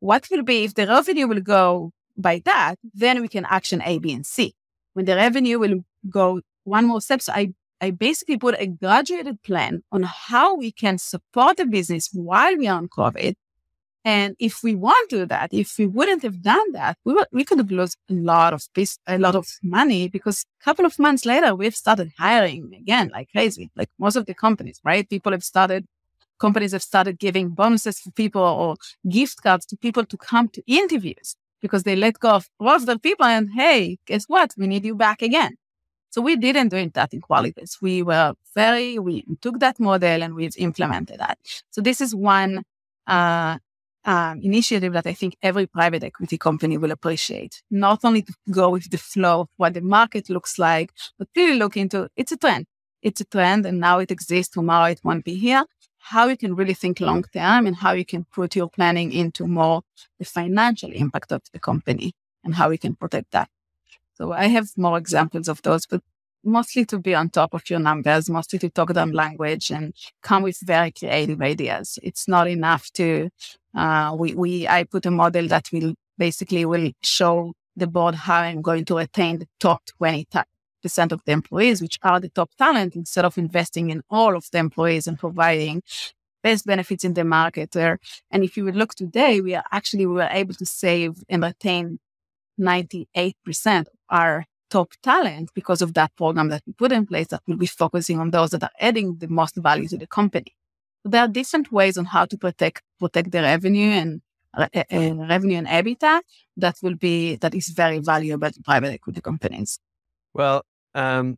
What 0.00 0.28
will 0.30 0.42
be 0.42 0.64
if 0.64 0.74
the 0.74 0.86
revenue 0.86 1.26
will 1.26 1.40
go 1.40 1.92
by 2.16 2.42
that, 2.44 2.76
then 2.92 3.22
we 3.22 3.28
can 3.28 3.46
action 3.46 3.82
A, 3.82 3.98
B, 3.98 4.12
and 4.12 4.26
C. 4.26 4.54
When 4.92 5.06
the 5.06 5.16
revenue 5.16 5.58
will 5.58 5.84
go 6.08 6.40
one 6.64 6.86
more 6.86 7.00
step. 7.00 7.22
So 7.22 7.32
I, 7.32 7.54
I 7.80 7.90
basically 7.90 8.38
put 8.38 8.56
a 8.58 8.66
graduated 8.66 9.42
plan 9.42 9.82
on 9.92 10.04
how 10.04 10.54
we 10.54 10.72
can 10.72 10.98
support 10.98 11.56
the 11.56 11.66
business 11.66 12.10
while 12.12 12.56
we 12.56 12.66
are 12.66 12.78
on 12.78 12.88
COVID. 12.88 13.34
And 14.06 14.36
if 14.38 14.62
we 14.62 14.74
want 14.74 15.08
to 15.10 15.20
do 15.20 15.26
that, 15.26 15.48
if 15.52 15.78
we 15.78 15.86
wouldn't 15.86 16.22
have 16.22 16.42
done 16.42 16.72
that, 16.72 16.98
we 17.04 17.14
would, 17.14 17.26
we 17.32 17.44
could 17.44 17.58
have 17.58 17.70
lost 17.70 17.96
a 18.10 18.14
lot 18.14 18.52
of 18.52 18.62
piece, 18.74 18.98
a 19.06 19.18
lot 19.18 19.34
of 19.34 19.46
money 19.62 20.08
because 20.08 20.44
a 20.60 20.64
couple 20.64 20.84
of 20.84 20.98
months 20.98 21.24
later, 21.24 21.54
we've 21.54 21.74
started 21.74 22.12
hiring 22.18 22.74
again 22.74 23.10
like 23.14 23.30
crazy, 23.32 23.70
like 23.76 23.88
most 23.98 24.16
of 24.16 24.26
the 24.26 24.34
companies, 24.34 24.78
right? 24.84 25.08
People 25.08 25.32
have 25.32 25.42
started 25.42 25.86
companies 26.38 26.72
have 26.72 26.82
started 26.82 27.18
giving 27.18 27.48
bonuses 27.50 28.00
for 28.00 28.10
people 28.10 28.42
or 28.42 28.76
gift 29.08 29.42
cards 29.42 29.64
to 29.66 29.76
people 29.76 30.04
to 30.04 30.16
come 30.16 30.48
to 30.48 30.62
interviews 30.66 31.36
because 31.62 31.84
they 31.84 31.96
let 31.96 32.18
go 32.18 32.30
of 32.30 32.50
all 32.60 32.74
of 32.74 32.84
the 32.84 32.98
people 32.98 33.24
and 33.24 33.48
hey, 33.56 33.98
guess 34.06 34.24
what? 34.26 34.52
We 34.58 34.66
need 34.66 34.84
you 34.84 34.94
back 34.94 35.22
again. 35.22 35.56
So 36.14 36.20
we 36.20 36.36
didn't 36.36 36.68
do 36.68 36.88
that 36.90 37.12
in 37.12 37.20
Qualitest. 37.22 37.82
We 37.82 38.00
were 38.04 38.34
very, 38.54 39.00
we 39.00 39.24
took 39.40 39.58
that 39.58 39.80
model 39.80 40.22
and 40.22 40.36
we've 40.36 40.56
implemented 40.56 41.18
that. 41.18 41.38
So 41.70 41.80
this 41.80 42.00
is 42.00 42.14
one 42.14 42.62
uh, 43.08 43.58
um, 44.04 44.40
initiative 44.40 44.92
that 44.92 45.08
I 45.08 45.12
think 45.12 45.36
every 45.42 45.66
private 45.66 46.04
equity 46.04 46.38
company 46.38 46.78
will 46.78 46.92
appreciate. 46.92 47.64
Not 47.68 48.04
only 48.04 48.22
to 48.22 48.32
go 48.48 48.70
with 48.70 48.92
the 48.92 48.96
flow 48.96 49.40
of 49.40 49.48
what 49.56 49.74
the 49.74 49.80
market 49.80 50.30
looks 50.30 50.56
like, 50.56 50.92
but 51.18 51.26
really 51.34 51.58
look 51.58 51.76
into 51.76 52.08
it's 52.14 52.30
a 52.30 52.36
trend. 52.36 52.66
It's 53.02 53.20
a 53.20 53.24
trend 53.24 53.66
and 53.66 53.80
now 53.80 53.98
it 53.98 54.12
exists. 54.12 54.54
Tomorrow 54.54 54.92
it 54.92 55.00
won't 55.02 55.24
be 55.24 55.34
here 55.34 55.64
how 55.98 56.28
you 56.28 56.36
can 56.36 56.54
really 56.54 56.74
think 56.74 57.00
long 57.00 57.24
term 57.32 57.66
and 57.66 57.74
how 57.74 57.90
you 57.90 58.04
can 58.04 58.24
put 58.32 58.54
your 58.54 58.68
planning 58.68 59.10
into 59.10 59.48
more 59.48 59.82
the 60.20 60.24
financial 60.24 60.92
impact 60.92 61.32
of 61.32 61.42
the 61.52 61.58
company 61.58 62.12
and 62.44 62.54
how 62.54 62.70
you 62.70 62.78
can 62.78 62.94
protect 62.94 63.32
that. 63.32 63.48
So 64.14 64.32
I 64.32 64.46
have 64.46 64.68
more 64.76 64.96
examples 64.96 65.48
of 65.48 65.62
those, 65.62 65.86
but 65.86 66.00
mostly 66.44 66.84
to 66.86 66.98
be 66.98 67.14
on 67.14 67.30
top 67.30 67.54
of 67.54 67.68
your 67.68 67.80
numbers, 67.80 68.30
mostly 68.30 68.58
to 68.60 68.70
talk 68.70 68.92
them 68.92 69.12
language 69.12 69.70
and 69.70 69.94
come 70.22 70.42
with 70.42 70.58
very 70.62 70.92
creative 70.92 71.40
ideas. 71.40 71.98
It's 72.02 72.28
not 72.28 72.48
enough 72.48 72.90
to, 72.92 73.30
uh, 73.74 74.14
we, 74.18 74.34
we, 74.34 74.68
I 74.68 74.84
put 74.84 75.06
a 75.06 75.10
model 75.10 75.48
that 75.48 75.70
will 75.72 75.94
basically 76.16 76.64
will 76.64 76.92
show 77.02 77.54
the 77.76 77.86
board 77.86 78.14
how 78.14 78.40
I'm 78.40 78.62
going 78.62 78.84
to 78.86 78.98
retain 78.98 79.40
the 79.40 79.48
top 79.58 79.82
20 79.98 80.28
percent 80.84 81.12
of 81.12 81.20
the 81.24 81.32
employees, 81.32 81.80
which 81.80 81.98
are 82.02 82.20
the 82.20 82.28
top 82.28 82.50
talent, 82.56 82.94
instead 82.94 83.24
of 83.24 83.38
investing 83.38 83.90
in 83.90 84.02
all 84.10 84.36
of 84.36 84.48
the 84.52 84.58
employees 84.58 85.06
and 85.06 85.18
providing 85.18 85.82
best 86.42 86.66
benefits 86.66 87.04
in 87.04 87.14
the 87.14 87.24
market. 87.24 87.74
And 87.74 88.44
if 88.44 88.56
you 88.56 88.64
would 88.66 88.76
look 88.76 88.94
today, 88.94 89.40
we 89.40 89.54
are 89.54 89.64
actually, 89.72 90.06
we 90.06 90.14
were 90.14 90.28
able 90.30 90.54
to 90.54 90.66
save 90.66 91.24
and 91.28 91.42
retain 91.42 91.98
98% 92.60 93.86
of 93.86 94.03
our 94.14 94.46
top 94.70 94.90
talent 95.02 95.50
because 95.54 95.82
of 95.82 95.94
that 95.94 96.10
program 96.16 96.48
that 96.48 96.62
we 96.66 96.72
put 96.72 96.92
in 96.92 97.04
place 97.06 97.28
that 97.28 97.42
will 97.46 97.56
be 97.56 97.66
focusing 97.66 98.18
on 98.18 98.30
those 98.30 98.50
that 98.50 98.62
are 98.62 98.76
adding 98.80 99.16
the 99.18 99.28
most 99.28 99.56
value 99.56 99.88
to 99.88 99.98
the 99.98 100.06
company. 100.06 100.52
There 101.04 101.22
are 101.24 101.28
different 101.28 101.70
ways 101.70 101.98
on 101.98 102.06
how 102.06 102.24
to 102.26 102.36
protect 102.38 102.82
protect 102.98 103.30
the 103.30 103.42
revenue 103.42 103.90
and, 104.00 104.22
uh, 104.54 104.68
revenue 105.34 105.58
and 105.58 105.66
EBITDA 105.66 106.20
that 106.56 106.76
will 106.82 106.94
be 106.94 107.36
that 107.42 107.54
is 107.54 107.68
very 107.68 107.98
valuable 107.98 108.50
to 108.50 108.60
private 108.62 108.92
equity 108.92 109.20
companies. 109.20 109.78
Well, 110.32 110.64
um, 110.94 111.36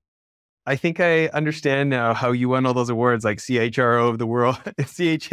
I 0.67 0.77
think 0.77 1.01
I 1.01 1.27
understand 1.41 1.91
now 1.91 2.13
how 2.15 2.33
you 2.33 2.49
won 2.51 2.67
all 2.67 2.75
those 2.75 2.91
awards 2.91 3.25
like 3.25 3.39
CHRO 3.39 4.11
of 4.11 4.19
the 4.19 4.27
world, 4.27 4.57
CH, 4.81 5.29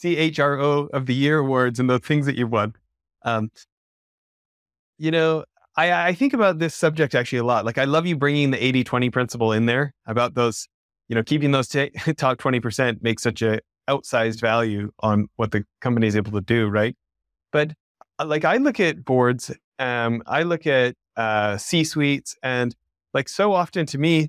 CHRO 0.00 0.88
of 0.90 1.06
the 1.06 1.14
year 1.14 1.38
awards 1.38 1.78
and 1.80 1.88
the 1.90 1.98
things 1.98 2.26
that 2.26 2.36
you've 2.36 2.52
won. 2.52 2.74
Um, 3.24 3.50
you 4.98 5.10
know, 5.10 5.44
I, 5.78 6.08
I 6.08 6.12
think 6.12 6.32
about 6.34 6.58
this 6.58 6.74
subject 6.74 7.14
actually 7.14 7.38
a 7.38 7.44
lot. 7.44 7.64
Like, 7.64 7.78
I 7.78 7.84
love 7.84 8.04
you 8.04 8.16
bringing 8.16 8.50
the 8.50 8.62
80 8.62 8.82
20 8.82 9.10
principle 9.10 9.52
in 9.52 9.66
there 9.66 9.94
about 10.06 10.34
those, 10.34 10.66
you 11.08 11.14
know, 11.14 11.22
keeping 11.22 11.52
those 11.52 11.68
t- 11.68 11.90
top 12.16 12.38
20% 12.38 13.00
makes 13.00 13.22
such 13.22 13.42
a 13.42 13.60
outsized 13.88 14.40
value 14.40 14.90
on 14.98 15.28
what 15.36 15.52
the 15.52 15.64
company 15.80 16.08
is 16.08 16.16
able 16.16 16.32
to 16.32 16.40
do, 16.40 16.66
right? 16.66 16.96
But 17.52 17.74
uh, 18.18 18.26
like, 18.26 18.44
I 18.44 18.56
look 18.56 18.80
at 18.80 19.04
boards, 19.04 19.52
um, 19.78 20.20
I 20.26 20.42
look 20.42 20.66
at 20.66 20.96
uh, 21.16 21.56
C 21.58 21.84
suites, 21.84 22.34
and 22.42 22.74
like 23.14 23.28
so 23.28 23.52
often 23.52 23.86
to 23.86 23.98
me, 23.98 24.28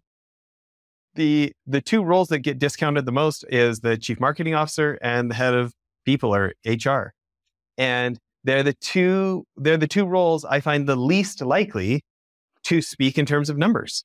the 1.15 1.51
the 1.65 1.81
two 1.81 2.03
roles 2.03 2.27
that 2.27 2.39
get 2.39 2.59
discounted 2.59 3.07
the 3.07 3.11
most 3.11 3.43
is 3.49 3.79
the 3.79 3.97
chief 3.97 4.19
marketing 4.19 4.53
officer 4.53 4.99
and 5.01 5.31
the 5.31 5.35
head 5.35 5.55
of 5.55 5.73
people 6.05 6.33
or 6.33 6.53
HR. 6.63 7.11
And 7.75 8.19
they're 8.49 8.63
the 8.63 8.73
two 8.73 9.45
they're 9.57 9.77
the 9.77 9.87
two 9.87 10.05
roles 10.05 10.43
I 10.43 10.59
find 10.59 10.87
the 10.87 10.95
least 10.95 11.39
likely 11.41 12.01
to 12.63 12.81
speak 12.81 13.19
in 13.19 13.27
terms 13.27 13.47
of 13.47 13.59
numbers. 13.59 14.03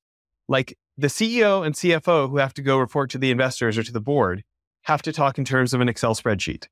Like 0.49 0.77
the 0.99 1.07
CEO 1.07 1.65
and 1.65 1.75
CFO 1.75 2.29
who 2.29 2.37
have 2.37 2.53
to 2.55 2.63
go 2.63 2.79
report 2.79 3.09
to 3.11 3.19
the 3.19 3.31
investors 3.31 3.79
or 3.79 3.83
to 3.83 3.91
the 3.93 4.03
board 4.03 4.43
have 4.83 5.01
to 5.03 5.13
talk 5.13 5.39
in 5.39 5.47
terms 5.47 5.73
of 5.73 5.81
an 5.81 5.89
Excel 5.89 6.15
spreadsheet. 6.15 6.67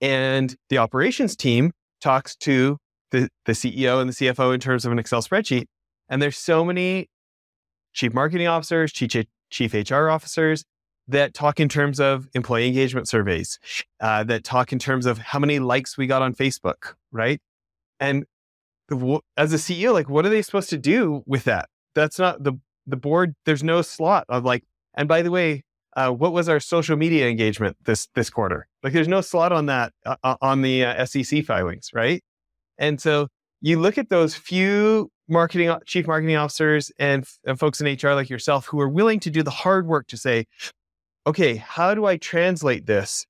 And 0.00 0.56
the 0.70 0.78
operations 0.78 1.36
team 1.36 1.72
talks 2.00 2.34
to 2.36 2.78
the, 3.10 3.28
the 3.44 3.52
CEO 3.52 4.00
and 4.00 4.08
the 4.08 4.14
CFO 4.14 4.54
in 4.54 4.60
terms 4.60 4.86
of 4.86 4.92
an 4.92 4.98
Excel 4.98 5.20
spreadsheet. 5.20 5.66
And 6.08 6.22
there's 6.22 6.38
so 6.38 6.64
many 6.64 7.10
chief 7.92 8.14
marketing 8.14 8.46
officers, 8.46 8.92
chief, 8.92 9.26
chief 9.50 9.74
HR 9.74 10.08
officers 10.08 10.64
that 11.08 11.34
talk 11.34 11.58
in 11.58 11.68
terms 11.68 11.98
of 11.98 12.28
employee 12.34 12.68
engagement 12.68 13.08
surveys, 13.08 13.58
uh, 14.00 14.24
that 14.24 14.44
talk 14.44 14.72
in 14.72 14.78
terms 14.78 15.06
of 15.06 15.18
how 15.18 15.38
many 15.38 15.58
likes 15.58 15.96
we 15.96 16.06
got 16.06 16.22
on 16.22 16.34
Facebook, 16.34 16.94
right? 17.10 17.40
And 17.98 18.24
the, 18.88 19.20
as 19.36 19.52
a 19.52 19.56
CEO, 19.56 19.92
like, 19.92 20.08
what 20.08 20.24
are 20.26 20.28
they 20.28 20.42
supposed 20.42 20.70
to 20.70 20.78
do 20.78 21.22
with 21.26 21.44
that? 21.44 21.68
That's 21.94 22.18
not 22.18 22.44
the 22.44 22.54
the 22.86 22.96
board. 22.96 23.34
There's 23.44 23.62
no 23.62 23.82
slot 23.82 24.24
of 24.28 24.44
like. 24.44 24.64
And 24.94 25.08
by 25.08 25.22
the 25.22 25.30
way, 25.30 25.64
uh, 25.96 26.10
what 26.10 26.32
was 26.32 26.48
our 26.48 26.60
social 26.60 26.96
media 26.96 27.28
engagement 27.28 27.76
this 27.84 28.08
this 28.14 28.30
quarter? 28.30 28.66
Like, 28.82 28.92
there's 28.92 29.08
no 29.08 29.20
slot 29.20 29.52
on 29.52 29.66
that 29.66 29.92
uh, 30.06 30.16
uh 30.22 30.36
on 30.40 30.62
the 30.62 30.84
uh, 30.84 31.04
SEC 31.04 31.44
filings, 31.44 31.90
right? 31.92 32.22
And 32.78 33.00
so 33.00 33.28
you 33.60 33.80
look 33.80 33.98
at 33.98 34.08
those 34.08 34.34
few 34.34 35.10
marketing 35.28 35.74
chief 35.84 36.06
marketing 36.06 36.36
officers 36.36 36.90
and, 36.98 37.28
and 37.44 37.58
folks 37.58 37.80
in 37.80 37.86
HR 37.86 38.14
like 38.14 38.30
yourself 38.30 38.66
who 38.66 38.80
are 38.80 38.88
willing 38.88 39.20
to 39.20 39.30
do 39.30 39.42
the 39.42 39.50
hard 39.50 39.86
work 39.86 40.06
to 40.08 40.16
say, 40.16 40.46
okay, 41.28 41.56
how 41.56 41.94
do 41.94 42.06
I 42.06 42.16
translate 42.16 42.86
this 42.86 43.26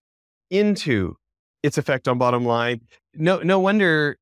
into 0.50 1.16
its 1.64 1.78
effect 1.78 2.06
on 2.06 2.16
bottom 2.16 2.44
line? 2.44 2.80
No, 3.14 3.38
no 3.38 3.58
wonder, 3.58 4.18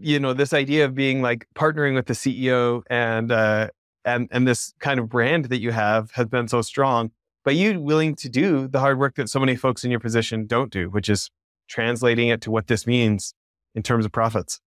you 0.00 0.18
know, 0.18 0.32
this 0.32 0.54
idea 0.54 0.86
of 0.86 0.94
being 0.94 1.20
like 1.20 1.46
partnering 1.54 1.94
with 1.94 2.06
the 2.06 2.14
CEO 2.14 2.82
and 2.88 3.30
uh, 3.30 3.68
and 4.06 4.28
and 4.30 4.48
this 4.48 4.72
kind 4.80 4.98
of 4.98 5.10
brand 5.10 5.46
that 5.46 5.60
you 5.60 5.70
have 5.70 6.12
has 6.12 6.26
been 6.28 6.48
so 6.48 6.62
strong. 6.62 7.10
But 7.44 7.56
you 7.56 7.78
willing 7.78 8.14
to 8.16 8.30
do 8.30 8.66
the 8.68 8.80
hard 8.80 8.98
work 8.98 9.16
that 9.16 9.28
so 9.28 9.38
many 9.38 9.54
folks 9.54 9.84
in 9.84 9.90
your 9.90 10.00
position 10.00 10.46
don't 10.46 10.72
do, 10.72 10.88
which 10.88 11.10
is 11.10 11.30
translating 11.68 12.28
it 12.28 12.40
to 12.42 12.50
what 12.50 12.68
this 12.68 12.86
means 12.86 13.34
in 13.74 13.82
terms 13.82 14.06
of 14.06 14.12
profits. 14.12 14.60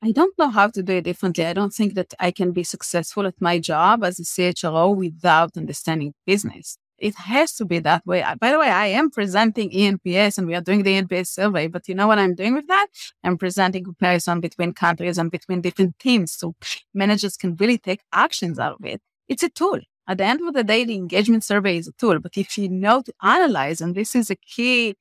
I 0.00 0.12
don't 0.12 0.38
know 0.38 0.50
how 0.50 0.68
to 0.68 0.82
do 0.82 0.92
it 0.98 1.02
differently. 1.02 1.44
I 1.44 1.54
don't 1.54 1.74
think 1.74 1.94
that 1.94 2.14
I 2.20 2.30
can 2.30 2.52
be 2.52 2.62
successful 2.62 3.26
at 3.26 3.40
my 3.40 3.58
job 3.58 4.04
as 4.04 4.20
a 4.20 4.22
CHRO 4.22 4.94
without 4.94 5.56
understanding 5.56 6.14
business. 6.24 6.78
It 6.98 7.14
has 7.16 7.52
to 7.56 7.64
be 7.64 7.78
that 7.80 8.06
way. 8.06 8.24
By 8.40 8.50
the 8.50 8.58
way, 8.58 8.68
I 8.68 8.86
am 8.86 9.10
presenting 9.10 9.70
ENPS 9.70 10.38
and 10.38 10.46
we 10.46 10.54
are 10.54 10.60
doing 10.60 10.82
the 10.82 11.00
ENPS 11.00 11.28
survey, 11.28 11.66
but 11.66 11.88
you 11.88 11.94
know 11.94 12.06
what 12.06 12.18
I'm 12.18 12.34
doing 12.34 12.54
with 12.54 12.66
that? 12.68 12.86
I'm 13.22 13.36
presenting 13.36 13.84
comparison 13.84 14.40
between 14.40 14.72
countries 14.72 15.18
and 15.18 15.30
between 15.30 15.60
different 15.60 15.98
teams 15.98 16.32
so 16.32 16.54
managers 16.94 17.36
can 17.36 17.56
really 17.56 17.78
take 17.78 18.00
actions 18.12 18.58
out 18.58 18.76
of 18.78 18.84
it. 18.84 19.00
It's 19.28 19.42
a 19.42 19.50
tool. 19.50 19.80
At 20.08 20.18
the 20.18 20.24
end 20.24 20.40
of 20.46 20.54
the 20.54 20.62
day, 20.62 20.84
the 20.84 20.94
engagement 20.94 21.44
survey 21.44 21.78
is 21.78 21.88
a 21.88 21.92
tool, 21.92 22.20
but 22.20 22.36
if 22.36 22.56
you 22.56 22.68
know 22.68 23.02
to 23.02 23.12
analyze, 23.22 23.80
and 23.80 23.94
this 23.94 24.14
is 24.14 24.30
a 24.30 24.36
key 24.36 24.94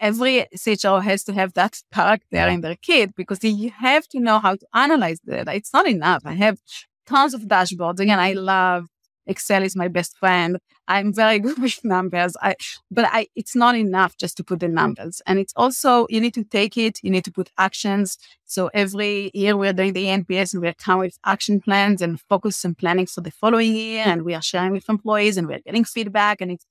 every 0.00 0.46
CHRO 0.56 1.02
has 1.02 1.24
to 1.24 1.32
have 1.32 1.54
that 1.54 1.80
character 1.92 2.48
in 2.48 2.60
their 2.60 2.76
kit 2.76 3.14
because 3.14 3.42
you 3.42 3.70
have 3.70 4.06
to 4.08 4.20
know 4.20 4.38
how 4.38 4.56
to 4.56 4.66
analyze 4.74 5.20
data. 5.20 5.54
It's 5.54 5.72
not 5.72 5.86
enough. 5.86 6.22
I 6.24 6.34
have 6.34 6.58
tons 7.06 7.34
of 7.34 7.42
dashboards. 7.42 8.00
Again, 8.00 8.18
I 8.18 8.32
love 8.32 8.88
Excel 9.28 9.62
is 9.62 9.76
my 9.76 9.88
best 9.88 10.16
friend. 10.16 10.58
I'm 10.88 11.12
very 11.12 11.38
good 11.46 11.58
with 11.58 11.84
numbers. 11.84 12.36
I, 12.42 12.56
but 12.90 13.04
I, 13.06 13.28
it's 13.36 13.54
not 13.54 13.76
enough 13.76 14.16
just 14.16 14.36
to 14.38 14.44
put 14.44 14.60
the 14.60 14.68
numbers. 14.68 15.22
And 15.26 15.38
it's 15.38 15.52
also, 15.56 16.06
you 16.10 16.20
need 16.20 16.34
to 16.34 16.44
take 16.44 16.76
it, 16.76 16.98
you 17.02 17.10
need 17.10 17.24
to 17.24 17.30
put 17.32 17.50
actions. 17.58 18.18
So 18.46 18.70
every 18.74 19.30
year 19.34 19.56
we're 19.56 19.72
doing 19.72 19.92
the 19.92 20.06
NPS 20.06 20.54
and 20.54 20.62
we're 20.62 20.74
coming 20.74 21.00
with 21.00 21.18
action 21.24 21.60
plans 21.60 22.02
and 22.02 22.20
focus 22.28 22.64
and 22.64 22.76
planning 22.76 23.06
for 23.06 23.20
the 23.20 23.30
following 23.30 23.74
year. 23.74 24.04
And 24.06 24.22
we 24.22 24.34
are 24.34 24.42
sharing 24.42 24.72
with 24.72 24.88
employees 24.88 25.36
and 25.36 25.46
we're 25.46 25.60
getting 25.60 25.84
feedback 25.84 26.40
and 26.40 26.50
it's, 26.50 26.66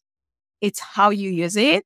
it's 0.59 0.79
how 0.79 1.11
you 1.11 1.29
use 1.29 1.55
it. 1.55 1.85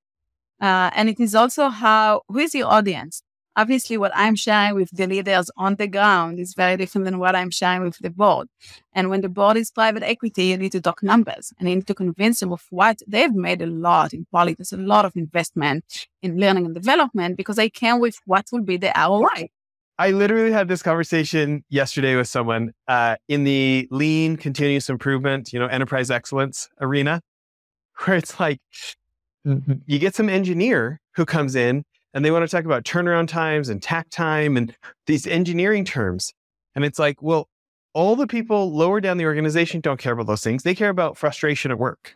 Uh, 0.61 0.91
and 0.93 1.09
it 1.09 1.19
is 1.19 1.35
also 1.35 1.69
how, 1.69 2.21
who 2.27 2.37
is 2.37 2.53
your 2.55 2.67
audience? 2.67 3.23
Obviously, 3.57 3.97
what 3.97 4.13
I'm 4.15 4.35
sharing 4.35 4.75
with 4.75 4.89
the 4.91 5.07
leaders 5.07 5.51
on 5.57 5.75
the 5.75 5.87
ground 5.87 6.39
is 6.39 6.53
very 6.53 6.77
different 6.77 7.03
than 7.03 7.19
what 7.19 7.35
I'm 7.35 7.51
sharing 7.51 7.83
with 7.83 7.97
the 7.97 8.09
board. 8.09 8.47
And 8.93 9.09
when 9.09 9.19
the 9.21 9.29
board 9.29 9.57
is 9.57 9.71
private 9.71 10.03
equity, 10.03 10.45
you 10.45 10.57
need 10.57 10.71
to 10.71 10.79
talk 10.79 11.03
numbers 11.03 11.51
and 11.59 11.67
you 11.67 11.75
need 11.75 11.87
to 11.87 11.93
convince 11.93 12.39
them 12.39 12.53
of 12.53 12.65
what 12.69 13.01
they've 13.07 13.33
made 13.33 13.61
a 13.61 13.65
lot 13.65 14.13
in 14.13 14.25
quality. 14.29 14.53
There's 14.53 14.71
a 14.71 14.77
lot 14.77 15.03
of 15.03 15.17
investment 15.17 16.07
in 16.21 16.37
learning 16.37 16.65
and 16.65 16.73
development 16.73 17.35
because 17.35 17.57
they 17.57 17.69
came 17.69 17.99
with 17.99 18.17
what 18.25 18.45
will 18.53 18.63
be 18.63 18.77
the 18.77 18.93
ROI. 18.95 19.49
I 19.99 20.11
literally 20.11 20.51
had 20.51 20.67
this 20.67 20.81
conversation 20.81 21.63
yesterday 21.69 22.15
with 22.15 22.27
someone 22.27 22.71
uh, 22.87 23.17
in 23.27 23.43
the 23.43 23.87
lean 23.91 24.37
continuous 24.37 24.89
improvement, 24.89 25.51
you 25.51 25.59
know, 25.59 25.67
enterprise 25.67 26.09
excellence 26.09 26.69
arena, 26.79 27.21
where 28.05 28.15
it's 28.15 28.39
like 28.39 28.61
you 29.43 29.99
get 29.99 30.15
some 30.15 30.29
engineer 30.29 31.01
who 31.15 31.25
comes 31.25 31.55
in 31.55 31.83
and 32.13 32.23
they 32.23 32.31
want 32.31 32.43
to 32.43 32.55
talk 32.55 32.65
about 32.65 32.83
turnaround 32.83 33.27
times 33.27 33.69
and 33.69 33.81
takt 33.81 34.11
time 34.11 34.57
and 34.57 34.75
these 35.07 35.27
engineering 35.27 35.85
terms. 35.85 36.33
And 36.75 36.85
it's 36.85 36.99
like, 36.99 37.21
well, 37.21 37.47
all 37.93 38.15
the 38.15 38.27
people 38.27 38.73
lower 38.73 39.01
down 39.01 39.17
the 39.17 39.25
organization 39.25 39.81
don't 39.81 39.99
care 39.99 40.13
about 40.13 40.27
those 40.27 40.43
things. 40.43 40.63
They 40.63 40.75
care 40.75 40.89
about 40.89 41.17
frustration 41.17 41.71
at 41.71 41.79
work 41.79 42.15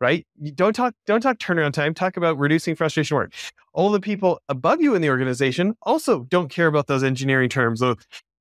right? 0.00 0.26
Don't 0.54 0.74
talk 0.74 0.94
don't 1.06 1.20
talk 1.20 1.38
turnaround 1.38 1.72
time. 1.72 1.94
Talk 1.94 2.16
about 2.16 2.38
reducing 2.38 2.74
frustration 2.74 3.16
at 3.16 3.18
work. 3.18 3.32
All 3.72 3.90
the 3.90 4.00
people 4.00 4.40
above 4.48 4.82
you 4.82 4.94
in 4.94 5.02
the 5.02 5.08
organization 5.08 5.74
also 5.82 6.24
don't 6.24 6.50
care 6.50 6.66
about 6.66 6.86
those 6.86 7.02
engineering 7.02 7.48
terms. 7.48 7.80
So, 7.80 7.96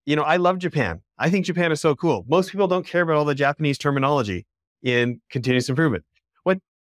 you 0.06 0.16
know, 0.16 0.24
I 0.24 0.38
love 0.38 0.60
Japan. 0.60 1.02
I 1.18 1.30
think 1.30 1.46
Japan 1.46 1.72
is 1.72 1.80
so 1.80 1.96
cool. 1.96 2.26
Most 2.28 2.52
people 2.52 2.68
don't 2.68 2.86
care 2.86 3.02
about 3.02 3.16
all 3.16 3.26
the 3.26 3.36
Japanese 3.36 3.78
terminology 3.78 4.46
in 4.82 5.22
continuous 5.30 5.70
improvement. 5.70 6.04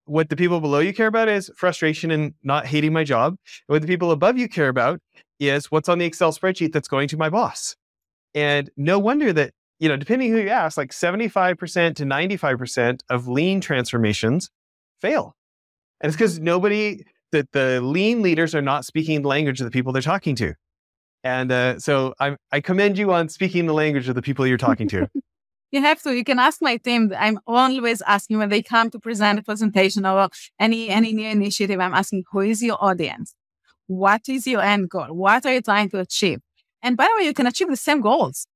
What 0.04 0.28
the 0.28 0.36
people 0.36 0.60
below 0.60 0.80
you 0.80 0.92
care 0.92 1.06
about 1.06 1.28
is 1.28 1.50
frustration 1.56 2.10
and 2.10 2.34
not 2.42 2.66
hating 2.66 2.92
my 2.92 3.04
job. 3.04 3.36
what 3.66 3.82
the 3.82 3.88
people 3.88 4.10
above 4.10 4.36
you 4.36 4.48
care 4.48 4.68
about 4.68 5.00
is 5.38 5.70
what's 5.70 5.88
on 5.88 5.98
the 5.98 6.04
Excel 6.04 6.32
spreadsheet 6.32 6.72
that's 6.72 6.88
going 6.88 7.08
to 7.08 7.16
my 7.16 7.30
boss. 7.30 7.76
And 8.34 8.70
no 8.76 8.98
wonder 8.98 9.32
that, 9.32 9.52
you 9.78 9.88
know, 9.88 9.96
depending 9.96 10.30
who 10.30 10.38
you 10.38 10.48
ask, 10.48 10.76
like 10.76 10.90
75% 10.90 11.96
to 11.96 12.04
95% 12.04 13.00
of 13.10 13.28
lean 13.28 13.60
transformations 13.60 14.50
fail. 15.00 15.34
And 16.00 16.08
it's 16.08 16.16
because 16.16 16.38
nobody, 16.38 17.04
that 17.32 17.50
the 17.52 17.80
lean 17.80 18.22
leaders 18.22 18.54
are 18.54 18.62
not 18.62 18.84
speaking 18.84 19.22
the 19.22 19.28
language 19.28 19.60
of 19.60 19.64
the 19.64 19.70
people 19.70 19.92
they're 19.92 20.02
talking 20.02 20.36
to. 20.36 20.54
And 21.24 21.52
uh, 21.52 21.78
so 21.78 22.14
I, 22.20 22.36
I 22.50 22.60
commend 22.60 22.98
you 22.98 23.12
on 23.12 23.28
speaking 23.28 23.66
the 23.66 23.74
language 23.74 24.08
of 24.08 24.14
the 24.14 24.22
people 24.22 24.46
you're 24.46 24.58
talking 24.58 24.88
to. 24.88 25.08
you 25.72 25.80
have 25.80 26.00
to. 26.02 26.14
You 26.14 26.24
can 26.24 26.38
ask 26.38 26.62
my 26.62 26.76
team. 26.76 27.12
I'm 27.18 27.40
always 27.46 28.02
asking 28.02 28.38
when 28.38 28.50
they 28.50 28.62
come 28.62 28.90
to 28.90 28.98
present 29.00 29.38
a 29.40 29.42
presentation 29.42 30.06
or 30.06 30.28
any 30.60 30.88
any 30.88 31.12
new 31.12 31.28
initiative. 31.28 31.80
I'm 31.80 31.94
asking 31.94 32.24
who 32.30 32.40
is 32.40 32.62
your 32.62 32.78
audience, 32.80 33.34
what 33.88 34.22
is 34.28 34.46
your 34.46 34.62
end 34.62 34.90
goal, 34.90 35.08
what 35.08 35.44
are 35.46 35.54
you 35.54 35.62
trying 35.62 35.90
to 35.90 35.98
achieve. 36.00 36.40
And 36.84 36.96
by 36.96 37.04
the 37.04 37.14
way, 37.18 37.26
you 37.26 37.34
can 37.34 37.46
achieve 37.46 37.68
the 37.68 37.76
same 37.76 38.00
goals 38.00 38.46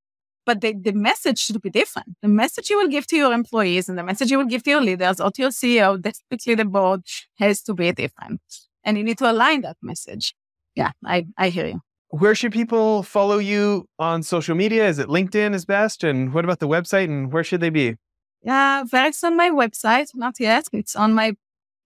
but 0.46 0.60
the, 0.60 0.72
the 0.72 0.92
message 0.92 1.40
should 1.40 1.60
be 1.60 1.70
different. 1.70 2.16
The 2.22 2.28
message 2.28 2.70
you 2.70 2.78
will 2.78 2.88
give 2.88 3.06
to 3.08 3.16
your 3.16 3.32
employees 3.32 3.88
and 3.88 3.98
the 3.98 4.04
message 4.04 4.30
you 4.30 4.38
will 4.38 4.46
give 4.46 4.62
to 4.62 4.70
your 4.70 4.80
leaders 4.80 5.20
or 5.20 5.30
to 5.32 5.42
your 5.42 5.50
CEO, 5.50 6.02
typically 6.02 6.54
the 6.54 6.64
board, 6.64 7.02
has 7.38 7.60
to 7.62 7.74
be 7.74 7.90
different. 7.92 8.40
And 8.84 8.96
you 8.96 9.02
need 9.02 9.18
to 9.18 9.30
align 9.30 9.62
that 9.62 9.76
message. 9.82 10.34
Yeah, 10.76 10.92
I, 11.04 11.26
I 11.36 11.48
hear 11.48 11.66
you. 11.66 11.80
Where 12.10 12.34
should 12.34 12.52
people 12.52 13.02
follow 13.02 13.38
you 13.38 13.88
on 13.98 14.22
social 14.22 14.54
media? 14.54 14.86
Is 14.88 14.98
it 14.98 15.08
LinkedIn 15.08 15.54
is 15.54 15.64
best? 15.64 16.04
And 16.04 16.32
what 16.32 16.44
about 16.44 16.60
the 16.60 16.68
website 16.68 17.04
and 17.04 17.32
where 17.32 17.44
should 17.44 17.60
they 17.60 17.70
be? 17.70 17.96
Yeah, 18.42 18.84
very 18.84 19.12
on 19.24 19.36
my 19.36 19.50
website. 19.50 20.08
Not 20.14 20.38
yet. 20.38 20.68
It's 20.72 20.94
on 20.94 21.14
my 21.14 21.34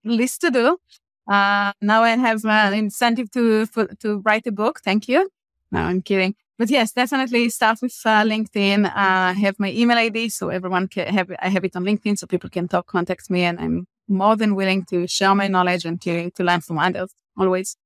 list 0.03 0.41
to 0.41 0.51
do. 0.51 0.77
Uh, 1.27 1.73
now 1.81 2.03
I 2.03 2.09
have 2.09 2.45
an 2.45 2.73
incentive 2.73 3.31
to 3.31 3.65
for, 3.65 3.87
to 4.01 4.19
write 4.19 4.45
a 4.47 4.51
book. 4.51 4.81
Thank 4.81 5.07
you. 5.07 5.29
No, 5.71 5.79
I'm 5.79 6.01
kidding 6.01 6.35
but 6.61 6.69
yes, 6.69 6.91
definitely 6.91 7.49
start 7.49 7.81
with 7.81 7.99
uh, 8.05 8.21
LinkedIn. 8.21 8.85
Uh, 8.85 8.91
I 8.95 9.33
have 9.33 9.57
my 9.57 9.71
email 9.71 9.97
ID, 9.97 10.29
so 10.29 10.49
everyone 10.49 10.87
can 10.87 11.11
have 11.11 11.31
I 11.39 11.49
have 11.49 11.65
it 11.65 11.75
on 11.75 11.83
LinkedIn, 11.83 12.19
so 12.19 12.27
people 12.27 12.51
can 12.51 12.67
talk, 12.67 12.85
contact 12.85 13.31
me, 13.31 13.41
and 13.41 13.59
I'm 13.59 13.87
more 14.07 14.35
than 14.35 14.53
willing 14.53 14.85
to 14.91 15.07
share 15.07 15.33
my 15.33 15.47
knowledge 15.47 15.85
and 15.85 15.99
to 16.03 16.29
to 16.29 16.43
learn 16.43 16.61
from 16.61 16.77
others. 16.77 17.15
Always. 17.35 17.77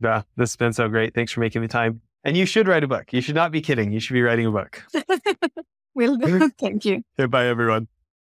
Yeah, 0.00 0.22
this 0.36 0.50
has 0.50 0.56
been 0.56 0.72
so 0.72 0.88
great. 0.88 1.14
Thanks 1.14 1.32
for 1.32 1.40
making 1.40 1.62
the 1.62 1.68
time. 1.68 2.00
And 2.24 2.36
you 2.36 2.46
should 2.46 2.68
write 2.68 2.84
a 2.84 2.88
book. 2.88 3.12
You 3.12 3.20
should 3.20 3.34
not 3.34 3.52
be 3.52 3.60
kidding. 3.60 3.92
You 3.92 4.00
should 4.00 4.14
be 4.14 4.22
writing 4.22 4.46
a 4.46 4.50
book. 4.50 4.84
Will 5.94 6.16
do. 6.16 6.50
Thank 6.60 6.84
you. 6.84 7.02
Goodbye, 7.18 7.46
everyone. 7.46 7.88